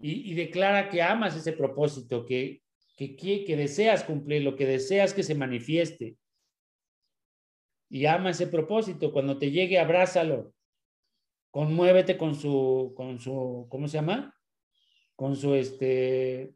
Y, 0.01 0.33
declara 0.33 0.87
que 0.87 1.01
amas 1.01 1.35
ese 1.35 1.51
propósito, 1.51 2.25
que, 2.25 2.61
que, 2.95 3.17
que 3.17 3.57
deseas 3.57 4.05
cumplirlo, 4.05 4.55
que 4.55 4.65
deseas 4.65 5.13
que 5.13 5.23
se 5.23 5.35
manifieste. 5.35 6.15
Y 7.89 8.05
ama 8.05 8.29
ese 8.29 8.47
propósito. 8.47 9.11
Cuando 9.11 9.37
te 9.37 9.51
llegue, 9.51 9.77
abrázalo 9.77 10.53
conmuévete 11.51 12.17
con 12.17 12.35
su, 12.35 12.93
con 12.95 13.19
su, 13.19 13.67
¿cómo 13.69 13.87
se 13.87 13.97
llama? 13.97 14.35
Con 15.15 15.35
su, 15.35 15.55
este, 15.55 16.53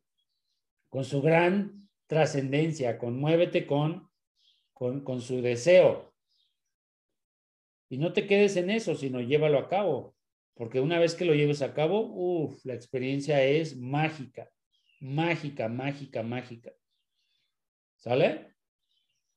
con 0.90 1.04
su 1.04 1.22
gran 1.22 1.83
trascendencia, 2.08 2.98
conmuévete 2.98 3.66
con, 3.66 4.10
con, 4.74 5.04
con 5.04 5.22
su 5.22 5.42
deseo. 5.42 6.14
Y 7.90 7.98
no 7.98 8.14
te 8.14 8.26
quedes 8.26 8.56
en 8.58 8.70
eso, 8.70 8.96
sino 8.96 9.22
llévalo 9.22 9.60
a 9.60 9.70
cabo, 9.70 10.16
porque 10.56 10.80
una 10.80 11.00
vez 11.00 11.16
que 11.16 11.26
lo 11.26 11.34
lleves 11.34 11.62
a 11.62 11.74
cabo, 11.74 12.02
uff, 12.02 12.66
la 12.66 12.74
experiencia 12.74 13.44
es 13.44 13.78
mágica, 13.78 14.50
mágica, 15.00 15.68
mágica, 15.68 16.24
mágica. 16.24 16.72
¿Sale? 17.98 18.54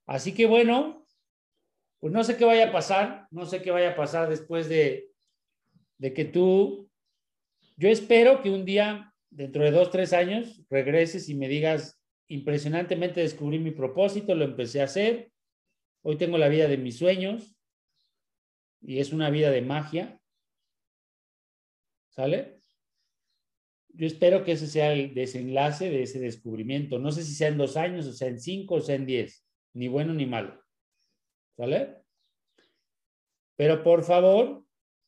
Así 0.07 0.33
que 0.35 0.47
bueno, 0.47 1.07
pues 1.99 2.12
no 2.12 2.25
sé 2.25 2.37
qué 2.37 2.45
vaya 2.45 2.69
a 2.69 2.73
pasar, 2.73 3.27
no 3.31 3.47
sé 3.47 3.62
qué 3.62 3.71
vaya 3.71 3.91
a 3.91 3.97
pasar 3.97 4.29
después 4.29 4.69
de, 4.69 5.11
de 5.99 6.12
que 6.12 6.25
tú, 6.25 6.89
yo 7.77 7.89
espero 7.89 8.43
que 8.43 8.51
un 8.51 8.64
día, 8.64 9.12
dentro 9.31 9.64
de 9.64 9.71
dos, 9.71 9.91
tres 9.91 10.12
años, 10.12 10.64
regreses 10.71 11.29
y 11.29 11.35
me 11.35 11.49
digas, 11.49 11.95
impresionantemente 12.29 13.20
descubrí 13.20 13.59
mi 13.59 13.70
propósito, 13.70 14.35
lo 14.35 14.45
empecé 14.45 14.81
a 14.81 14.85
hacer, 14.85 15.33
hoy 16.03 16.16
tengo 16.16 16.39
la 16.39 16.49
vida 16.49 16.68
de 16.68 16.77
mis 16.77 16.99
sueños 16.99 17.57
y 18.81 18.99
es 18.99 19.12
una 19.12 19.31
vida 19.31 19.51
de 19.51 19.62
magia. 19.62 20.20
¿Sale? 22.11 22.61
Yo 23.89 24.07
espero 24.07 24.45
que 24.45 24.53
ese 24.53 24.66
sea 24.66 24.93
el 24.93 25.14
desenlace 25.14 25.91
de 25.91 26.03
ese 26.03 26.18
descubrimiento. 26.18 26.99
No 26.99 27.12
sé 27.12 27.22
si 27.22 27.35
sea 27.35 27.49
en 27.49 27.59
dos 27.59 27.77
años, 27.77 28.07
o 28.07 28.12
sea 28.12 28.29
en 28.29 28.41
cinco, 28.41 28.77
o 28.77 28.81
sea 28.81 28.95
en 28.95 29.07
diez, 29.07 29.47
ni 29.72 29.89
bueno 29.89 30.12
ni 30.14 30.27
malo. 30.27 30.62
¿Sale? 31.57 32.03
Pero 33.57 33.83
por 33.83 34.05
favor, 34.05 34.64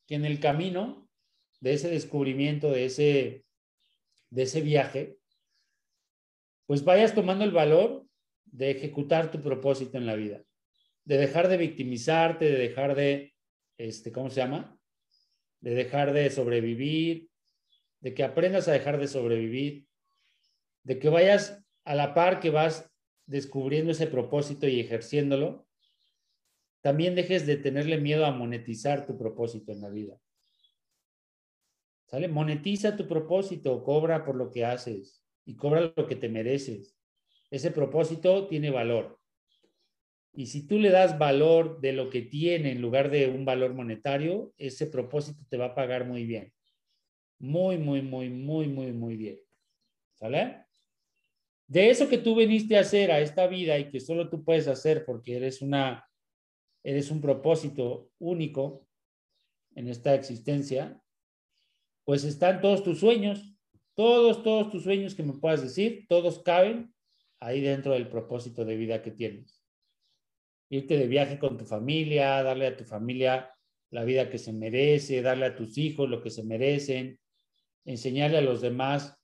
que 0.07 0.15
en 0.15 0.25
el 0.25 0.41
camino 0.41 1.09
de 1.61 1.75
ese 1.75 1.91
descubrimiento, 1.91 2.71
de 2.71 2.87
ese, 2.87 3.45
de 4.31 4.43
ese 4.43 4.63
viaje, 4.63 5.18
pues 6.69 6.85
vayas 6.85 7.15
tomando 7.15 7.45
el 7.45 7.51
valor 7.51 8.05
de 8.45 8.71
ejecutar 8.71 9.31
tu 9.31 9.41
propósito 9.41 9.97
en 9.97 10.05
la 10.05 10.15
vida, 10.15 10.45
de 11.03 11.17
dejar 11.17 11.49
de 11.49 11.57
victimizarte, 11.57 12.45
de 12.45 12.59
dejar 12.59 12.95
de, 12.95 13.33
este, 13.79 14.13
¿cómo 14.13 14.29
se 14.29 14.43
llama? 14.43 14.79
De 15.61 15.71
dejar 15.71 16.13
de 16.13 16.29
sobrevivir, 16.29 17.31
de 18.01 18.13
que 18.13 18.23
aprendas 18.23 18.69
a 18.69 18.73
dejar 18.73 19.01
de 19.01 19.09
sobrevivir, 19.09 19.87
de 20.83 20.99
que 20.99 21.09
vayas 21.09 21.65
a 21.87 21.95
la 21.95 22.13
par 22.13 22.39
que 22.39 22.51
vas 22.51 22.93
descubriendo 23.25 23.93
ese 23.93 24.07
propósito 24.07 24.69
y 24.69 24.79
ejerciéndolo, 24.79 25.67
también 26.83 27.15
dejes 27.15 27.47
de 27.47 27.57
tenerle 27.57 27.97
miedo 27.97 28.27
a 28.27 28.33
monetizar 28.33 29.07
tu 29.07 29.17
propósito 29.17 29.73
en 29.73 29.81
la 29.81 29.89
vida. 29.89 30.21
¿Sale? 32.09 32.29
Monetiza 32.29 32.95
tu 32.95 33.09
propósito, 33.09 33.83
cobra 33.83 34.23
por 34.27 34.37
lo 34.37 34.51
que 34.51 34.67
haces 34.67 35.25
y 35.49 35.57
cobra 35.57 35.95
lo 35.97 36.07
que 36.07 36.15
te 36.15 36.29
mereces. 36.29 36.95
Ese 37.51 37.71
propósito 37.71 38.47
tiene 38.49 38.71
valor. 38.71 39.19
Y 40.35 40.45
si 40.45 40.67
tú 40.67 40.79
le 40.79 40.91
das 40.91 41.19
valor 41.19 41.81
de 41.81 41.95
lo 41.95 42.11
que 42.11 42.21
tiene 42.21 42.71
en 42.73 42.83
lugar 42.83 43.11
de 43.11 43.29
un 43.29 43.47
valor 43.47 43.73
monetario, 43.73 44.53
ese 44.59 44.87
propósito 44.89 45.43
te 45.49 45.57
va 45.57 45.67
a 45.67 45.75
pagar 45.75 46.05
muy 46.05 46.27
bien. 46.27 46.53
Muy, 47.39 47.79
muy, 47.79 48.03
muy, 48.03 48.29
muy, 48.29 48.69
muy, 48.69 48.93
muy 48.93 49.17
bien. 49.17 49.41
¿Sale? 50.17 50.67
De 51.67 51.89
eso 51.89 52.11
que 52.11 52.19
tú 52.19 52.37
viniste 52.37 52.77
a 52.77 52.81
hacer 52.81 53.11
a 53.11 53.21
esta 53.21 53.47
vida 53.47 53.79
y 53.79 53.89
que 53.89 54.01
solo 54.01 54.29
tú 54.29 54.45
puedes 54.45 54.69
hacer 54.69 55.07
porque 55.07 55.37
eres 55.37 55.63
una 55.63 56.07
eres 56.85 57.11
un 57.11 57.23
propósito 57.23 58.11
único 58.19 58.87
en 59.75 59.89
esta 59.89 60.15
existencia, 60.15 61.03
pues 62.05 62.25
están 62.25 62.61
todos 62.61 62.83
tus 62.83 63.01
sueños, 63.01 63.58
todos, 63.99 64.45
todos 64.45 64.71
tus 64.71 64.85
sueños 64.85 65.17
que 65.17 65.25
me 65.25 65.33
puedas 65.33 65.61
decir, 65.61 66.07
todos 66.09 66.39
caben 66.45 66.95
ahí 67.41 67.61
dentro 67.61 67.95
del 67.95 68.09
propósito 68.09 68.65
de 68.65 68.77
vida 68.77 69.03
que 69.03 69.11
tienes. 69.11 69.61
Irte 70.71 70.97
de 70.97 71.09
viaje 71.09 71.41
con 71.41 71.59
tu 71.59 71.65
familia, 71.65 72.41
darle 72.45 72.69
a 72.69 72.77
tu 72.77 72.85
familia 72.85 73.53
la 73.91 74.05
vida 74.05 74.31
que 74.31 74.39
se 74.39 74.53
merece, 74.53 75.21
darle 75.21 75.47
a 75.47 75.57
tus 75.57 75.77
hijos 75.79 76.09
lo 76.09 76.23
que 76.23 76.31
se 76.31 76.45
merecen, 76.45 77.19
enseñarle 77.85 78.39
a 78.39 78.43
los 78.43 78.61
demás 78.61 79.19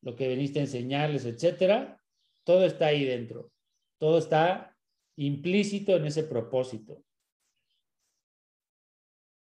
lo 0.00 0.16
que 0.16 0.28
veniste 0.28 0.60
a 0.60 0.62
enseñarles, 0.62 1.26
etcétera. 1.26 2.00
Todo 2.42 2.64
está 2.64 2.86
ahí 2.86 3.04
dentro. 3.04 3.52
Todo 3.98 4.16
está 4.16 4.74
implícito 5.16 5.94
en 5.94 6.06
ese 6.06 6.24
propósito. 6.24 7.04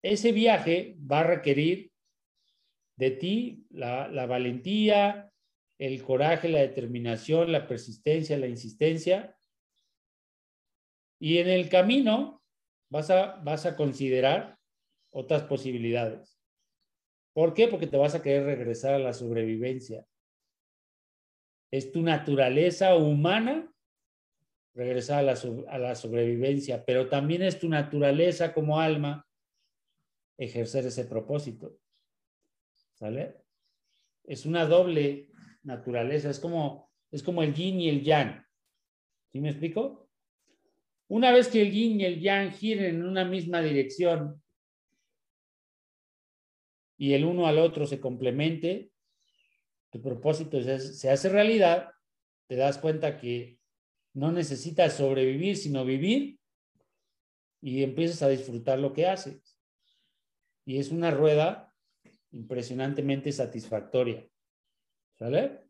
Ese 0.02 0.32
viaje 0.32 0.98
va 1.00 1.20
a 1.20 1.26
requerir 1.26 1.87
de 2.98 3.12
ti 3.12 3.66
la, 3.70 4.26
valentía, 4.26 5.32
el 5.80 6.04
coraje, 6.04 6.50
la 6.50 6.60
determinación, 6.60 7.52
la 7.52 7.68
persistencia, 7.68 8.38
la 8.38 8.48
insistencia. 8.48 9.38
Y 11.20 11.38
en 11.38 11.48
el 11.48 11.70
camino 11.70 12.44
vas 12.90 13.10
a, 13.12 13.36
vas 13.44 13.66
a 13.66 13.76
considerar 13.76 14.58
otras 15.12 15.44
posibilidades. 15.44 16.40
¿Por 17.34 17.54
qué? 17.54 17.68
Porque 17.68 17.88
te 17.88 17.98
vas 17.98 18.16
a 18.16 18.22
querer 18.22 18.46
regresar 18.46 18.96
a 18.96 19.00
la 19.00 19.14
sobrevivencia. 19.14 20.06
Es 21.72 21.92
tu 21.92 22.02
naturaleza 22.02 22.96
humana 22.96 23.72
regresar 24.74 25.20
a 25.20 25.22
la, 25.24 25.40
a 25.70 25.78
la 25.78 25.96
sobrevivencia, 25.96 26.84
pero 26.86 27.10
también 27.10 27.44
es 27.44 27.60
tu 27.60 27.70
naturaleza 27.70 28.54
como 28.54 28.80
alma 28.80 29.28
ejercer 30.40 30.86
ese 30.86 31.06
propósito. 31.06 31.78
¿Sale? 33.00 33.36
Es 34.24 34.46
una 34.46 34.66
doble 34.66 35.30
naturaleza, 35.64 36.30
es 36.30 36.40
como, 36.40 36.92
es 37.12 37.24
como 37.24 37.44
el 37.44 37.54
yin 37.54 37.80
y 37.80 37.90
el 37.90 38.04
yang. 38.04 38.44
¿Sí 39.32 39.40
me 39.40 39.50
explico? 39.50 40.10
Una 41.08 41.32
vez 41.32 41.48
que 41.48 41.62
el 41.62 41.72
yin 41.72 42.02
y 42.02 42.06
el 42.06 42.20
yang 42.20 42.52
giren 42.52 42.96
en 42.96 43.06
una 43.06 43.24
misma 43.24 43.62
dirección 43.62 44.42
y 46.98 47.14
el 47.14 47.26
uno 47.26 47.48
al 47.48 47.60
otro 47.60 47.86
se 47.86 48.00
complemente, 48.00 48.92
tu 49.92 50.02
propósito 50.02 50.62
se 50.62 51.10
hace 51.10 51.30
realidad, 51.30 51.92
te 52.48 52.56
das 52.56 52.78
cuenta 52.78 53.18
que 53.18 53.60
no 54.14 54.32
necesitas 54.32 54.98
sobrevivir, 54.98 55.58
sino 55.58 55.86
vivir 55.86 56.40
y 57.62 57.84
empiezas 57.84 58.24
a 58.24 58.30
disfrutar 58.30 58.80
lo 58.80 58.94
que 58.94 59.06
haces. 59.06 59.60
Y 60.66 60.80
es 60.80 60.90
una 60.92 61.12
rueda 61.12 61.67
impresionantemente 62.32 63.32
satisfactoria. 63.32 64.28
¿Sale? 65.18 65.62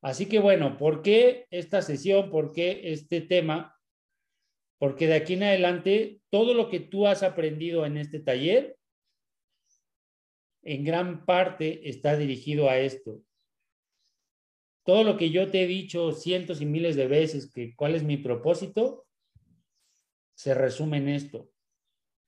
Así 0.00 0.26
que 0.26 0.38
bueno, 0.38 0.76
¿por 0.76 1.02
qué 1.02 1.46
esta 1.50 1.82
sesión? 1.82 2.30
¿Por 2.30 2.52
qué 2.52 2.92
este 2.92 3.20
tema? 3.20 3.76
Porque 4.78 5.06
de 5.06 5.14
aquí 5.14 5.34
en 5.34 5.42
adelante, 5.42 6.20
todo 6.30 6.54
lo 6.54 6.68
que 6.68 6.80
tú 6.80 7.06
has 7.06 7.22
aprendido 7.22 7.84
en 7.84 7.96
este 7.96 8.20
taller, 8.20 8.76
en 10.62 10.84
gran 10.84 11.24
parte 11.24 11.88
está 11.88 12.16
dirigido 12.16 12.68
a 12.68 12.78
esto. 12.78 13.22
Todo 14.84 15.04
lo 15.04 15.16
que 15.16 15.30
yo 15.30 15.50
te 15.50 15.64
he 15.64 15.66
dicho 15.66 16.12
cientos 16.12 16.60
y 16.60 16.66
miles 16.66 16.96
de 16.96 17.08
veces, 17.08 17.52
que 17.52 17.74
cuál 17.74 17.94
es 17.94 18.04
mi 18.04 18.16
propósito, 18.16 19.06
se 20.34 20.54
resume 20.54 20.98
en 20.98 21.08
esto. 21.08 21.50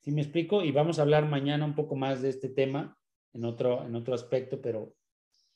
¿Sí 0.01 0.11
me 0.11 0.23
explico? 0.23 0.65
Y 0.65 0.73
vamos 0.73 0.99
a 0.99 1.03
hablar 1.03 1.27
mañana 1.27 1.65
un 1.65 1.75
poco 1.75 1.95
más 1.95 2.21
de 2.23 2.31
este 2.31 2.49
tema 2.49 3.00
en 3.33 3.45
otro, 3.45 3.85
en 3.85 3.95
otro 3.95 4.15
aspecto, 4.15 4.61
pero, 4.61 4.95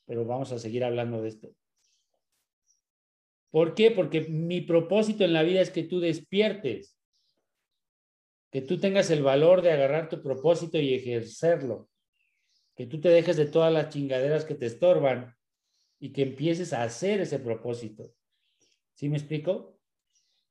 pero 0.05 0.25
vamos 0.25 0.51
a 0.51 0.59
seguir 0.59 0.83
hablando 0.83 1.21
de 1.21 1.29
esto. 1.29 1.49
¿Por 3.51 3.73
qué? 3.73 3.91
Porque 3.91 4.21
mi 4.21 4.61
propósito 4.61 5.23
en 5.23 5.33
la 5.33 5.43
vida 5.43 5.61
es 5.61 5.69
que 5.71 5.83
tú 5.83 5.99
despiertes, 5.99 6.97
que 8.51 8.61
tú 8.61 8.79
tengas 8.79 9.09
el 9.11 9.23
valor 9.23 9.61
de 9.61 9.71
agarrar 9.71 10.09
tu 10.09 10.21
propósito 10.21 10.77
y 10.77 10.93
ejercerlo, 10.93 11.89
que 12.75 12.85
tú 12.85 12.99
te 12.99 13.09
dejes 13.09 13.37
de 13.37 13.45
todas 13.45 13.71
las 13.71 13.89
chingaderas 13.89 14.45
que 14.45 14.55
te 14.55 14.65
estorban 14.65 15.35
y 15.99 16.11
que 16.11 16.23
empieces 16.23 16.73
a 16.73 16.83
hacer 16.83 17.21
ese 17.21 17.39
propósito. 17.39 18.13
¿Sí 18.93 19.09
me 19.09 19.17
explico? 19.17 19.79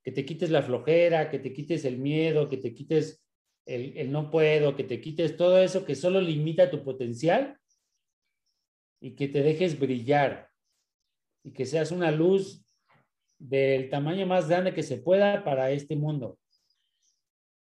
Que 0.03 0.13
te 0.13 0.25
quites 0.25 0.51
la 0.51 0.63
flojera, 0.63 1.31
que 1.31 1.39
te 1.39 1.53
quites 1.53 1.85
el 1.85 1.99
miedo, 1.99 2.49
que 2.49 2.59
te 2.59 2.75
quites 2.75 3.24
el, 3.67 3.97
el 3.97 4.13
no 4.13 4.31
puedo, 4.31 4.77
que 4.77 4.85
te 4.85 5.01
quites 5.01 5.37
todo 5.37 5.59
eso 5.59 5.85
que 5.85 5.95
solo 5.95 6.21
limita 6.21 6.71
tu 6.71 6.85
potencial 6.85 7.59
y 9.01 9.15
que 9.15 9.29
te 9.29 9.43
dejes 9.43 9.79
brillar 9.79 10.51
y 11.43 11.53
que 11.53 11.67
seas 11.67 11.91
una 11.91 12.11
luz 12.11 12.65
del 13.39 13.91
tamaño 13.91 14.27
más 14.27 14.49
grande 14.49 14.73
que 14.73 14.83
se 14.83 14.97
pueda 14.97 15.45
para 15.45 15.71
este 15.71 15.97
mundo. 15.97 16.39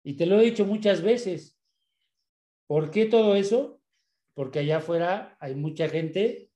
Y 0.04 0.14
te 0.14 0.26
lo 0.26 0.38
he 0.38 0.44
dicho 0.44 0.64
muchas 0.64 1.02
veces. 1.02 1.58
¿Por 2.66 2.90
qué 2.90 3.06
todo 3.06 3.34
eso? 3.34 3.80
Porque 4.34 4.60
allá 4.60 4.78
afuera 4.78 5.36
hay 5.40 5.54
mucha 5.54 5.88
gente 5.88 6.50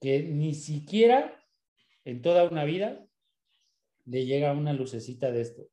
que 0.00 0.22
ni 0.22 0.54
siquiera 0.54 1.44
en 2.04 2.22
toda 2.22 2.48
una 2.48 2.64
vida 2.64 3.06
le 4.04 4.26
llega 4.26 4.52
una 4.52 4.72
lucecita 4.72 5.30
de 5.30 5.42
esto. 5.42 5.68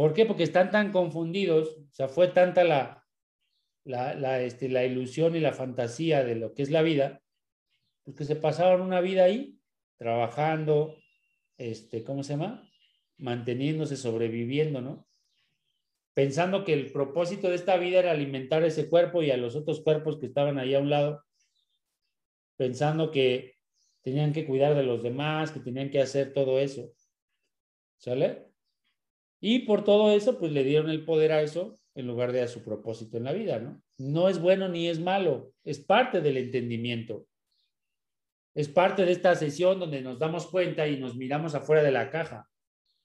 ¿Por 0.00 0.14
qué? 0.14 0.24
Porque 0.24 0.44
están 0.44 0.70
tan 0.70 0.92
confundidos, 0.92 1.76
o 1.76 1.92
sea, 1.92 2.08
fue 2.08 2.28
tanta 2.28 2.64
la, 2.64 3.06
la, 3.84 4.14
la, 4.14 4.40
este, 4.40 4.70
la 4.70 4.82
ilusión 4.82 5.36
y 5.36 5.40
la 5.40 5.52
fantasía 5.52 6.24
de 6.24 6.36
lo 6.36 6.54
que 6.54 6.62
es 6.62 6.70
la 6.70 6.80
vida, 6.80 7.20
pues 8.02 8.16
que 8.16 8.24
se 8.24 8.34
pasaron 8.34 8.80
una 8.80 9.02
vida 9.02 9.24
ahí, 9.24 9.58
trabajando, 9.98 10.96
este, 11.58 12.02
¿cómo 12.02 12.22
se 12.22 12.32
llama? 12.32 12.66
Manteniéndose, 13.18 13.98
sobreviviendo, 13.98 14.80
¿no? 14.80 15.06
Pensando 16.14 16.64
que 16.64 16.72
el 16.72 16.90
propósito 16.90 17.50
de 17.50 17.56
esta 17.56 17.76
vida 17.76 17.98
era 17.98 18.12
alimentar 18.12 18.64
ese 18.64 18.88
cuerpo 18.88 19.22
y 19.22 19.30
a 19.30 19.36
los 19.36 19.54
otros 19.54 19.82
cuerpos 19.82 20.18
que 20.18 20.24
estaban 20.24 20.58
ahí 20.58 20.74
a 20.74 20.80
un 20.80 20.88
lado, 20.88 21.26
pensando 22.56 23.10
que 23.10 23.58
tenían 24.00 24.32
que 24.32 24.46
cuidar 24.46 24.74
de 24.74 24.82
los 24.82 25.02
demás, 25.02 25.50
que 25.50 25.60
tenían 25.60 25.90
que 25.90 26.00
hacer 26.00 26.32
todo 26.32 26.58
eso. 26.58 26.90
¿Sale? 27.98 28.49
Y 29.40 29.60
por 29.60 29.84
todo 29.84 30.12
eso, 30.12 30.38
pues 30.38 30.52
le 30.52 30.64
dieron 30.64 30.90
el 30.90 31.04
poder 31.04 31.32
a 31.32 31.42
eso 31.42 31.74
en 31.94 32.06
lugar 32.06 32.32
de 32.32 32.42
a 32.42 32.48
su 32.48 32.62
propósito 32.62 33.16
en 33.16 33.24
la 33.24 33.32
vida, 33.32 33.58
¿no? 33.58 33.82
No 33.98 34.28
es 34.28 34.38
bueno 34.38 34.68
ni 34.68 34.88
es 34.88 35.00
malo, 35.00 35.52
es 35.64 35.78
parte 35.80 36.20
del 36.20 36.36
entendimiento. 36.36 37.26
Es 38.54 38.68
parte 38.68 39.04
de 39.04 39.12
esta 39.12 39.34
sesión 39.34 39.80
donde 39.80 40.02
nos 40.02 40.18
damos 40.18 40.46
cuenta 40.46 40.86
y 40.86 40.98
nos 40.98 41.16
miramos 41.16 41.54
afuera 41.54 41.82
de 41.82 41.92
la 41.92 42.10
caja. 42.10 42.48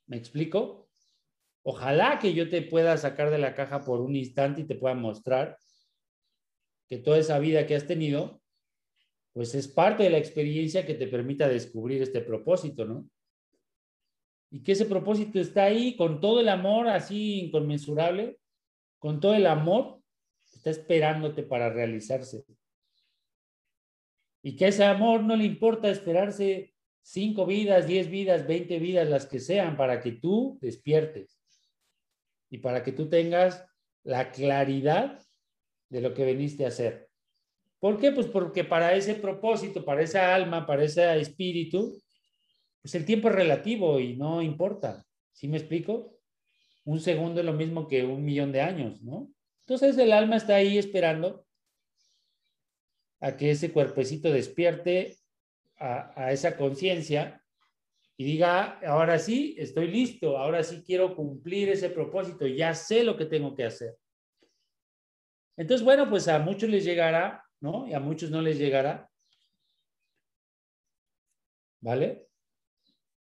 ¿Me 0.08 0.18
explico? 0.18 0.90
Ojalá 1.64 2.20
que 2.20 2.34
yo 2.34 2.50
te 2.50 2.62
pueda 2.62 2.98
sacar 2.98 3.32
de 3.32 3.38
la 3.38 3.56
caja 3.56 3.82
por 3.82 4.02
un 4.02 4.16
instante 4.16 4.62
y 4.62 4.66
te 4.66 4.76
pueda 4.76 4.94
mostrar 4.94 5.58
que 6.88 6.98
toda 6.98 7.18
esa 7.18 7.40
vida 7.40 7.66
que 7.66 7.76
has 7.76 7.88
tenido, 7.88 8.42
pues 9.34 9.56
es 9.56 9.68
parte 9.68 10.04
de 10.04 10.10
la 10.10 10.18
experiencia 10.18 10.86
que 10.86 10.94
te 10.94 11.08
permita 11.08 11.48
descubrir 11.48 12.02
este 12.02 12.22
propósito, 12.22 12.86
¿no? 12.86 13.10
Y 14.52 14.64
que 14.64 14.74
ese 14.74 14.86
propósito 14.86 15.40
está 15.40 15.66
ahí 15.66 15.96
con 15.96 16.22
todo 16.22 16.40
el 16.40 16.50
amor 16.50 16.88
así 16.88 17.40
inconmensurable, 17.40 18.40
con 19.00 19.20
todo 19.20 19.36
el 19.36 19.48
amor, 19.48 20.00
está 20.54 20.70
esperándote 20.70 21.44
para 21.44 21.70
realizarse 21.70 22.46
y 24.46 24.56
que 24.56 24.68
ese 24.68 24.84
amor 24.84 25.24
no 25.24 25.36
le 25.36 25.44
importa 25.44 25.90
esperarse 25.90 26.72
cinco 27.02 27.48
vidas, 27.48 27.88
diez 27.88 28.12
vidas, 28.12 28.46
veinte 28.46 28.78
vidas, 28.78 29.10
las 29.10 29.26
que 29.26 29.40
sean, 29.40 29.76
para 29.76 30.00
que 30.00 30.12
tú 30.12 30.60
despiertes 30.62 31.42
y 32.52 32.60
para 32.60 32.84
que 32.84 32.92
tú 32.92 33.10
tengas 33.10 33.66
la 34.04 34.32
claridad 34.32 35.20
de 35.90 36.00
lo 36.00 36.14
que 36.14 36.26
veniste 36.26 36.64
a 36.64 36.68
hacer. 36.68 37.10
¿Por 37.80 38.00
qué? 38.00 38.12
Pues 38.12 38.28
porque 38.28 38.64
para 38.64 38.94
ese 38.94 39.16
propósito, 39.16 39.84
para 39.84 40.04
esa 40.04 40.36
alma, 40.36 40.68
para 40.68 40.84
ese 40.84 41.20
espíritu, 41.20 42.00
pues 42.86 42.94
el 42.94 43.04
tiempo 43.04 43.30
es 43.30 43.36
relativo 43.36 44.00
y 44.00 44.16
no 44.16 44.44
importa. 44.44 45.04
¿Sí 45.32 45.48
me 45.48 45.58
explico? 45.58 46.20
Un 46.84 47.00
segundo 47.00 47.40
es 47.40 47.46
lo 47.48 47.54
mismo 47.54 47.88
que 47.88 48.04
un 48.04 48.24
millón 48.24 48.52
de 48.52 48.62
años, 48.62 49.02
¿no? 49.02 49.34
Entonces 49.62 49.98
el 49.98 50.14
alma 50.14 50.36
está 50.36 50.58
ahí 50.58 50.78
esperando 50.78 51.48
a 53.22 53.36
que 53.36 53.50
ese 53.50 53.74
cuerpecito 53.74 54.32
despierte 54.32 55.18
a, 55.78 56.32
esa 56.32 56.56
conciencia 56.58 57.44
y 58.18 58.26
diga, 58.26 58.80
ahora 58.86 59.18
sí, 59.18 59.56
estoy 59.58 59.88
listo, 59.88 60.38
ahora 60.38 60.62
sí 60.62 60.84
quiero 60.86 61.16
cumplir 61.16 61.70
ese 61.70 61.90
propósito, 61.90 62.46
ya 62.46 62.76
sé 62.76 63.04
lo 63.04 63.18
que 63.18 63.26
tengo 63.26 63.56
que 63.56 63.64
hacer. 63.64 63.98
Entonces, 65.58 65.84
bueno, 65.84 66.08
pues 66.08 66.28
a 66.28 66.38
muchos 66.38 66.70
les 66.70 66.86
llegará, 66.86 67.44
¿no? 67.60 67.88
Y 67.88 67.96
a 67.96 68.00
muchos 68.00 68.30
no 68.30 68.44
les 68.44 68.60
llegará. 68.60 69.10
¿Vale? 71.82 72.26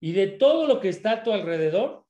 Y 0.05 0.13
de 0.13 0.27
todo 0.27 0.67
lo 0.67 0.81
que 0.81 0.91
está 0.91 1.13
a 1.13 1.23
tu 1.23 1.33
alrededor, 1.33 2.05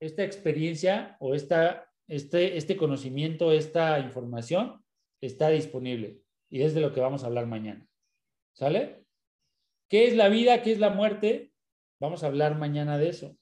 esta 0.00 0.24
experiencia 0.24 1.16
o 1.20 1.36
esta, 1.36 1.88
este, 2.08 2.56
este 2.56 2.76
conocimiento, 2.76 3.52
esta 3.52 4.00
información 4.00 4.84
está 5.20 5.50
disponible 5.50 6.20
y 6.48 6.62
es 6.62 6.74
de 6.74 6.80
lo 6.80 6.92
que 6.92 6.98
vamos 6.98 7.22
a 7.22 7.28
hablar 7.28 7.46
mañana. 7.46 7.86
¿Sale? 8.56 9.04
¿Qué 9.88 10.08
es 10.08 10.16
la 10.16 10.28
vida? 10.28 10.62
¿Qué 10.62 10.72
es 10.72 10.80
la 10.80 10.90
muerte? 10.90 11.52
Vamos 12.00 12.24
a 12.24 12.26
hablar 12.26 12.58
mañana 12.58 12.98
de 12.98 13.10
eso. 13.10 13.38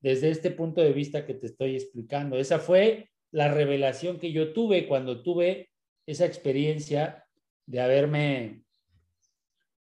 Desde 0.00 0.30
este 0.30 0.50
punto 0.50 0.80
de 0.80 0.94
vista 0.94 1.26
que 1.26 1.34
te 1.34 1.44
estoy 1.44 1.74
explicando. 1.74 2.38
Esa 2.38 2.58
fue 2.58 3.10
la 3.30 3.52
revelación 3.52 4.18
que 4.18 4.32
yo 4.32 4.54
tuve 4.54 4.88
cuando 4.88 5.22
tuve 5.22 5.68
esa 6.06 6.24
experiencia 6.24 7.26
de 7.66 7.80
haberme, 7.80 8.64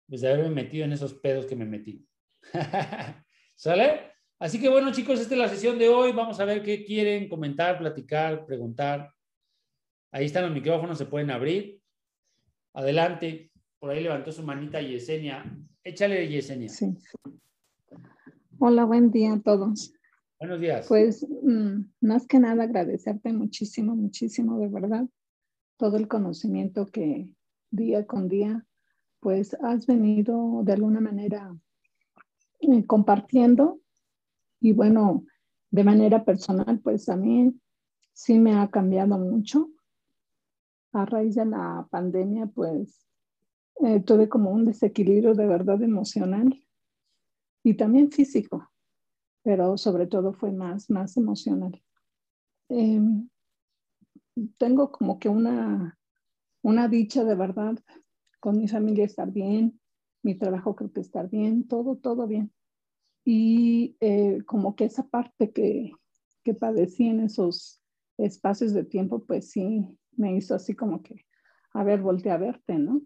pues 0.09 0.21
de 0.21 0.29
haberme 0.29 0.49
metido 0.63 0.83
en 0.83 0.93
esos 0.93 1.13
pedos 1.13 1.45
que 1.45 1.55
me 1.55 1.65
metí. 1.65 2.06
¿Sale? 3.55 4.11
Así 4.39 4.59
que 4.59 4.69
bueno, 4.69 4.91
chicos, 4.91 5.19
esta 5.19 5.33
es 5.33 5.39
la 5.39 5.49
sesión 5.49 5.79
de 5.79 5.89
hoy. 5.89 6.11
Vamos 6.11 6.39
a 6.39 6.45
ver 6.45 6.61
qué 6.61 6.85
quieren 6.85 7.27
comentar, 7.27 7.77
platicar, 7.77 8.45
preguntar. 8.45 9.11
Ahí 10.11 10.25
están 10.25 10.43
los 10.43 10.53
micrófonos, 10.53 10.97
se 10.97 11.05
pueden 11.05 11.31
abrir. 11.31 11.81
Adelante. 12.73 13.51
Por 13.79 13.91
ahí 13.91 14.03
levantó 14.03 14.31
su 14.31 14.43
manita 14.43 14.81
Yesenia. 14.81 15.43
Échale, 15.83 16.27
Yesenia. 16.27 16.69
Sí. 16.69 16.95
Hola, 18.59 18.85
buen 18.85 19.11
día 19.11 19.33
a 19.33 19.39
todos. 19.39 19.93
Buenos 20.39 20.61
días. 20.61 20.87
Pues 20.87 21.25
mm, 21.43 21.81
más 22.01 22.27
que 22.27 22.39
nada 22.39 22.63
agradecerte 22.63 23.33
muchísimo, 23.33 23.95
muchísimo, 23.95 24.59
de 24.59 24.67
verdad, 24.67 25.05
todo 25.77 25.97
el 25.97 26.07
conocimiento 26.07 26.85
que 26.85 27.29
día 27.71 28.05
con 28.05 28.27
día, 28.27 28.65
pues 29.19 29.55
has 29.63 29.87
venido 29.87 30.61
de 30.63 30.73
alguna 30.73 31.01
manera 31.01 31.55
eh, 32.59 32.85
compartiendo. 32.85 33.79
Y 34.59 34.73
bueno, 34.73 35.23
de 35.71 35.83
manera 35.83 36.23
personal, 36.23 36.79
pues 36.79 37.09
a 37.09 37.15
mí 37.15 37.53
sí 38.13 38.39
me 38.39 38.55
ha 38.55 38.69
cambiado 38.69 39.17
mucho 39.17 39.69
a 40.93 41.05
raíz 41.05 41.35
de 41.35 41.45
la 41.45 41.87
pandemia, 41.91 42.47
pues 42.47 43.07
eh, 43.83 43.99
tuve 43.99 44.27
como 44.27 44.51
un 44.51 44.65
desequilibrio 44.65 45.35
de 45.35 45.45
verdad 45.45 45.81
emocional 45.83 46.59
y 47.63 47.75
también 47.75 48.11
físico, 48.11 48.71
pero 49.43 49.77
sobre 49.77 50.07
todo 50.07 50.33
fue 50.33 50.51
más, 50.51 50.89
más 50.89 51.15
emocional. 51.17 51.79
Em, 52.69 53.29
tengo 54.57 54.91
como 54.91 55.19
que 55.19 55.29
una, 55.29 55.97
una 56.63 56.87
dicha 56.87 57.23
de 57.23 57.35
verdad 57.35 57.77
con 58.39 58.57
mi 58.57 58.67
familia 58.67 59.05
estar 59.05 59.31
bien, 59.31 59.79
mi 60.27 60.35
trabajo 60.35 60.75
creo 60.75 60.91
que 60.91 60.99
estar 60.99 61.29
bien, 61.29 61.69
todo, 61.69 61.95
todo 61.95 62.27
bien. 62.27 62.51
Y 63.23 63.95
eh, 64.01 64.43
como 64.45 64.75
que 64.75 64.83
esa 64.83 65.07
parte 65.07 65.51
que, 65.51 65.93
que 66.43 66.53
padecí 66.53 67.07
en 67.07 67.21
esos 67.21 67.81
espacios 68.17 68.73
de 68.73 68.83
tiempo, 68.83 69.23
pues 69.23 69.51
sí, 69.51 69.87
me 70.17 70.35
hizo 70.35 70.53
así 70.53 70.75
como 70.75 71.01
que, 71.01 71.25
a 71.71 71.85
ver, 71.85 72.01
volteé 72.01 72.33
a 72.33 72.37
verte, 72.37 72.77
¿no? 72.77 73.03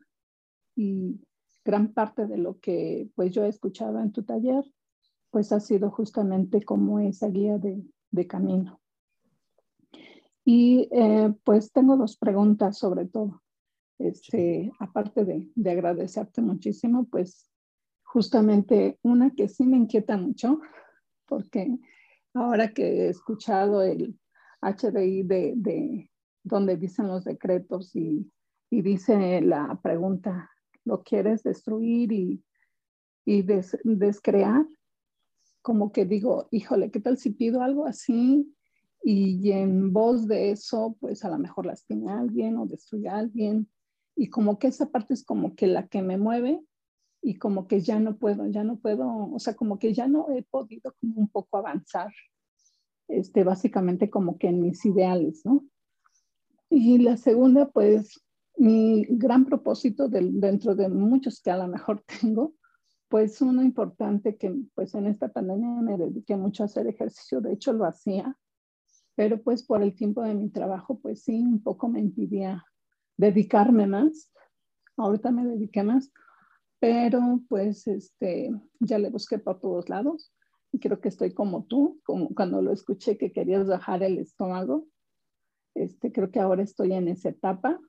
Y 0.76 1.22
gran 1.64 1.94
parte 1.94 2.26
de 2.26 2.38
lo 2.38 2.60
que 2.60 3.12
pues 3.14 3.32
yo 3.32 3.44
he 3.44 3.50
escuchado 3.50 4.00
en 4.00 4.12
tu 4.12 4.24
taller, 4.24 4.66
pues 5.30 5.52
ha 5.52 5.60
sido 5.60 5.92
justamente 5.92 6.64
como 6.64 7.00
esa 7.00 7.28
guía 7.28 7.60
de, 7.60 7.84
de 8.10 8.26
camino. 8.26 8.82
Y 10.44 10.90
eh, 10.92 11.32
pues 11.44 11.72
tengo 11.72 11.98
dos 11.98 12.18
preguntas 12.18 12.80
sobre 12.80 13.06
todo. 13.06 13.44
Este, 14.04 14.72
aparte 14.80 15.26
de, 15.26 15.50
de, 15.56 15.72
agradecerte 15.72 16.42
muchísimo, 16.42 17.06
pues 17.06 17.50
justamente 18.04 19.00
una 19.04 19.32
que 19.32 19.48
sí 19.48 19.66
me 19.66 19.78
inquieta 19.78 20.18
mucho, 20.18 20.60
porque 21.28 21.78
ahora 22.34 22.74
que 22.74 22.84
he 22.84 23.10
escuchado 23.10 23.84
el 23.84 24.20
HDI 24.62 25.24
de, 25.24 25.54
de 25.56 26.12
donde 26.44 26.78
dicen 26.78 27.08
los 27.08 27.24
decretos 27.24 27.96
y, 27.96 28.32
dice 28.70 29.42
la 29.42 29.80
pregunta, 29.84 30.50
¿lo 30.86 31.04
quieres 31.04 31.44
destruir 31.44 32.12
y, 32.12 32.44
y 33.26 33.42
des, 33.42 33.78
descrear? 33.84 34.66
Como 35.62 35.92
que 35.92 36.06
digo, 36.06 36.48
híjole, 36.52 36.90
¿qué 36.90 37.02
tal 37.02 37.18
si 37.18 37.32
pido 37.32 37.62
algo 37.62 37.86
así 37.86 38.56
y 39.04 39.52
en 39.52 39.92
voz 39.92 40.28
de 40.28 40.52
eso, 40.52 40.96
pues 41.00 41.26
a 41.26 41.30
lo 41.30 41.40
mejor 41.40 41.66
lastima 41.66 42.14
a 42.14 42.20
alguien 42.20 42.58
o 42.58 42.68
destruye 42.68 43.10
a 43.10 43.18
alguien. 43.18 43.68
Y 44.22 44.30
como 44.30 44.60
que 44.60 44.68
esa 44.68 44.92
parte 44.92 45.16
es 45.16 45.26
como 45.26 45.56
que 45.56 45.66
la 45.66 45.88
que 45.88 46.04
me 46.04 46.16
mueve 46.16 46.64
y 47.24 47.40
como 47.40 47.66
que 47.68 47.82
ya 47.82 48.00
no 48.00 48.20
puedo, 48.20 48.46
ya 48.46 48.64
no 48.64 48.78
puedo, 48.78 49.32
o 49.34 49.40
sea, 49.40 49.56
como 49.56 49.80
que 49.80 49.96
ya 49.96 50.08
no 50.08 50.30
he 50.30 50.44
podido 50.44 50.94
como 51.02 51.16
un 51.16 51.28
poco 51.28 51.58
avanzar, 51.58 52.12
este, 53.08 53.44
básicamente 53.44 54.12
como 54.12 54.38
que 54.38 54.50
en 54.50 54.62
mis 54.62 54.86
ideales, 54.86 55.42
¿no? 55.44 55.66
Y 56.70 57.00
la 57.00 57.18
segunda, 57.18 57.72
pues 57.72 58.24
mi 58.58 59.06
gran 59.10 59.44
propósito 59.44 60.08
dentro 60.08 60.76
de 60.76 60.88
muchos 60.88 61.42
que 61.42 61.50
a 61.50 61.58
lo 61.58 61.68
mejor 61.68 62.04
tengo, 62.22 62.54
pues 63.10 63.42
uno 63.42 63.64
importante 63.64 64.38
que 64.38 64.56
pues 64.76 64.94
en 64.94 65.08
esta 65.08 65.30
pandemia 65.30 65.82
me 65.82 65.98
dediqué 65.98 66.36
mucho 66.36 66.62
a 66.62 66.68
hacer 66.68 66.86
ejercicio, 66.86 67.42
de 67.42 67.54
hecho 67.54 67.74
lo 67.74 67.86
hacía, 67.86 68.38
pero 69.16 69.42
pues 69.42 69.64
por 69.64 69.82
el 69.82 69.96
tiempo 69.96 70.22
de 70.22 70.36
mi 70.36 70.52
trabajo, 70.52 71.00
pues 71.00 71.24
sí, 71.24 71.42
un 71.42 71.64
poco 71.64 71.90
me 71.90 72.02
impidía 72.02 72.64
dedicarme 73.18 73.88
más. 73.88 74.32
Ahorita 74.98 75.32
me 75.32 75.46
dediqué 75.46 75.84
más, 75.84 76.12
pero 76.80 77.42
pues 77.48 77.88
este, 77.88 78.52
ya 78.80 79.00
le 79.00 79.10
busqué 79.10 79.40
por 79.40 79.60
todos 79.60 79.90
lados 79.90 80.34
y 80.72 80.80
creo 80.80 81.02
que 81.02 81.10
estoy 81.10 81.34
como 81.34 81.66
tú, 81.66 82.00
como 82.04 82.30
cuando 82.34 82.62
lo 82.62 82.72
escuché 82.72 83.18
que 83.18 83.32
querías 83.32 83.68
bajar 83.68 84.04
el 84.04 84.18
estómago. 84.18 84.88
Este, 85.76 86.12
creo 86.12 86.32
que 86.32 86.40
ahora 86.40 86.64
estoy 86.64 86.94
en 86.94 87.08
esa 87.08 87.30
etapa 87.30 87.80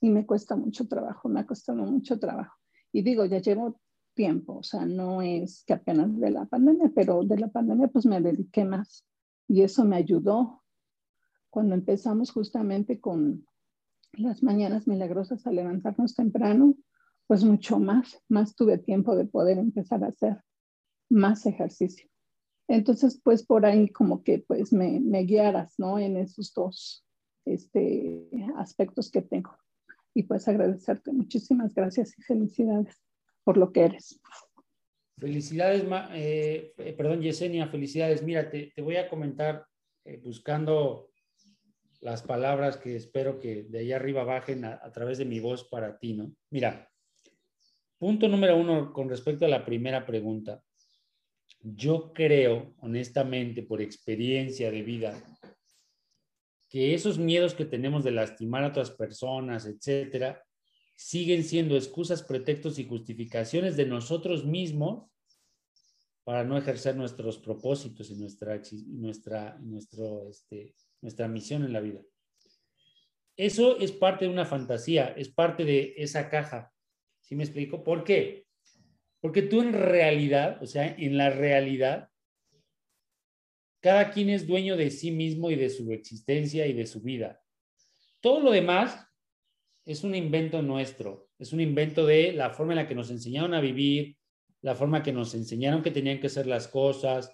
y 0.00 0.10
me 0.10 0.26
cuesta 0.26 0.56
mucho 0.56 0.88
trabajo, 0.88 1.28
me 1.28 1.40
ha 1.40 1.46
costado 1.46 1.84
mucho 1.84 2.18
trabajo. 2.18 2.56
Y 2.92 3.02
digo, 3.02 3.24
ya 3.24 3.38
llevo 3.38 3.80
tiempo, 4.14 4.58
o 4.58 4.62
sea, 4.62 4.86
no 4.86 5.20
es 5.20 5.62
que 5.64 5.74
apenas 5.74 6.18
de 6.18 6.30
la 6.30 6.46
pandemia, 6.46 6.90
pero 6.94 7.22
de 7.22 7.38
la 7.38 7.48
pandemia 7.48 7.88
pues 7.88 8.06
me 8.06 8.20
dediqué 8.20 8.64
más 8.64 9.06
y 9.48 9.62
eso 9.62 9.84
me 9.84 9.96
ayudó 9.96 10.62
cuando 11.50 11.74
empezamos 11.74 12.30
justamente 12.30 13.00
con 13.00 13.46
las 14.12 14.42
mañanas 14.42 14.86
milagrosas 14.86 15.46
a 15.46 15.50
levantarnos 15.50 16.14
temprano, 16.14 16.74
pues 17.26 17.44
mucho 17.44 17.78
más, 17.78 18.22
más 18.28 18.54
tuve 18.54 18.78
tiempo 18.78 19.16
de 19.16 19.26
poder 19.26 19.58
empezar 19.58 20.04
a 20.04 20.08
hacer 20.08 20.40
más 21.10 21.46
ejercicio. 21.46 22.08
Entonces, 22.68 23.20
pues 23.22 23.44
por 23.44 23.64
ahí 23.64 23.88
como 23.88 24.22
que 24.22 24.40
pues 24.40 24.72
me, 24.72 25.00
me 25.00 25.24
guiaras, 25.24 25.74
¿no? 25.78 25.98
En 25.98 26.16
esos 26.16 26.52
dos 26.54 27.04
este, 27.44 28.28
aspectos 28.56 29.10
que 29.10 29.22
tengo. 29.22 29.56
Y 30.14 30.24
pues 30.24 30.48
agradecerte. 30.48 31.12
Muchísimas 31.12 31.74
gracias 31.74 32.18
y 32.18 32.22
felicidades 32.22 33.00
por 33.44 33.56
lo 33.56 33.72
que 33.72 33.84
eres. 33.84 34.20
Felicidades, 35.18 35.84
eh, 36.12 36.74
eh, 36.76 36.92
perdón, 36.92 37.22
Yesenia, 37.22 37.68
felicidades. 37.68 38.22
Mira, 38.22 38.50
te, 38.50 38.72
voy 38.82 38.96
a 38.96 39.08
comentar 39.08 39.66
eh, 40.04 40.20
buscando 40.22 41.10
las 42.00 42.22
palabras 42.22 42.76
que 42.76 42.96
espero 42.96 43.38
que 43.38 43.64
de 43.64 43.80
ahí 43.80 43.92
arriba 43.92 44.24
bajen 44.24 44.64
a, 44.64 44.80
a, 44.82 44.92
través 44.92 45.18
de 45.18 45.24
mi 45.24 45.40
voz 45.40 45.64
para 45.64 45.98
ti, 45.98 46.14
¿no? 46.14 46.32
Mira, 46.50 46.90
punto 47.98 48.28
número 48.28 48.56
uno 48.56 48.92
con 48.92 49.08
respecto 49.08 49.44
a 49.44 49.48
la 49.48 49.64
primera 49.64 50.04
pregunta. 50.04 50.62
Yo 51.60 52.12
creo, 52.12 52.74
honestamente, 52.80 53.62
por 53.62 53.80
experiencia 53.80 54.70
de 54.70 54.82
vida, 54.82 55.14
que 56.68 56.94
esos 56.94 57.18
miedos 57.18 57.54
que 57.54 57.64
tenemos 57.64 58.04
de 58.04 58.10
lastimar 58.10 58.64
a 58.64 58.68
otras 58.68 58.90
personas, 58.90 59.66
etcétera, 59.66 60.42
siguen 60.96 61.44
siendo 61.44 61.76
excusas, 61.76 62.22
pretextos 62.22 62.78
y 62.78 62.86
justificaciones 62.86 63.76
de 63.76 63.86
nosotros 63.86 64.44
mismos 64.44 65.08
para 66.24 66.42
no 66.42 66.58
ejercer 66.58 66.96
nuestros 66.96 67.38
propósitos 67.38 68.10
y 68.10 68.16
nuestra, 68.16 68.60
nuestra, 68.86 69.58
nuestro, 69.60 70.28
este, 70.28 70.74
nuestra 71.00 71.28
misión 71.28 71.64
en 71.64 71.72
la 71.72 71.80
vida. 71.80 72.00
Eso 73.36 73.78
es 73.78 73.92
parte 73.92 74.24
de 74.24 74.30
una 74.30 74.46
fantasía, 74.46 75.08
es 75.16 75.28
parte 75.28 75.64
de 75.64 75.94
esa 75.98 76.30
caja. 76.30 76.72
¿Sí 77.20 77.36
me 77.36 77.44
explico? 77.44 77.84
¿Por 77.84 78.02
qué? 78.02 78.46
Porque 79.20 79.42
tú 79.42 79.60
en 79.60 79.72
realidad, 79.72 80.62
o 80.62 80.66
sea, 80.66 80.86
en 80.86 81.16
la 81.16 81.30
realidad, 81.30 82.08
cada 83.80 84.10
quien 84.10 84.30
es 84.30 84.46
dueño 84.46 84.76
de 84.76 84.90
sí 84.90 85.10
mismo 85.10 85.50
y 85.50 85.56
de 85.56 85.68
su 85.68 85.92
existencia 85.92 86.66
y 86.66 86.72
de 86.72 86.86
su 86.86 87.02
vida. 87.02 87.40
Todo 88.20 88.40
lo 88.40 88.50
demás 88.50 89.06
es 89.84 90.02
un 90.02 90.14
invento 90.14 90.62
nuestro, 90.62 91.28
es 91.38 91.52
un 91.52 91.60
invento 91.60 92.06
de 92.06 92.32
la 92.32 92.50
forma 92.50 92.72
en 92.72 92.78
la 92.78 92.88
que 92.88 92.94
nos 92.94 93.10
enseñaron 93.10 93.54
a 93.54 93.60
vivir, 93.60 94.16
la 94.62 94.74
forma 94.74 95.02
que 95.02 95.12
nos 95.12 95.34
enseñaron 95.34 95.82
que 95.82 95.92
tenían 95.92 96.20
que 96.20 96.28
ser 96.28 96.46
las 96.46 96.66
cosas. 96.66 97.30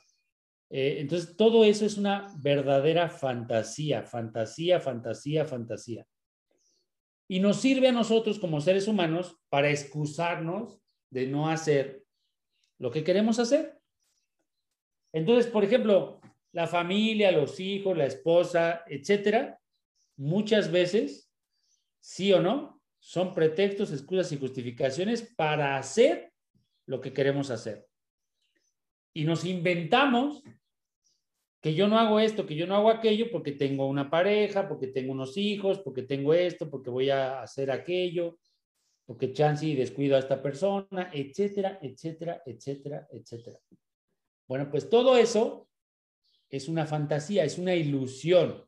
Eh, 0.75 1.01
entonces, 1.01 1.37
todo 1.37 1.67
eso 1.67 1.85
es 1.85 1.99
una 1.99 2.35
verdadera 2.39 3.11
fantasía, 3.11 4.05
fantasía, 4.05 4.81
fantasía, 4.81 5.45
fantasía. 5.45 6.07
Y 7.29 7.41
nos 7.41 7.61
sirve 7.61 7.89
a 7.89 7.93
nosotros 7.93 8.39
como 8.39 8.59
seres 8.59 8.89
humanos 8.89 9.39
para 9.51 9.69
excusarnos 9.69 10.81
de 11.11 11.27
no 11.27 11.51
hacer 11.51 12.03
lo 12.79 12.91
que 12.91 13.05
queremos 13.05 13.39
hacer. 13.39 13.79
Entonces, 15.13 15.53
por 15.53 15.63
ejemplo, 15.63 16.23
la 16.53 16.67
familia, 16.67 17.31
los 17.33 17.61
hijos, 17.61 17.95
la 17.95 18.07
esposa, 18.07 18.83
etcétera, 18.87 19.61
muchas 20.17 20.73
veces 20.73 21.31
sí 22.01 22.33
o 22.33 22.41
no, 22.41 22.81
son 22.99 23.35
pretextos, 23.35 23.93
excusas 23.93 24.33
y 24.33 24.39
justificaciones 24.39 25.35
para 25.37 25.77
hacer 25.77 26.33
lo 26.87 26.99
que 27.03 27.13
queremos 27.13 27.51
hacer. 27.51 27.87
Y 29.13 29.25
nos 29.25 29.45
inventamos 29.45 30.43
que 31.63 31.75
yo 31.75 31.89
no 31.89 31.99
hago 31.99 32.21
esto, 32.21 32.45
que 32.45 32.57
yo 32.57 32.67
no 32.67 32.77
hago 32.77 32.91
aquello 32.91 33.31
porque 33.31 33.53
tengo 33.53 33.87
una 33.87 34.11
pareja, 34.11 34.69
porque 34.69 34.89
tengo 34.89 35.13
unos 35.13 35.37
hijos, 35.37 35.79
porque 35.79 36.03
tengo 36.03 36.35
esto, 36.35 36.69
porque 36.69 36.91
voy 36.91 37.09
a 37.09 37.41
hacer 37.41 37.71
aquello, 37.71 38.39
porque 39.07 39.33
chance 39.33 39.75
descuido 39.75 40.17
a 40.17 40.19
esta 40.19 40.43
persona, 40.43 41.11
etcétera, 41.13 41.79
etcétera, 41.81 42.43
etcétera, 42.45 43.09
etcétera. 43.11 43.59
Bueno, 44.47 44.69
pues 44.71 44.91
todo 44.91 45.17
eso 45.17 45.69
es 46.51 46.69
una 46.69 46.85
fantasía, 46.85 47.45
es 47.45 47.57
una 47.57 47.75
ilusión. 47.75 48.67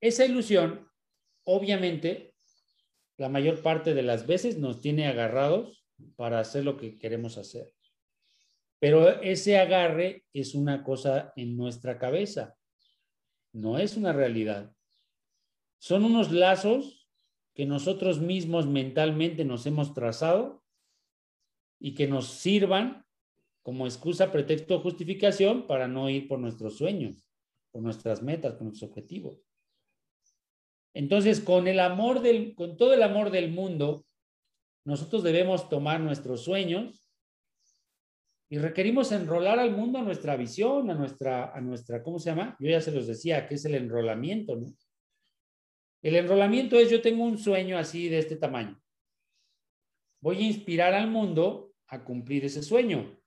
Esa 0.00 0.24
ilusión 0.24 0.88
obviamente, 1.50 2.34
la 3.16 3.30
mayor 3.30 3.62
parte 3.62 3.94
de 3.94 4.02
las 4.02 4.26
veces 4.26 4.58
nos 4.58 4.82
tiene 4.82 5.06
agarrados 5.06 5.86
para 6.14 6.40
hacer 6.40 6.62
lo 6.62 6.76
que 6.76 6.98
queremos 6.98 7.38
hacer. 7.38 7.72
Pero 8.78 9.20
ese 9.22 9.58
agarre 9.58 10.24
es 10.32 10.54
una 10.54 10.84
cosa 10.84 11.32
en 11.36 11.56
nuestra 11.56 11.98
cabeza, 11.98 12.56
no 13.52 13.78
es 13.78 13.96
una 13.96 14.12
realidad. 14.12 14.72
Son 15.78 16.04
unos 16.04 16.30
lazos 16.30 17.08
que 17.54 17.66
nosotros 17.66 18.20
mismos 18.20 18.66
mentalmente 18.66 19.44
nos 19.44 19.66
hemos 19.66 19.94
trazado 19.94 20.62
y 21.80 21.94
que 21.94 22.06
nos 22.06 22.28
sirvan 22.28 23.04
como 23.62 23.86
excusa, 23.86 24.32
pretexto 24.32 24.76
o 24.76 24.80
justificación 24.80 25.66
para 25.66 25.88
no 25.88 26.08
ir 26.08 26.28
por 26.28 26.38
nuestros 26.38 26.76
sueños, 26.78 27.26
por 27.70 27.82
nuestras 27.82 28.22
metas, 28.22 28.54
por 28.54 28.62
nuestros 28.62 28.88
objetivos. 28.90 29.44
Entonces, 30.94 31.40
con 31.40 31.68
el 31.68 31.80
amor 31.80 32.22
del, 32.22 32.54
con 32.54 32.76
todo 32.76 32.94
el 32.94 33.02
amor 33.02 33.30
del 33.30 33.50
mundo, 33.50 34.06
nosotros 34.84 35.22
debemos 35.22 35.68
tomar 35.68 36.00
nuestros 36.00 36.42
sueños 36.42 37.07
y 38.50 38.58
requerimos 38.58 39.12
enrolar 39.12 39.58
al 39.58 39.72
mundo 39.72 39.98
a 39.98 40.02
nuestra 40.02 40.36
visión, 40.36 40.90
a 40.90 40.94
nuestra, 40.94 41.52
a 41.54 41.60
nuestra, 41.60 42.02
¿cómo 42.02 42.18
se 42.18 42.30
llama? 42.30 42.56
Yo 42.58 42.70
ya 42.70 42.80
se 42.80 42.92
los 42.92 43.06
decía, 43.06 43.46
que 43.46 43.56
es 43.56 43.64
el 43.66 43.74
enrolamiento, 43.74 44.56
¿no? 44.56 44.66
El 46.00 46.16
enrolamiento 46.16 46.78
es 46.78 46.90
yo 46.90 47.02
tengo 47.02 47.24
un 47.24 47.38
sueño 47.38 47.76
así 47.76 48.08
de 48.08 48.18
este 48.18 48.36
tamaño. 48.36 48.80
Voy 50.20 50.38
a 50.38 50.46
inspirar 50.46 50.94
al 50.94 51.10
mundo 51.10 51.74
a 51.88 52.04
cumplir 52.04 52.44
ese 52.44 52.62
sueño. 52.62 53.18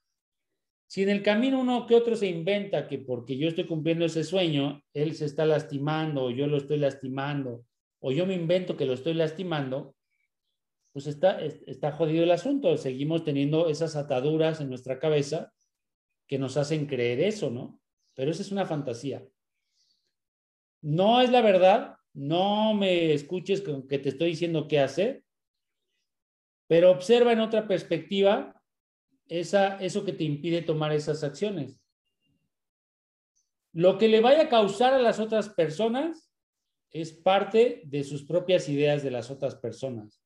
Si 0.87 1.03
en 1.03 1.09
el 1.09 1.21
camino 1.21 1.59
uno 1.59 1.85
que 1.85 1.95
otro 1.95 2.15
se 2.15 2.27
inventa 2.27 2.87
que 2.87 2.97
porque 2.97 3.37
yo 3.37 3.47
estoy 3.47 3.65
cumpliendo 3.65 4.05
ese 4.05 4.23
sueño, 4.23 4.81
él 4.93 5.15
se 5.15 5.25
está 5.25 5.45
lastimando 5.45 6.25
o 6.25 6.31
yo 6.31 6.47
lo 6.47 6.57
estoy 6.57 6.77
lastimando, 6.77 7.65
o 7.99 8.11
yo 8.11 8.25
me 8.25 8.33
invento 8.33 8.75
que 8.75 8.85
lo 8.85 8.93
estoy 8.93 9.13
lastimando, 9.13 9.95
pues 10.91 11.07
está, 11.07 11.39
está 11.41 11.91
jodido 11.91 12.23
el 12.23 12.31
asunto. 12.31 12.75
Seguimos 12.77 13.23
teniendo 13.23 13.69
esas 13.69 13.95
ataduras 13.95 14.59
en 14.61 14.69
nuestra 14.69 14.99
cabeza 14.99 15.53
que 16.27 16.37
nos 16.37 16.57
hacen 16.57 16.85
creer 16.85 17.21
eso, 17.21 17.49
¿no? 17.49 17.79
Pero 18.15 18.31
esa 18.31 18.41
es 18.41 18.51
una 18.51 18.65
fantasía. 18.65 19.25
No 20.81 21.21
es 21.21 21.29
la 21.29 21.41
verdad, 21.41 21.95
no 22.13 22.73
me 22.73 23.13
escuches 23.13 23.61
con 23.61 23.87
que 23.87 23.99
te 23.99 24.09
estoy 24.09 24.29
diciendo 24.29 24.67
qué 24.67 24.79
hacer, 24.79 25.23
pero 26.67 26.91
observa 26.91 27.33
en 27.33 27.41
otra 27.41 27.67
perspectiva 27.67 28.61
esa, 29.27 29.77
eso 29.77 30.03
que 30.03 30.13
te 30.13 30.23
impide 30.23 30.61
tomar 30.61 30.91
esas 30.91 31.23
acciones. 31.23 31.79
Lo 33.73 33.97
que 33.97 34.09
le 34.09 34.19
vaya 34.19 34.43
a 34.43 34.49
causar 34.49 34.93
a 34.93 34.99
las 35.01 35.19
otras 35.19 35.49
personas 35.49 36.31
es 36.89 37.13
parte 37.13 37.81
de 37.85 38.03
sus 38.03 38.23
propias 38.23 38.67
ideas 38.67 39.03
de 39.03 39.11
las 39.11 39.31
otras 39.31 39.55
personas. 39.55 40.20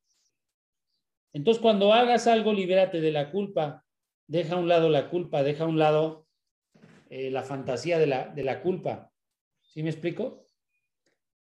Entonces, 1.35 1.61
cuando 1.61 1.91
hagas 1.91 2.27
algo, 2.27 2.53
libérate 2.53 3.01
de 3.01 3.11
la 3.11 3.29
culpa. 3.29 3.83
Deja 4.25 4.55
a 4.55 4.57
un 4.57 4.69
lado 4.69 4.87
la 4.87 5.09
culpa, 5.09 5.43
deja 5.43 5.65
a 5.65 5.67
un 5.67 5.77
lado 5.77 6.29
eh, 7.09 7.29
la 7.29 7.43
fantasía 7.43 7.99
de 7.99 8.07
la, 8.07 8.29
de 8.29 8.45
la 8.45 8.61
culpa. 8.61 9.11
¿Sí 9.61 9.83
me 9.83 9.89
explico? 9.89 10.47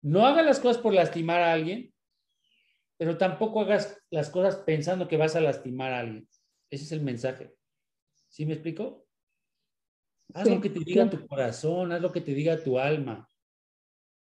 No 0.01 0.27
hagas 0.27 0.47
las 0.47 0.61
cosas 0.61 0.81
por 0.81 0.95
lastimar 0.95 1.43
a 1.43 1.53
alguien, 1.53 1.93
pero 2.97 3.18
tampoco 3.18 3.61
hagas 3.61 4.03
las 4.09 4.31
cosas 4.31 4.57
pensando 4.57 5.09
que 5.09 5.18
vas 5.18 5.37
a 5.37 5.43
lastimar 5.43 5.93
a 5.93 6.01
alguien. 6.01 6.27
Ese 6.70 6.85
es 6.85 6.93
el 6.93 7.03
mensaje. 7.03 7.55
¿Sí 8.29 8.47
me 8.47 8.55
explico? 8.55 9.07
Haz 10.33 10.49
lo 10.49 10.59
que 10.62 10.70
te 10.70 10.81
diga 10.81 11.11
tu 11.11 11.27
corazón, 11.27 11.93
haz 11.93 12.01
lo 12.01 12.12
que 12.12 12.22
te 12.22 12.33
diga 12.33 12.64
tu 12.64 12.79
alma 12.79 13.31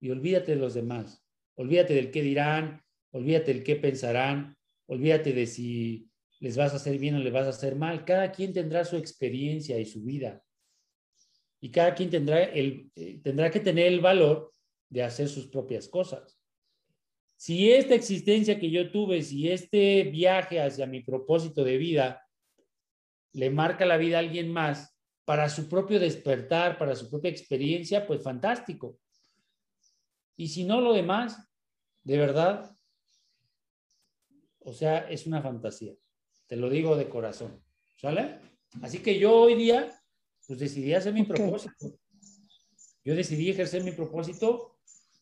y 0.00 0.10
olvídate 0.10 0.52
de 0.52 0.58
los 0.58 0.74
demás. 0.74 1.24
Olvídate 1.54 1.94
del 1.94 2.10
qué 2.10 2.20
dirán, 2.20 2.84
olvídate 3.10 3.54
del 3.54 3.64
qué 3.64 3.76
pensarán, 3.76 4.59
olvídate 4.90 5.32
de 5.32 5.46
si 5.46 6.10
les 6.40 6.56
vas 6.56 6.72
a 6.72 6.76
hacer 6.76 6.98
bien 6.98 7.14
o 7.14 7.20
les 7.20 7.32
vas 7.32 7.46
a 7.46 7.50
hacer 7.50 7.76
mal. 7.76 8.04
Cada 8.04 8.32
quien 8.32 8.52
tendrá 8.52 8.84
su 8.84 8.96
experiencia 8.96 9.78
y 9.78 9.86
su 9.86 10.02
vida. 10.02 10.42
Y 11.60 11.70
cada 11.70 11.94
quien 11.94 12.10
tendrá, 12.10 12.42
el, 12.42 12.90
eh, 12.96 13.20
tendrá 13.22 13.50
que 13.50 13.60
tener 13.60 13.86
el 13.86 14.00
valor 14.00 14.50
de 14.88 15.04
hacer 15.04 15.28
sus 15.28 15.46
propias 15.46 15.86
cosas. 15.86 16.40
Si 17.36 17.70
esta 17.70 17.94
existencia 17.94 18.58
que 18.58 18.70
yo 18.70 18.90
tuve, 18.90 19.22
si 19.22 19.48
este 19.48 20.02
viaje 20.04 20.60
hacia 20.60 20.86
mi 20.86 21.02
propósito 21.02 21.62
de 21.62 21.76
vida 21.76 22.26
le 23.32 23.48
marca 23.48 23.86
la 23.86 23.96
vida 23.96 24.16
a 24.16 24.20
alguien 24.20 24.50
más 24.50 24.98
para 25.24 25.48
su 25.48 25.68
propio 25.68 26.00
despertar, 26.00 26.78
para 26.78 26.96
su 26.96 27.08
propia 27.08 27.30
experiencia, 27.30 28.06
pues 28.06 28.24
fantástico. 28.24 28.98
Y 30.36 30.48
si 30.48 30.64
no, 30.64 30.80
lo 30.80 30.92
demás, 30.92 31.48
de 32.02 32.18
verdad, 32.18 32.74
o 34.70 34.72
sea, 34.72 34.98
es 35.10 35.26
una 35.26 35.42
fantasía. 35.42 35.92
Te 36.46 36.54
lo 36.54 36.70
digo 36.70 36.96
de 36.96 37.08
corazón. 37.08 37.60
¿Sale? 37.96 38.38
Así 38.82 39.00
que 39.00 39.18
yo 39.18 39.34
hoy 39.34 39.56
día, 39.56 40.00
pues 40.46 40.60
decidí 40.60 40.94
hacer 40.94 41.12
mi 41.12 41.24
propósito. 41.24 41.98
Yo 43.04 43.16
decidí 43.16 43.50
ejercer 43.50 43.82
mi 43.82 43.90
propósito 43.90 44.78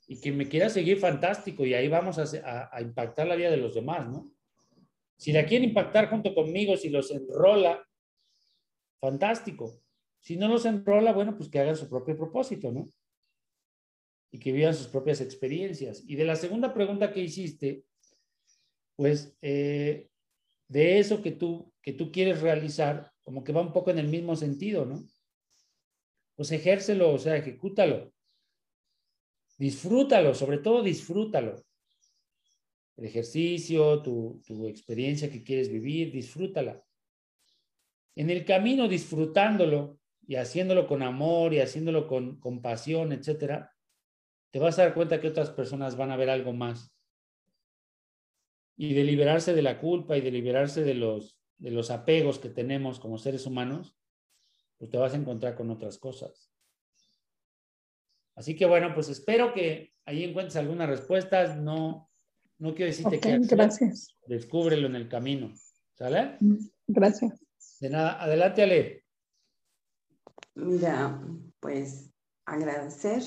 y 0.06 0.20
que 0.20 0.32
me 0.32 0.50
quiera 0.50 0.68
seguir 0.68 0.98
fantástico 0.98 1.64
y 1.64 1.72
ahí 1.72 1.88
vamos 1.88 2.18
a, 2.18 2.68
a, 2.70 2.82
impactar 2.82 3.26
la 3.26 3.36
vida 3.36 3.50
de 3.50 3.56
los 3.56 3.74
demás, 3.74 4.06
¿no? 4.06 4.30
Si 5.16 5.32
la 5.32 5.46
quieren 5.46 5.70
impactar 5.70 6.10
junto 6.10 6.34
conmigo, 6.34 6.76
si 6.76 6.90
los 6.90 7.10
enrola, 7.10 7.82
fantástico. 9.00 9.80
Si 10.20 10.36
no 10.36 10.46
los 10.46 10.66
enrola, 10.66 11.14
bueno, 11.14 11.34
pues 11.36 11.48
que 11.48 11.58
hagan 11.58 11.76
su 11.76 11.88
propio 11.88 12.16
propósito, 12.16 12.70
¿no? 12.70 12.90
y 14.30 14.38
que 14.38 14.52
vivan 14.52 14.74
sus 14.74 14.88
propias 14.88 15.20
experiencias. 15.20 16.02
Y 16.06 16.16
de 16.16 16.24
la 16.24 16.36
segunda 16.36 16.74
pregunta 16.74 17.12
que 17.12 17.20
hiciste, 17.20 17.84
pues 18.98 19.32
eh, 19.42 20.10
de 20.66 20.98
eso 20.98 21.22
que 21.22 21.30
tú, 21.30 21.72
que 21.80 21.92
tú 21.92 22.10
quieres 22.10 22.40
realizar, 22.40 23.12
como 23.22 23.44
que 23.44 23.52
va 23.52 23.60
un 23.60 23.72
poco 23.72 23.92
en 23.92 24.00
el 24.00 24.08
mismo 24.08 24.34
sentido, 24.34 24.84
¿no? 24.84 25.04
Pues 26.34 26.50
ejércelo, 26.50 27.12
o 27.12 27.18
sea, 27.18 27.36
ejecútalo. 27.36 28.12
Disfrútalo, 29.56 30.34
sobre 30.34 30.58
todo 30.58 30.82
disfrútalo. 30.82 31.64
El 32.96 33.04
ejercicio, 33.04 34.02
tu, 34.02 34.42
tu 34.44 34.66
experiencia 34.66 35.30
que 35.30 35.44
quieres 35.44 35.70
vivir, 35.70 36.10
disfrútala. 36.10 36.84
En 38.16 38.30
el 38.30 38.44
camino, 38.44 38.88
disfrutándolo 38.88 40.00
y 40.26 40.34
haciéndolo 40.34 40.88
con 40.88 41.04
amor 41.04 41.54
y 41.54 41.60
haciéndolo 41.60 42.08
con 42.08 42.40
compasión, 42.40 43.12
etcétera, 43.12 43.72
te 44.50 44.58
vas 44.58 44.76
a 44.80 44.82
dar 44.82 44.94
cuenta 44.94 45.20
que 45.20 45.28
otras 45.28 45.50
personas 45.50 45.96
van 45.96 46.10
a 46.10 46.16
ver 46.16 46.30
algo 46.30 46.52
más. 46.52 46.97
Y 48.78 48.94
de 48.94 49.04
liberarse 49.04 49.52
de 49.52 49.60
la 49.60 49.78
culpa 49.78 50.16
y 50.16 50.22
de 50.22 50.30
liberarse 50.30 50.82
de 50.82 50.94
los, 50.94 51.36
de 51.58 51.70
los 51.70 51.90
apegos 51.90 52.38
que 52.38 52.48
tenemos 52.48 52.98
como 52.98 53.18
seres 53.18 53.44
humanos, 53.44 53.94
pues 54.78 54.90
te 54.90 54.96
vas 54.96 55.12
a 55.12 55.16
encontrar 55.16 55.54
con 55.54 55.70
otras 55.70 55.98
cosas. 55.98 56.50
Así 58.34 58.56
que 58.56 58.64
bueno, 58.64 58.94
pues 58.94 59.08
espero 59.08 59.52
que 59.52 59.92
ahí 60.06 60.24
encuentres 60.24 60.56
algunas 60.56 60.88
respuestas. 60.88 61.56
No, 61.56 62.08
no 62.58 62.74
quiero 62.74 62.90
decirte 62.90 63.20
que 63.20 63.38
gracias. 63.40 64.16
descúbrelo 64.26 64.86
en 64.86 64.94
el 64.94 65.08
camino. 65.08 65.52
¿Sale? 65.94 66.36
Mm, 66.40 66.56
gracias. 66.86 67.40
De 67.80 67.90
nada, 67.90 68.22
adelante 68.22 68.62
Ale. 68.62 69.04
Mira, 70.54 71.20
pues 71.60 72.10
agradecer 72.44 73.22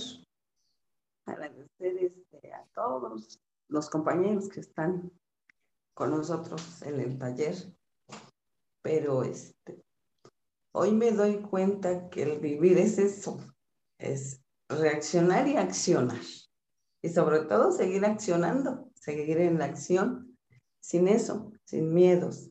agradecer 1.25 1.97
este, 1.97 2.53
a 2.53 2.65
todos 2.73 3.39
los 3.67 3.89
compañeros 3.89 4.49
que 4.49 4.61
están 4.61 5.11
con 5.93 6.11
nosotros 6.11 6.81
en 6.83 6.99
el 6.99 7.17
taller, 7.17 7.55
pero 8.81 9.23
este, 9.23 9.83
hoy 10.73 10.91
me 10.91 11.11
doy 11.11 11.41
cuenta 11.41 12.09
que 12.09 12.23
el 12.23 12.39
vivir 12.39 12.77
es 12.77 12.97
eso, 12.97 13.39
es 13.97 14.41
reaccionar 14.69 15.47
y 15.47 15.57
accionar. 15.57 16.21
Y 17.03 17.09
sobre 17.09 17.41
todo 17.41 17.71
seguir 17.71 18.05
accionando, 18.05 18.91
seguir 18.93 19.39
en 19.39 19.57
la 19.57 19.65
acción, 19.65 20.37
sin 20.79 21.07
eso, 21.07 21.51
sin 21.65 21.93
miedos, 21.93 22.49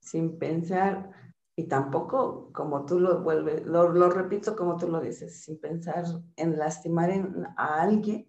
sin 0.00 0.38
pensar 0.38 1.10
y 1.54 1.64
tampoco, 1.64 2.50
como 2.52 2.86
tú 2.86 2.98
lo 2.98 3.22
vuelves, 3.22 3.64
lo, 3.66 3.88
lo, 3.88 4.08
repito 4.08 4.56
como 4.56 4.76
tú 4.76 4.88
lo 4.88 5.00
dices, 5.00 5.42
sin 5.42 5.60
pensar 5.60 6.04
en 6.36 6.58
lastimar 6.58 7.10
a 7.56 7.82
alguien, 7.82 8.28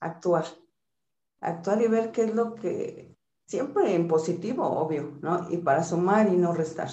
actuar. 0.00 0.44
Actuar 1.40 1.82
y 1.82 1.88
ver 1.88 2.12
qué 2.12 2.24
es 2.24 2.34
lo 2.34 2.54
que, 2.54 3.15
siempre 3.46 3.94
en 3.94 4.08
positivo, 4.08 4.64
obvio, 4.64 5.18
¿no? 5.22 5.48
Y 5.50 5.58
para 5.58 5.82
sumar 5.84 6.28
y 6.28 6.36
no 6.36 6.52
restar. 6.52 6.90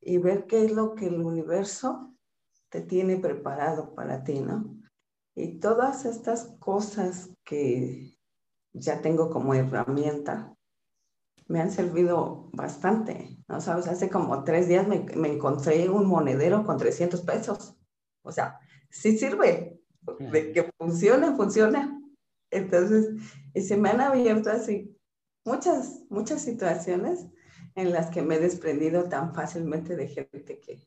Y 0.00 0.18
ver 0.18 0.46
qué 0.46 0.64
es 0.64 0.72
lo 0.72 0.94
que 0.94 1.06
el 1.06 1.20
universo 1.20 2.14
te 2.70 2.80
tiene 2.80 3.16
preparado 3.18 3.94
para 3.94 4.24
ti, 4.24 4.40
¿no? 4.40 4.76
Y 5.34 5.58
todas 5.58 6.06
estas 6.06 6.56
cosas 6.58 7.30
que 7.44 8.16
ya 8.72 9.02
tengo 9.02 9.30
como 9.30 9.54
herramienta, 9.54 10.54
me 11.48 11.60
han 11.60 11.72
servido 11.72 12.48
bastante, 12.52 13.36
¿no? 13.48 13.60
Sabes, 13.60 13.88
hace 13.88 14.08
como 14.08 14.44
tres 14.44 14.68
días 14.68 14.86
me, 14.86 15.04
encontré 15.28 15.88
un 15.88 16.06
monedero 16.06 16.64
con 16.64 16.78
300 16.78 17.20
pesos. 17.22 17.76
O 18.22 18.32
sea, 18.32 18.58
sí 18.88 19.18
sirve, 19.18 19.80
de 20.20 20.52
que 20.52 20.70
funciona, 20.78 21.36
funciona. 21.36 22.00
Entonces, 22.50 23.08
y 23.52 23.62
se 23.62 23.76
me 23.76 23.90
han 23.90 24.00
abierto 24.00 24.50
así 24.50 24.96
muchas, 25.44 26.02
muchas 26.10 26.42
situaciones 26.42 27.26
en 27.74 27.92
las 27.92 28.10
que 28.10 28.22
me 28.22 28.36
he 28.36 28.40
desprendido 28.40 29.08
tan 29.08 29.34
fácilmente 29.34 29.96
de 29.96 30.08
gente 30.08 30.60
que, 30.60 30.86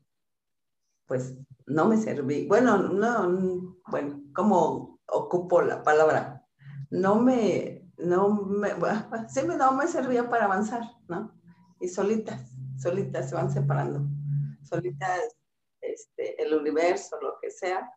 pues, 1.05 1.35
no 1.65 1.87
me 1.87 1.97
serví. 1.97 2.47
Bueno, 2.47 2.77
no, 2.77 3.77
bueno, 3.87 4.21
¿cómo 4.33 4.99
ocupo 5.07 5.61
la 5.61 5.83
palabra? 5.83 6.45
No 6.89 7.19
me, 7.19 7.89
no 7.97 8.29
me, 8.29 8.69
sí, 9.29 9.41
no 9.45 9.71
me 9.73 9.87
servía 9.87 10.29
para 10.29 10.45
avanzar, 10.45 10.83
¿no? 11.07 11.33
Y 11.79 11.87
solitas, 11.87 12.51
solitas 12.77 13.29
se 13.29 13.35
van 13.35 13.51
separando, 13.51 14.07
solitas, 14.63 15.35
este, 15.81 16.41
el 16.41 16.53
universo, 16.53 17.19
lo 17.21 17.37
que 17.41 17.51
sea, 17.51 17.91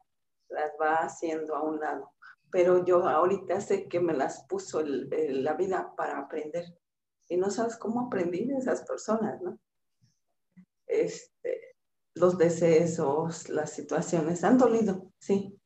las 0.48 0.72
va 0.80 0.96
haciendo 0.96 1.54
a 1.54 1.62
un 1.62 1.78
lado. 1.78 2.12
Pero 2.51 2.84
yo 2.84 3.07
ahorita 3.07 3.61
sé 3.61 3.88
que 3.88 4.01
me 4.01 4.14
las 4.14 4.44
puso 4.47 4.82
la 4.82 5.55
vida 5.55 5.94
para 5.97 6.18
aprender. 6.18 6.78
Y 7.28 7.36
no 7.36 7.51
sabes 7.51 7.76
cómo 7.76 8.03
aprendí 8.03 8.44
de 8.44 8.57
esas 8.57 8.82
personas, 8.82 9.40
¿no? 9.42 9.59
Este, 10.86 11.76
los 12.14 12.38
deseos, 12.38 13.49
las 13.49 13.70
situaciones 13.70 14.44
han 14.44 14.59
dolido, 14.59 15.12
sí. 15.18 15.59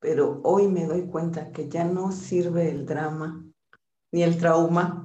Pero 0.00 0.40
hoy 0.44 0.68
me 0.68 0.86
doy 0.86 1.06
cuenta 1.06 1.52
que 1.52 1.68
ya 1.68 1.84
no 1.84 2.10
sirve 2.10 2.70
el 2.70 2.86
drama, 2.86 3.44
ni 4.12 4.22
el 4.22 4.38
trauma, 4.38 5.04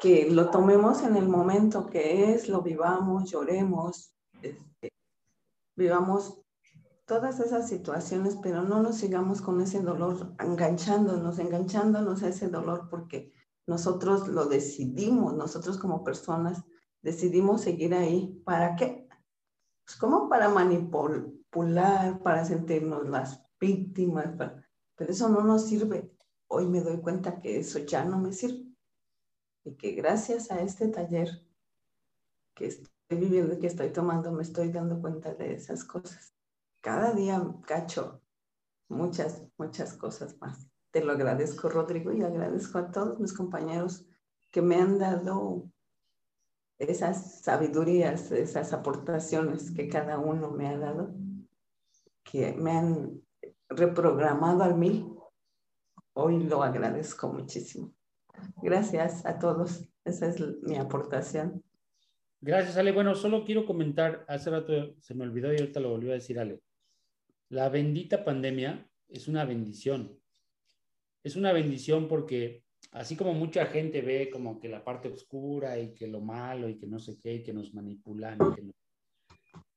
que 0.00 0.30
lo 0.30 0.50
tomemos 0.50 1.02
en 1.02 1.16
el 1.16 1.28
momento 1.28 1.86
que 1.86 2.32
es, 2.32 2.48
lo 2.48 2.62
vivamos, 2.62 3.30
lloremos, 3.30 4.12
este, 4.42 4.92
vivamos 5.74 6.40
todas 7.06 7.38
esas 7.40 7.68
situaciones, 7.68 8.36
pero 8.42 8.62
no 8.62 8.82
nos 8.82 8.96
sigamos 8.96 9.40
con 9.40 9.60
ese 9.60 9.80
dolor, 9.80 10.34
enganchándonos, 10.40 11.38
enganchándonos 11.38 12.22
a 12.22 12.28
ese 12.28 12.48
dolor, 12.48 12.88
porque 12.90 13.32
nosotros 13.66 14.28
lo 14.28 14.46
decidimos, 14.46 15.34
nosotros 15.34 15.78
como 15.78 16.04
personas 16.04 16.64
decidimos 17.02 17.62
seguir 17.62 17.94
ahí. 17.94 18.42
¿Para 18.44 18.74
qué? 18.76 19.08
Pues 19.84 19.96
como 19.96 20.28
para 20.28 20.48
manipular, 20.48 22.20
para 22.22 22.44
sentirnos 22.44 23.08
las 23.08 23.40
víctimas, 23.60 24.34
pero 24.96 25.10
eso 25.10 25.28
no 25.28 25.42
nos 25.42 25.66
sirve. 25.66 26.12
Hoy 26.48 26.66
me 26.66 26.80
doy 26.80 27.00
cuenta 27.00 27.38
que 27.38 27.58
eso 27.58 27.78
ya 27.78 28.04
no 28.04 28.18
me 28.18 28.32
sirve 28.32 28.66
y 29.64 29.74
que 29.76 29.92
gracias 29.92 30.50
a 30.50 30.60
este 30.60 30.88
taller 30.88 31.28
que 32.54 32.66
estoy 32.66 32.90
viviendo, 33.10 33.58
que 33.58 33.66
estoy 33.66 33.90
tomando, 33.90 34.32
me 34.32 34.42
estoy 34.42 34.70
dando 34.70 35.00
cuenta 35.00 35.34
de 35.34 35.54
esas 35.54 35.84
cosas. 35.84 36.35
Cada 36.80 37.12
día 37.12 37.42
cacho 37.66 38.22
muchas, 38.88 39.46
muchas 39.58 39.94
cosas 39.94 40.36
más. 40.40 40.68
Te 40.90 41.04
lo 41.04 41.12
agradezco, 41.12 41.68
Rodrigo, 41.68 42.12
y 42.12 42.22
agradezco 42.22 42.78
a 42.78 42.90
todos 42.90 43.18
mis 43.18 43.32
compañeros 43.32 44.06
que 44.50 44.62
me 44.62 44.76
han 44.76 44.98
dado 44.98 45.68
esas 46.78 47.42
sabidurías, 47.42 48.30
esas 48.32 48.72
aportaciones 48.72 49.70
que 49.70 49.88
cada 49.88 50.18
uno 50.18 50.50
me 50.50 50.68
ha 50.68 50.78
dado, 50.78 51.14
que 52.22 52.54
me 52.54 52.72
han 52.72 53.22
reprogramado 53.68 54.62
al 54.62 54.76
mil. 54.76 55.12
Hoy 56.12 56.44
lo 56.44 56.62
agradezco 56.62 57.32
muchísimo. 57.32 57.92
Gracias 58.62 59.24
a 59.26 59.38
todos. 59.38 59.88
Esa 60.04 60.28
es 60.28 60.40
mi 60.62 60.76
aportación. 60.76 61.62
Gracias, 62.40 62.76
Ale. 62.76 62.92
Bueno, 62.92 63.14
solo 63.14 63.44
quiero 63.44 63.66
comentar, 63.66 64.24
hace 64.28 64.50
rato 64.50 64.72
se 65.00 65.14
me 65.14 65.24
olvidó 65.24 65.52
y 65.52 65.56
ahorita 65.56 65.80
lo 65.80 65.90
volvió 65.90 66.10
a 66.12 66.14
decir, 66.14 66.38
Ale. 66.38 66.62
La 67.48 67.68
bendita 67.68 68.24
pandemia 68.24 68.88
es 69.08 69.28
una 69.28 69.44
bendición. 69.44 70.18
Es 71.22 71.36
una 71.36 71.52
bendición 71.52 72.08
porque 72.08 72.64
así 72.92 73.16
como 73.16 73.34
mucha 73.34 73.66
gente 73.66 74.00
ve 74.00 74.30
como 74.30 74.60
que 74.60 74.68
la 74.68 74.84
parte 74.84 75.08
oscura 75.08 75.78
y 75.78 75.94
que 75.94 76.06
lo 76.06 76.20
malo 76.20 76.68
y 76.68 76.76
que 76.76 76.86
no 76.86 76.98
sé 76.98 77.18
qué, 77.18 77.34
y 77.34 77.42
que 77.42 77.52
nos 77.52 77.74
manipulan 77.74 78.38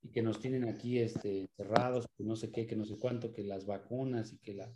y 0.01 0.09
que 0.11 0.21
nos, 0.21 0.39
tienen 0.39 0.67
aquí 0.67 0.99
este, 0.99 1.47
cerrados, 1.55 2.07
que 2.17 2.23
no 2.23 2.35
sé 2.35 2.51
qué, 2.51 2.65
que 2.65 2.75
no 2.75 2.85
sé 2.85 2.97
cuánto, 2.97 3.31
que 3.31 3.43
las 3.43 3.65
vacunas 3.65 4.33
y 4.33 4.37
que 4.39 4.53
la, 4.53 4.73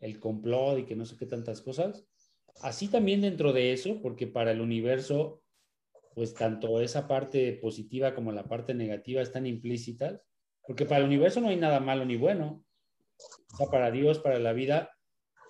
el 0.00 0.18
complot 0.18 0.80
y 0.80 0.84
que 0.84 0.96
no 0.96 1.06
sé 1.06 1.16
qué 1.16 1.26
tantas 1.26 1.62
cosas, 1.62 2.06
Así 2.60 2.88
también 2.88 3.20
dentro 3.20 3.52
de 3.52 3.72
eso, 3.72 4.00
porque 4.02 4.26
para 4.26 4.50
el 4.50 4.60
universo, 4.60 5.42
pues 6.14 6.34
tanto 6.34 6.80
esa 6.80 7.06
parte 7.06 7.52
positiva 7.52 8.14
como 8.14 8.32
la 8.32 8.48
parte 8.48 8.74
negativa 8.74 9.22
están 9.22 9.46
implícitas, 9.46 10.20
porque 10.68 10.84
para 10.84 10.98
el 10.98 11.06
universo 11.06 11.40
no 11.40 11.48
hay 11.48 11.56
nada 11.56 11.80
malo 11.80 12.04
ni 12.04 12.16
bueno. 12.16 12.62
O 13.54 13.56
sea, 13.56 13.68
para 13.68 13.90
Dios, 13.90 14.18
para 14.18 14.38
la 14.38 14.52
vida, 14.52 14.94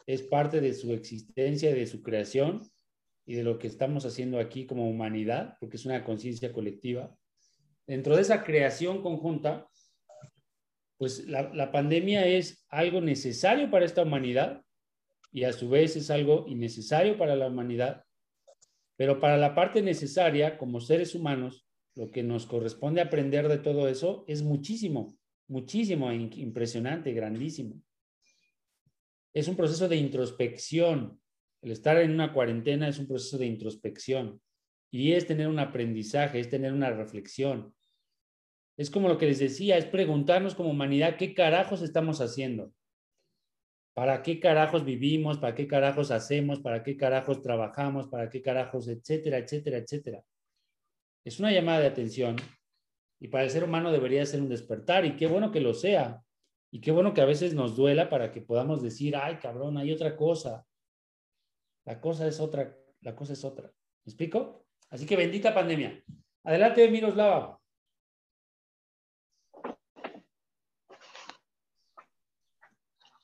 es 0.07 0.23
parte 0.23 0.61
de 0.61 0.73
su 0.73 0.93
existencia, 0.93 1.75
de 1.75 1.89
su 1.89 2.05
creación 2.05 2.63
y 3.27 3.35
de 3.35 3.43
lo 3.43 3.59
que 3.59 3.67
estamos 3.67 4.07
haciendo 4.07 4.39
aquí 4.39 4.65
como 4.65 4.89
humanidad, 4.89 5.57
porque 5.59 5.77
es 5.77 5.85
una 5.85 6.05
conciencia 6.05 6.53
colectiva. 6.53 7.13
Dentro 7.85 8.15
de 8.15 8.23
esa 8.23 8.45
creación 8.45 9.03
conjunta, 9.03 9.69
pues 10.99 11.27
la, 11.27 11.53
la 11.53 11.73
pandemia 11.73 12.25
es 12.25 12.65
algo 12.69 13.01
necesario 13.01 13.73
para 13.73 13.87
esta 13.87 14.03
humanidad, 14.03 14.63
y 15.33 15.43
a 15.43 15.53
su 15.53 15.69
vez 15.69 15.97
es 15.97 16.11
algo 16.11 16.45
innecesario 16.47 17.19
para 17.19 17.35
la 17.35 17.49
humanidad, 17.49 18.05
pero 18.97 19.19
para 19.19 19.37
la 19.37 19.57
parte 19.57 19.83
necesaria, 19.83 20.57
como 20.57 20.81
seres 20.81 21.17
humanos, 21.17 21.68
lo 21.99 22.13
que 22.13 22.23
nos 22.23 22.47
corresponde 22.47 23.01
aprender 23.01 23.49
de 23.49 23.59
todo 23.59 23.89
eso 23.89 24.25
es 24.29 24.45
muchísimo, 24.45 25.19
muchísimo, 25.49 26.13
impresionante, 26.13 27.13
grandísimo. 27.13 27.83
Es 29.35 29.49
un 29.49 29.57
proceso 29.57 29.89
de 29.89 29.97
introspección. 29.97 31.21
El 31.61 31.73
estar 31.73 31.99
en 31.99 32.13
una 32.13 32.33
cuarentena 32.33 32.87
es 32.87 33.01
un 33.01 33.09
proceso 33.09 33.37
de 33.37 33.47
introspección 33.47 34.41
y 34.93 35.11
es 35.11 35.27
tener 35.27 35.49
un 35.49 35.59
aprendizaje, 35.59 36.39
es 36.39 36.49
tener 36.49 36.73
una 36.73 36.91
reflexión. 36.91 37.75
Es 38.77 38.91
como 38.91 39.09
lo 39.09 39.19
que 39.19 39.27
les 39.27 39.41
decía, 39.41 39.77
es 39.77 39.85
preguntarnos 39.85 40.55
como 40.55 40.71
humanidad 40.71 41.17
qué 41.17 41.35
carajos 41.35 41.83
estamos 41.83 42.21
haciendo. 42.21 42.73
¿Para 43.95 44.23
qué 44.23 44.39
carajos 44.39 44.85
vivimos? 44.85 45.39
¿Para 45.39 45.57
qué 45.57 45.67
carajos 45.67 46.13
hacemos? 46.13 46.61
¿Para 46.61 46.85
qué 46.85 46.97
carajos 46.97 47.43
trabajamos? 47.43 48.07
¿Para 48.07 48.31
qué 48.31 48.41
carajos? 48.41 48.87
Etcétera, 48.87 49.39
etcétera, 49.39 49.79
etcétera. 49.79 50.23
Es 51.29 51.39
una 51.39 51.53
llamada 51.53 51.81
de 51.81 51.89
atención 51.89 52.37
y 53.21 53.29
para 53.29 53.45
el 53.45 53.51
ser 53.51 53.63
humano 53.63 53.93
debería 53.93 54.25
ser 54.25 54.41
un 54.41 54.49
despertar 54.49 55.05
y 55.05 55.15
qué 55.15 55.27
bueno 55.27 55.53
que 55.53 55.61
lo 55.61 55.75
sea. 55.75 56.25
Y 56.71 56.81
qué 56.81 56.91
bueno 56.91 57.13
que 57.13 57.21
a 57.21 57.27
veces 57.27 57.53
nos 57.53 57.77
duela 57.77 58.09
para 58.09 58.33
que 58.33 58.41
podamos 58.41 58.81
decir, 58.81 59.15
ay, 59.15 59.37
cabrón, 59.37 59.77
hay 59.77 59.93
otra 59.93 60.17
cosa. 60.17 60.67
La 61.85 62.01
cosa 62.01 62.27
es 62.27 62.41
otra, 62.41 62.75
la 63.03 63.15
cosa 63.15 63.35
es 63.35 63.45
otra. 63.45 63.67
¿Me 63.67 64.11
explico? 64.11 64.65
Así 64.89 65.05
que 65.05 65.17
bendita 65.17 65.53
pandemia. 65.53 66.03
Adelante, 66.45 66.91
Miroslava. 66.91 67.61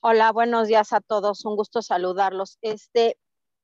Hola, 0.00 0.30
buenos 0.32 0.68
días 0.68 0.92
a 0.92 1.00
todos. 1.00 1.46
Un 1.46 1.56
gusto 1.56 1.80
saludarlos. 1.80 2.58
Este, 2.60 3.16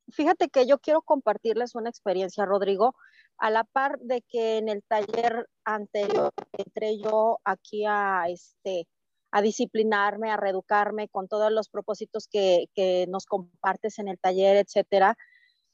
fíjate 0.09 0.49
que 0.49 0.67
yo 0.67 0.79
quiero 0.79 1.03
compartirles 1.03 1.75
una 1.75 1.91
experiencia, 1.91 2.47
Rodrigo, 2.47 2.95
a 3.41 3.51
la 3.51 3.65
par 3.65 3.99
de 4.01 4.23
que 4.23 4.59
en 4.59 4.69
el 4.69 4.83
taller 4.85 5.49
anterior 5.65 6.33
entré 6.53 6.99
yo 6.99 7.41
aquí 7.45 7.85
a 7.87 8.27
este 8.29 8.87
a 9.33 9.43
disciplinarme, 9.43 10.31
a 10.31 10.37
reeducarme 10.37 11.09
con 11.09 11.29
todos 11.29 11.53
los 11.53 11.69
propósitos 11.69 12.27
que, 12.29 12.67
que 12.75 13.07
nos 13.09 13.27
compartes 13.27 13.99
en 14.01 14.09
el 14.09 14.19
taller, 14.19 14.57
etcétera. 14.57 15.17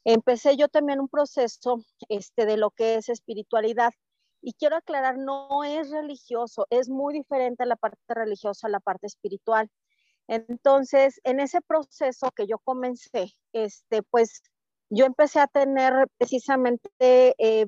Empecé 0.05 0.55
yo 0.57 0.67
también 0.67 0.99
un 0.99 1.09
proceso 1.09 1.83
este, 2.07 2.45
de 2.45 2.57
lo 2.57 2.69
que 2.71 2.95
es 2.95 3.09
espiritualidad. 3.09 3.91
Y 4.41 4.53
quiero 4.53 4.75
aclarar, 4.75 5.17
no 5.17 5.63
es 5.63 5.89
religioso, 5.89 6.67
es 6.69 6.87
muy 6.87 7.15
diferente 7.15 7.65
la 7.65 7.75
parte 7.75 7.97
religiosa 8.13 8.67
a 8.67 8.69
la 8.69 8.79
parte 8.79 9.07
espiritual. 9.07 9.69
Entonces, 10.27 11.19
en 11.23 11.39
ese 11.39 11.61
proceso 11.61 12.29
que 12.35 12.45
yo 12.45 12.59
comencé, 12.59 13.33
este, 13.53 14.03
pues 14.03 14.43
yo 14.89 15.05
empecé 15.05 15.39
a 15.39 15.47
tener 15.47 16.07
precisamente 16.17 16.89
eh, 17.37 17.67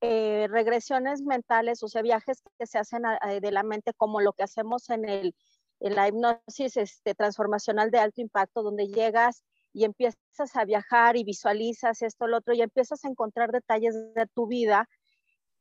eh, 0.00 0.46
regresiones 0.50 1.22
mentales, 1.22 1.82
o 1.82 1.88
sea, 1.88 2.02
viajes 2.02 2.42
que 2.58 2.66
se 2.66 2.78
hacen 2.78 3.02
de 3.40 3.52
la 3.52 3.62
mente 3.62 3.92
como 3.96 4.20
lo 4.20 4.32
que 4.32 4.42
hacemos 4.42 4.90
en, 4.90 5.08
el, 5.08 5.34
en 5.80 5.94
la 5.94 6.08
hipnosis 6.08 6.76
este, 6.76 7.14
transformacional 7.14 7.90
de 7.90 7.98
alto 7.98 8.20
impacto, 8.20 8.62
donde 8.62 8.88
llegas 8.88 9.44
y 9.72 9.84
empiezas 9.84 10.54
a 10.54 10.64
viajar 10.64 11.16
y 11.16 11.24
visualizas 11.24 12.02
esto, 12.02 12.26
lo 12.26 12.38
otro, 12.38 12.54
y 12.54 12.62
empiezas 12.62 13.04
a 13.04 13.08
encontrar 13.08 13.52
detalles 13.52 13.94
de 14.14 14.26
tu 14.26 14.46
vida 14.46 14.88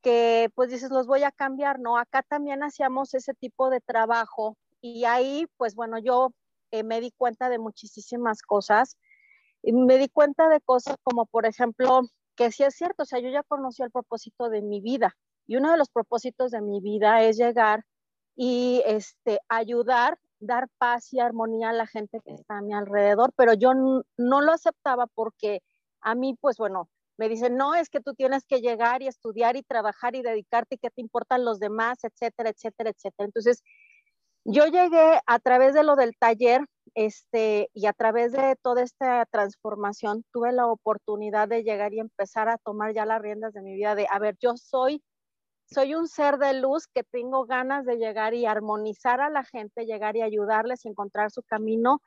que 0.02 0.52
pues 0.54 0.70
dices, 0.70 0.92
los 0.92 1.08
voy 1.08 1.24
a 1.24 1.32
cambiar, 1.32 1.80
¿no? 1.80 1.98
Acá 1.98 2.22
también 2.22 2.62
hacíamos 2.62 3.16
ese 3.16 3.34
tipo 3.34 3.72
de 3.72 3.82
trabajo 3.82 4.56
y 4.80 5.06
ahí, 5.06 5.48
pues 5.58 5.74
bueno, 5.74 5.98
yo 5.98 6.30
eh, 6.70 6.84
me 6.84 7.02
di 7.02 7.12
cuenta 7.18 7.50
de 7.50 7.58
muchísimas 7.58 8.44
cosas. 8.44 8.98
Me 9.74 9.98
di 9.98 10.10
cuenta 10.10 10.50
de 10.50 10.62
cosas 10.62 10.96
como, 11.04 11.26
por 11.26 11.46
ejemplo, 11.46 12.02
que 12.36 12.52
sí 12.52 12.64
es 12.64 12.76
cierto, 12.76 13.04
o 13.04 13.06
sea, 13.06 13.20
yo 13.20 13.30
ya 13.30 13.44
conocí 13.44 13.82
el 13.84 13.92
propósito 13.92 14.50
de 14.50 14.62
mi 14.62 14.82
vida. 14.82 15.16
Y 15.48 15.58
uno 15.58 15.72
de 15.72 15.78
los 15.78 15.90
propósitos 15.90 16.52
de 16.52 16.62
mi 16.62 16.82
vida 16.82 17.22
es 17.24 17.38
llegar 17.38 17.84
y 18.36 18.82
este, 18.86 19.40
ayudar, 19.48 20.18
dar 20.40 20.68
paz 20.78 21.14
y 21.14 21.20
armonía 21.20 21.70
a 21.70 21.74
la 21.74 21.88
gente 21.88 22.20
que 22.26 22.34
está 22.34 22.58
a 22.58 22.62
mi 22.62 22.74
alrededor, 22.74 23.32
pero 23.36 23.54
yo 23.54 23.74
no 23.74 24.42
lo 24.42 24.52
aceptaba 24.52 25.08
porque 25.08 25.62
a 26.02 26.16
mí, 26.16 26.36
pues 26.40 26.58
bueno, 26.58 26.90
me 27.18 27.30
dicen, 27.30 27.56
no, 27.56 27.76
es 27.76 27.90
que 27.90 28.02
tú 28.02 28.14
tienes 28.14 28.46
que 28.46 28.60
llegar 28.60 29.02
y 29.02 29.08
estudiar 29.08 29.56
y 29.56 29.64
trabajar 29.64 30.16
y 30.16 30.22
dedicarte 30.22 30.76
y 30.76 30.78
que 30.78 30.90
te 30.90 31.02
importan 31.02 31.46
los 31.46 31.60
demás, 31.60 32.00
etcétera, 32.04 32.50
etcétera, 32.50 32.90
etcétera. 32.90 33.26
Entonces, 33.26 33.64
yo 34.44 34.66
llegué 34.66 35.20
a 35.26 35.40
través 35.40 35.74
de 35.74 35.84
lo 35.84 35.96
del 35.96 36.16
taller 36.18 36.62
este, 36.96 37.70
y 37.74 37.86
a 37.86 37.94
través 37.94 38.32
de 38.32 38.56
toda 38.62 38.82
esta 38.82 39.26
transformación, 39.26 40.24
tuve 40.32 40.52
la 40.54 40.68
oportunidad 40.68 41.48
de 41.48 41.64
llegar 41.64 41.94
y 41.94 42.00
empezar 42.00 42.50
a 42.50 42.58
tomar 42.58 42.94
ya 42.94 43.06
las 43.06 43.22
riendas 43.22 43.54
de 43.54 43.62
mi 43.62 43.76
vida, 43.76 43.96
de, 43.96 44.08
a 44.10 44.18
ver, 44.20 44.38
yo 44.42 44.56
soy, 44.58 45.04
soy 45.66 45.94
un 45.94 46.08
ser 46.08 46.38
de 46.38 46.54
luz 46.54 46.88
que 46.88 47.04
tengo 47.04 47.46
ganas 47.46 47.86
de 47.86 47.98
llegar 47.98 48.34
y 48.34 48.46
armonizar 48.46 49.22
a 49.22 49.30
la 49.30 49.44
gente, 49.44 49.86
llegar 49.86 50.16
y 50.16 50.22
ayudarles 50.22 50.86
a 50.86 50.90
encontrar 50.90 51.32
su 51.32 51.44
camino, 51.44 52.02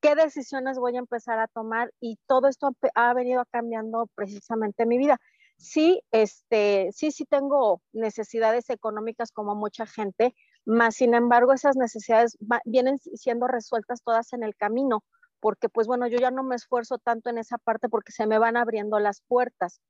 qué 0.00 0.14
decisiones 0.14 0.78
voy 0.78 0.96
a 0.96 0.98
empezar 1.00 1.38
a 1.38 1.48
tomar 1.48 1.90
y 1.98 2.18
todo 2.26 2.48
esto 2.48 2.70
ha 2.94 3.14
venido 3.14 3.44
cambiando 3.50 4.06
precisamente 4.14 4.84
mi 4.84 4.98
vida. 4.98 5.18
Sí, 5.56 6.02
este, 6.10 6.90
sí, 6.92 7.10
sí 7.10 7.24
tengo 7.24 7.80
necesidades 7.92 8.68
económicas 8.68 9.32
como 9.32 9.54
mucha 9.54 9.86
gente, 9.86 10.34
más 10.64 10.96
sin 10.96 11.14
embargo 11.14 11.52
esas 11.52 11.76
necesidades 11.76 12.36
vienen 12.64 12.98
siendo 12.98 13.46
resueltas 13.46 14.02
todas 14.02 14.32
en 14.32 14.42
el 14.42 14.56
camino, 14.56 15.04
porque 15.40 15.68
pues 15.68 15.86
bueno, 15.86 16.06
yo 16.06 16.18
ya 16.18 16.30
no 16.30 16.42
me 16.42 16.56
esfuerzo 16.56 16.98
tanto 16.98 17.30
en 17.30 17.38
esa 17.38 17.58
parte 17.58 17.88
porque 17.88 18.12
se 18.12 18.26
me 18.26 18.38
van 18.38 18.56
abriendo 18.56 18.98
las 18.98 19.22
puertas. 19.28 19.80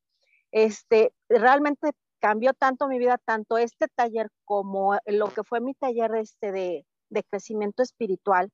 Este, 0.51 1.13
realmente 1.29 1.91
cambió 2.21 2.55
tanto 2.55 2.89
mi 2.89 2.99
vida, 2.99 3.19
tanto 3.25 3.59
este 3.59 3.87
taller 3.95 4.31
como 4.45 4.99
lo 5.07 5.29
que 5.29 5.45
fue 5.45 5.61
mi 5.61 5.75
taller 5.75 6.15
este 6.17 6.53
de, 6.53 6.87
de 7.11 7.23
crecimiento 7.25 7.83
espiritual, 7.83 8.51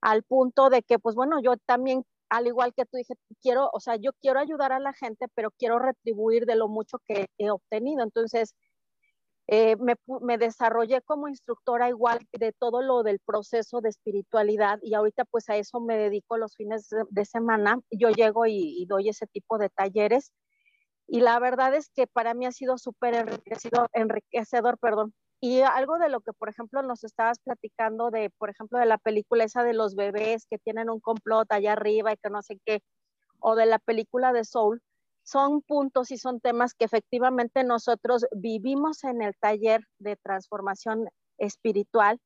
al 0.00 0.22
punto 0.22 0.70
de 0.70 0.82
que 0.82 0.98
pues 0.98 1.14
bueno, 1.14 1.40
yo 1.42 1.56
también 1.66 2.04
al 2.30 2.46
igual 2.46 2.72
que 2.74 2.86
tú 2.86 2.96
dije, 2.96 3.14
quiero, 3.42 3.68
o 3.72 3.80
sea, 3.80 3.96
yo 3.96 4.12
quiero 4.20 4.38
ayudar 4.38 4.72
a 4.72 4.78
la 4.78 4.92
gente, 4.92 5.26
pero 5.34 5.50
quiero 5.50 5.78
retribuir 5.78 6.46
de 6.46 6.54
lo 6.54 6.68
mucho 6.68 6.98
que 7.06 7.26
he 7.38 7.50
obtenido. 7.50 8.04
Entonces, 8.04 8.54
eh, 9.52 9.74
me, 9.76 10.38
desarrollé 10.38 11.02
como 11.02 11.26
instructora 11.26 11.88
igual 11.88 12.20
de 12.38 12.52
todo 12.52 12.82
lo 12.82 13.02
del 13.02 13.18
proceso 13.18 13.80
de 13.80 13.88
espiritualidad 13.88 14.78
y 14.80 14.94
ahorita 14.94 15.24
pues 15.24 15.48
a 15.48 15.56
eso 15.56 15.80
me 15.80 15.96
dedico 15.96 16.36
los 16.36 16.54
fines 16.54 16.88
de, 17.08 17.24
semana. 17.24 17.80
Yo 17.90 18.10
llego 18.10 18.46
y, 18.46 18.86
doy 18.86 19.08
ese 19.08 19.26
tipo 19.26 19.58
de 19.58 19.68
talleres 19.68 20.32
y 21.08 21.20
la 21.20 21.40
verdad 21.40 21.74
es 21.74 21.90
que 21.90 22.06
para 22.06 22.32
mí 22.32 22.46
ha 22.46 22.52
sido 22.52 22.78
súper 22.78 23.14
enriquecido, 23.14 23.88
enriquecedor, 23.92 24.78
perdón. 24.78 25.14
Y 25.40 25.62
algo 25.62 25.98
de 25.98 26.10
lo 26.10 26.20
que, 26.20 26.32
por 26.32 26.48
ejemplo, 26.48 26.82
nos 26.84 27.02
estabas 27.02 27.40
platicando 27.40 28.12
de, 28.12 28.30
por 28.38 28.50
ejemplo, 28.50 28.78
de 28.78 28.86
la 28.86 28.98
película 28.98 29.42
esa 29.42 29.64
de 29.64 29.74
los 29.74 29.96
bebés 29.96 30.46
que 30.48 30.58
tienen 30.58 30.88
un 30.90 31.00
complot 31.00 31.50
allá 31.50 31.72
arriba 31.72 32.12
y 32.12 32.16
que 32.18 32.30
no 32.30 32.40
sé 32.42 32.60
qué, 32.64 32.82
o 33.40 33.56
de 33.56 33.66
la 33.66 33.80
película 33.80 34.32
de 34.32 34.44
Soul, 34.44 34.80
son 35.30 35.62
puntos 35.62 36.10
y 36.10 36.18
son 36.18 36.40
temas 36.40 36.74
que 36.74 36.84
efectivamente 36.84 37.64
nosotros 37.64 38.26
vivimos 38.32 39.04
en 39.04 39.22
el 39.22 39.36
taller 39.36 39.86
de 39.98 40.16
transformación 40.16 41.08
espiritual. 41.38 42.18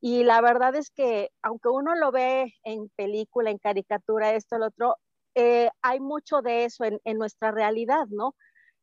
Y 0.00 0.24
la 0.24 0.40
verdad 0.40 0.74
es 0.76 0.90
que, 0.90 1.30
aunque 1.42 1.68
uno 1.68 1.94
lo 1.94 2.12
ve 2.12 2.52
en 2.62 2.90
película, 2.90 3.50
en 3.50 3.58
caricatura, 3.58 4.34
esto, 4.34 4.58
lo 4.58 4.66
otro, 4.66 4.96
eh, 5.34 5.70
hay 5.82 6.00
mucho 6.00 6.42
de 6.42 6.64
eso 6.64 6.84
en, 6.84 7.00
en, 7.04 7.18
nuestra 7.18 7.50
realidad, 7.50 8.06
¿no? 8.08 8.34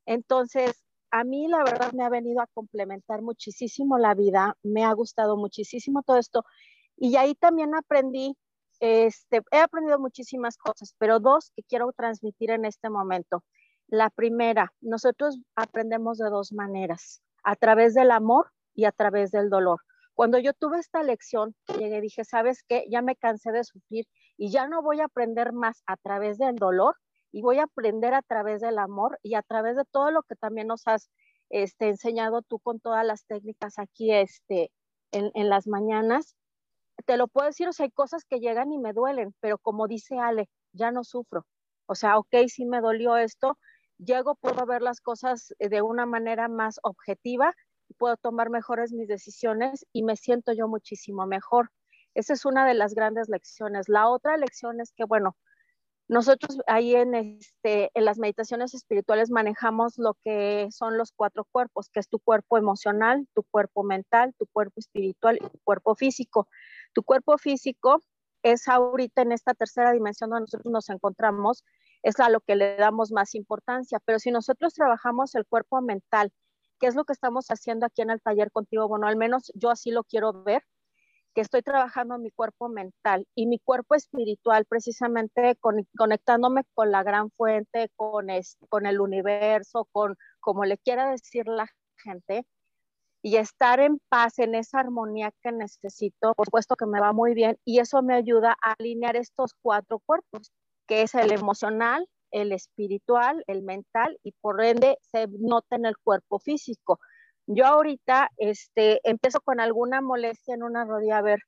Entonces, 0.06 0.84
a 1.12 1.24
mí 1.24 1.48
la 1.48 1.64
verdad 1.64 1.94
me 1.94 2.04
ha 2.04 2.10
venido 2.10 2.42
a 2.42 2.48
complementar 2.48 3.22
muchísimo 3.22 3.98
la 3.98 4.16
vida, 4.16 4.58
me 4.64 4.84
ha 4.84 4.94
gustado 4.94 5.38
muchísimo 5.38 6.04
todo 6.04 6.18
esto 6.18 6.44
y 6.98 7.16
ahí 7.16 7.36
también 7.36 7.74
aprendí, 7.76 8.38
este, 8.80 9.42
he 9.52 9.58
aprendido 9.58 10.00
muchísimas 10.00 10.58
cosas, 10.58 10.94
pero 11.00 11.20
dos 11.20 11.52
que 11.56 11.64
quiero 11.64 11.92
transmitir 11.94 12.52
en 12.52 12.66
este 12.66 12.90
momento. 12.90 13.44
La 13.92 14.10
primera, 14.10 14.74
nosotros 14.80 15.38
aprendemos 15.54 16.18
de 16.18 16.30
dos 16.30 16.54
maneras, 16.54 17.22
a 17.44 17.58
través 17.58 17.94
del 17.94 18.12
amor 18.12 18.50
y 18.74 18.86
a 18.86 18.94
través 18.94 19.32
del 19.32 19.50
dolor. 19.50 19.82
Cuando 20.14 20.40
yo 20.40 20.54
tuve 20.54 20.80
esta 20.80 21.04
lección, 21.04 21.58
llegué 21.78 22.00
dije, 22.00 22.24
¿sabes 22.24 22.64
qué? 22.66 22.86
Ya 22.90 23.02
me 23.02 23.18
cansé 23.18 23.52
de 23.52 23.66
sufrir 23.66 24.06
y 24.38 24.50
ya 24.50 24.70
no 24.70 24.82
voy 24.82 25.02
a 25.02 25.06
aprender 25.06 25.52
más 25.52 25.84
a 25.88 25.98
través 25.98 26.38
del 26.38 26.56
dolor 26.56 26.96
y 27.34 27.42
voy 27.42 27.60
a 27.60 27.64
aprender 27.64 28.14
a 28.14 28.22
través 28.22 28.62
del 28.62 28.80
amor 28.80 29.20
y 29.24 29.36
a 29.36 29.42
través 29.42 29.76
de 29.76 29.84
todo 29.84 30.10
lo 30.10 30.24
que 30.24 30.38
también 30.38 30.68
nos 30.68 30.88
has 30.88 31.12
este, 31.50 31.90
enseñado 31.90 32.44
tú 32.44 32.60
con 32.60 32.80
todas 32.80 33.06
las 33.06 33.26
técnicas 33.26 33.78
aquí 33.78 34.14
este, 34.14 34.72
en, 35.12 35.32
en 35.34 35.50
las 35.50 35.68
mañanas. 35.68 36.38
Te 37.06 37.18
lo 37.18 37.28
puedo 37.28 37.48
decir, 37.48 37.68
o 37.68 37.74
sea, 37.74 37.84
hay 37.84 37.92
cosas 37.92 38.24
que 38.24 38.40
llegan 38.40 38.72
y 38.72 38.78
me 38.78 38.94
duelen, 38.94 39.36
pero 39.42 39.58
como 39.58 39.90
dice 39.90 40.18
Ale, 40.18 40.50
ya 40.72 40.92
no 40.92 41.04
sufro. 41.04 41.46
O 41.88 41.96
sea, 41.96 42.18
ok, 42.18 42.34
sí 42.48 42.64
me 42.64 42.80
dolió 42.80 43.18
esto, 43.18 43.58
llego, 44.06 44.36
puedo 44.36 44.66
ver 44.66 44.82
las 44.82 45.02
cosas 45.02 45.54
de 45.60 45.82
una 45.82 46.06
manera 46.06 46.48
más 46.48 46.80
objetiva, 46.84 47.54
puedo 47.98 48.18
tomar 48.18 48.50
mejores 48.50 48.94
mis 48.94 49.08
decisiones 49.08 49.86
y 49.94 50.04
me 50.04 50.16
siento 50.16 50.54
yo 50.54 50.68
muchísimo 50.68 51.26
mejor. 51.26 51.72
Esa 52.14 52.34
es 52.34 52.46
una 52.46 52.66
de 52.66 52.74
las 52.74 52.94
grandes 52.94 53.30
lecciones. 53.30 53.88
La 53.88 54.10
otra 54.10 54.38
lección 54.38 54.82
es 54.82 54.92
que, 54.94 55.06
bueno, 55.06 55.38
nosotros 56.08 56.60
ahí 56.68 56.96
en, 56.96 57.16
este, 57.16 57.90
en 57.94 58.04
las 58.04 58.20
meditaciones 58.20 58.74
espirituales 58.74 59.30
manejamos 59.30 59.98
lo 59.98 60.16
que 60.26 60.68
son 60.72 60.98
los 60.98 61.14
cuatro 61.14 61.46
cuerpos, 61.50 61.90
que 61.90 62.02
es 62.02 62.10
tu 62.10 62.20
cuerpo 62.20 62.58
emocional, 62.58 63.28
tu 63.34 63.44
cuerpo 63.44 63.84
mental, 63.84 64.34
tu 64.38 64.46
cuerpo 64.48 64.80
espiritual 64.82 65.38
y 65.38 65.48
tu 65.48 65.60
cuerpo 65.64 65.96
físico. 65.96 66.50
Tu 66.94 67.04
cuerpo 67.04 67.38
físico 67.38 68.04
es 68.44 68.68
ahorita 68.68 69.22
en 69.22 69.32
esta 69.32 69.54
tercera 69.54 69.94
dimensión 69.94 70.32
donde 70.32 70.42
nosotros 70.42 70.72
nos 70.72 70.90
encontramos, 70.90 71.64
es 72.04 72.20
a 72.20 72.30
lo 72.30 72.42
que 72.42 72.56
le 72.56 72.76
damos 72.76 73.12
más 73.12 73.36
importancia. 73.36 74.00
Pero 74.06 74.20
si 74.20 74.32
nosotros 74.32 74.74
trabajamos 74.74 75.36
el 75.36 75.46
cuerpo 75.46 75.82
mental, 75.82 76.32
¿qué 76.80 76.88
es 76.88 76.96
lo 76.96 77.06
que 77.06 77.14
estamos 77.14 77.48
haciendo 77.48 77.86
aquí 77.86 78.02
en 78.02 78.10
el 78.10 78.22
taller 78.22 78.52
contigo? 78.52 78.88
Bueno, 78.88 79.08
al 79.08 79.18
menos 79.18 79.52
yo 79.56 79.70
así 79.70 79.92
lo 79.92 80.04
quiero 80.04 80.34
ver 80.44 80.64
que 81.34 81.42
estoy 81.42 81.62
trabajando 81.62 82.18
mi 82.18 82.32
cuerpo 82.32 82.68
mental 82.70 83.26
y 83.36 83.48
mi 83.48 83.60
cuerpo 83.60 83.96
espiritual, 83.96 84.66
precisamente 84.66 85.58
conectándome 85.96 86.64
con 86.74 86.92
la 86.92 87.04
gran 87.04 87.32
fuente, 87.32 87.90
con, 87.96 88.28
con 88.70 88.86
el 88.86 89.00
universo, 89.00 89.88
con 89.92 90.18
como 90.40 90.66
le 90.66 90.78
quiera 90.78 91.10
decir 91.10 91.48
la 91.48 91.68
gente, 91.98 92.46
y 93.22 93.38
estar 93.38 93.80
en 93.80 94.00
paz, 94.10 94.40
en 94.40 94.56
esa 94.56 94.80
armonía 94.80 95.32
que 95.42 95.52
necesito, 95.52 96.34
por 96.34 96.48
supuesto 96.48 96.76
que 96.76 96.88
me 96.88 97.00
va 97.00 97.14
muy 97.14 97.34
bien, 97.34 97.58
y 97.64 97.80
eso 97.80 98.02
me 98.02 98.16
ayuda 98.16 98.58
a 98.64 98.74
alinear 98.80 99.16
estos 99.16 99.54
cuatro 99.62 100.00
cuerpos, 100.00 100.52
que 100.92 101.04
es 101.04 101.16
el 101.16 101.32
emocional, 101.32 102.06
el 102.32 102.52
espiritual, 102.52 103.46
el 103.48 103.62
mental, 103.64 104.20
y 104.24 104.34
por 104.42 104.62
ende 104.62 104.98
se 105.00 105.26
nota 105.40 105.78
en 105.78 105.86
el 105.86 105.96
cuerpo 105.98 106.38
físico. 106.38 107.00
Yo 107.48 107.66
ahorita 107.66 108.30
este, 108.36 109.00
empiezo 109.10 109.40
con 109.40 109.62
alguna 109.62 110.02
molestia 110.02 110.54
en 110.54 110.64
una 110.64 110.84
rodilla, 110.84 111.20
a 111.20 111.22
ver, 111.22 111.40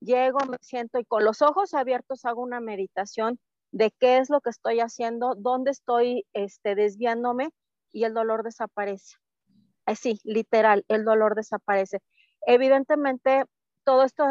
llego, 0.00 0.38
me 0.48 0.56
siento 0.62 0.98
y 0.98 1.04
con 1.04 1.24
los 1.24 1.42
ojos 1.42 1.74
abiertos 1.74 2.24
hago 2.24 2.40
una 2.40 2.60
meditación 2.60 3.38
de 3.70 3.90
qué 4.00 4.16
es 4.16 4.30
lo 4.30 4.40
que 4.40 4.48
estoy 4.48 4.80
haciendo, 4.80 5.34
dónde 5.36 5.72
estoy 5.72 6.24
este, 6.32 6.74
desviándome 6.74 7.50
y 7.92 8.04
el 8.04 8.14
dolor 8.14 8.44
desaparece. 8.44 9.16
Así, 9.84 10.20
literal, 10.24 10.86
el 10.88 11.04
dolor 11.04 11.34
desaparece. 11.34 11.98
Evidentemente, 12.46 13.44
todo 13.84 14.04
esto, 14.04 14.24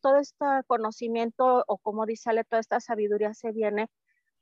todo 0.00 0.16
este 0.16 0.46
conocimiento 0.66 1.64
o 1.66 1.76
como 1.76 2.06
dice 2.06 2.30
Ale, 2.30 2.44
toda 2.44 2.60
esta 2.60 2.80
sabiduría 2.80 3.34
se 3.34 3.52
viene 3.52 3.90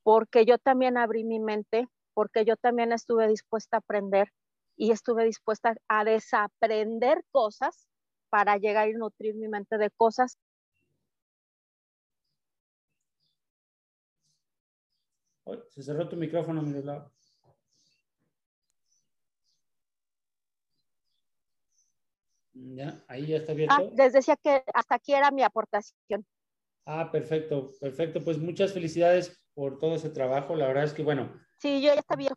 porque 0.04 0.44
yo 0.44 0.58
también 0.58 0.96
abrí 0.96 1.24
mi 1.24 1.40
mente, 1.40 1.88
porque 2.12 2.44
yo 2.44 2.56
también 2.56 2.92
estuve 2.92 3.26
dispuesta 3.26 3.78
a 3.78 3.80
aprender 3.80 4.28
y 4.76 4.92
estuve 4.92 5.24
dispuesta 5.24 5.74
a 5.88 6.04
desaprender 6.04 7.24
cosas 7.32 7.88
para 8.28 8.58
llegar 8.58 8.88
y 8.88 8.92
nutrir 8.92 9.34
mi 9.34 9.48
mente 9.48 9.78
de 9.78 9.90
cosas. 9.90 10.38
Se 15.70 15.82
cerró 15.82 16.08
tu 16.08 16.16
micrófono, 16.16 16.62
Miroslava. 16.62 17.10
Ya, 22.52 23.04
ahí 23.08 23.26
ya 23.26 23.38
está 23.38 23.52
abierto. 23.52 23.74
Ah, 23.74 23.82
les 23.96 24.12
decía 24.12 24.36
que 24.36 24.62
hasta 24.74 24.94
aquí 24.94 25.14
era 25.14 25.30
mi 25.30 25.42
aportación. 25.42 26.24
Ah, 26.86 27.10
perfecto, 27.10 27.72
perfecto. 27.80 28.22
Pues 28.22 28.38
muchas 28.38 28.72
felicidades 28.72 29.43
por 29.54 29.78
todo 29.78 29.94
ese 29.94 30.10
trabajo. 30.10 30.56
La 30.56 30.66
verdad 30.66 30.84
es 30.84 30.92
que, 30.92 31.02
bueno. 31.02 31.32
Sí, 31.58 31.80
yo 31.80 31.94
ya 31.94 32.16
bien 32.16 32.32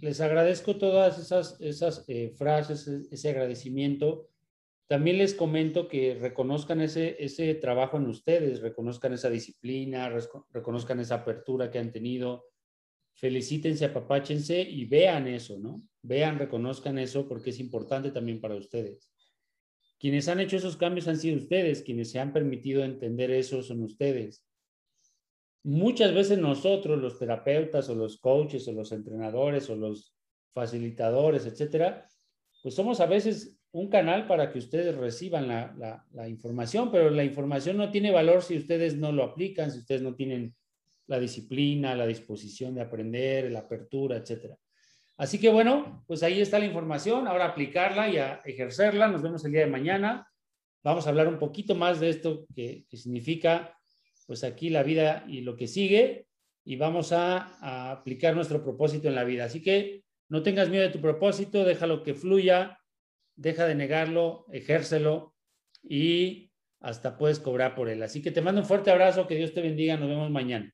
les 0.00 0.20
agradezco 0.20 0.76
todas 0.76 1.18
esas, 1.18 1.60
esas 1.60 2.04
eh, 2.08 2.32
frases, 2.36 2.88
ese 2.88 3.28
agradecimiento. 3.28 4.28
También 4.86 5.18
les 5.18 5.34
comento 5.34 5.88
que 5.88 6.16
reconozcan 6.18 6.80
ese, 6.80 7.22
ese 7.22 7.54
trabajo 7.54 7.98
en 7.98 8.06
ustedes, 8.06 8.60
reconozcan 8.60 9.12
esa 9.12 9.30
disciplina, 9.30 10.10
reconozcan 10.50 11.00
esa 11.00 11.16
apertura 11.16 11.70
que 11.70 11.78
han 11.78 11.92
tenido. 11.92 12.46
Felicítense, 13.14 13.84
apapáchense 13.84 14.62
y 14.62 14.86
vean 14.86 15.28
eso, 15.28 15.58
¿no? 15.58 15.82
Vean, 16.02 16.38
reconozcan 16.38 16.98
eso 16.98 17.28
porque 17.28 17.50
es 17.50 17.60
importante 17.60 18.10
también 18.10 18.40
para 18.40 18.56
ustedes. 18.56 19.12
Quienes 19.98 20.28
han 20.28 20.40
hecho 20.40 20.56
esos 20.56 20.78
cambios 20.78 21.06
han 21.08 21.18
sido 21.18 21.36
ustedes, 21.36 21.82
quienes 21.82 22.10
se 22.10 22.18
han 22.18 22.32
permitido 22.32 22.82
entender 22.82 23.30
eso 23.30 23.62
son 23.62 23.82
ustedes 23.82 24.49
muchas 25.62 26.14
veces 26.14 26.38
nosotros, 26.38 26.98
los 26.98 27.18
terapeutas 27.18 27.88
o 27.88 27.94
los 27.94 28.18
coaches 28.18 28.66
o 28.68 28.72
los 28.72 28.92
entrenadores 28.92 29.68
o 29.70 29.76
los 29.76 30.14
facilitadores, 30.52 31.46
etcétera, 31.46 32.08
pues 32.62 32.74
somos 32.74 33.00
a 33.00 33.06
veces 33.06 33.58
un 33.72 33.88
canal 33.88 34.26
para 34.26 34.50
que 34.50 34.58
ustedes 34.58 34.96
reciban 34.96 35.46
la, 35.48 36.28
información, 36.28 36.90
pero 36.90 37.10
la 37.10 37.24
información 37.24 37.76
no 37.76 37.90
tiene 37.90 38.10
valor 38.10 38.42
si 38.42 38.56
ustedes 38.56 38.96
no 38.96 39.12
lo 39.12 39.22
aplican, 39.22 39.70
si 39.70 39.78
ustedes 39.78 40.02
no 40.02 40.14
tienen 40.14 40.54
la 41.06 41.20
disciplina, 41.20 41.94
la 41.94 42.06
disposición 42.06 42.74
de 42.74 42.82
aprender, 42.82 43.50
la 43.50 43.60
apertura, 43.60 44.16
etcétera. 44.16 44.56
Así 45.18 45.38
que 45.38 45.50
bueno, 45.50 46.02
pues 46.06 46.22
ahí 46.22 46.40
está 46.40 46.58
la 46.58 46.66
información, 46.66 47.28
ahora 47.28 47.46
aplicarla 47.46 48.08
y 48.08 48.16
a 48.16 48.40
ejercerla. 48.44 49.08
Nos 49.08 49.22
vemos 49.22 49.44
el 49.44 49.52
día 49.52 49.60
de 49.60 49.66
mañana. 49.66 50.26
Vamos 50.82 51.06
a 51.06 51.10
hablar 51.10 51.28
un 51.28 51.38
poquito 51.38 51.74
más 51.74 52.00
de 52.00 52.08
esto 52.08 52.46
que 52.54 52.86
significa 52.92 53.79
pues 54.30 54.44
aquí 54.44 54.70
la 54.70 54.84
vida 54.84 55.24
y 55.26 55.40
lo 55.40 55.56
que 55.56 55.66
sigue 55.66 56.28
y 56.64 56.76
vamos 56.76 57.10
a, 57.10 57.90
aplicar 57.90 58.36
nuestro 58.36 58.62
propósito 58.62 59.08
en 59.08 59.16
la 59.16 59.24
vida. 59.24 59.46
Así 59.46 59.60
que 59.60 60.04
no 60.28 60.44
tengas 60.44 60.68
miedo 60.68 60.84
de 60.84 60.92
tu 60.92 61.00
propósito, 61.00 61.64
déjalo 61.64 62.04
que 62.04 62.14
fluya, 62.14 62.78
deja 63.34 63.66
de 63.66 63.74
negarlo, 63.74 64.46
ejércelo 64.52 65.34
y 65.82 66.52
hasta 66.78 67.18
puedes 67.18 67.40
cobrar 67.40 67.74
por 67.74 67.88
él. 67.88 68.04
Así 68.04 68.22
que 68.22 68.30
te 68.30 68.40
mando 68.40 68.60
un 68.60 68.68
fuerte 68.68 68.92
abrazo, 68.92 69.26
que 69.26 69.34
Dios 69.34 69.52
te 69.52 69.62
bendiga, 69.62 69.96
nos 69.96 70.08
vemos 70.08 70.30
mañana. 70.30 70.72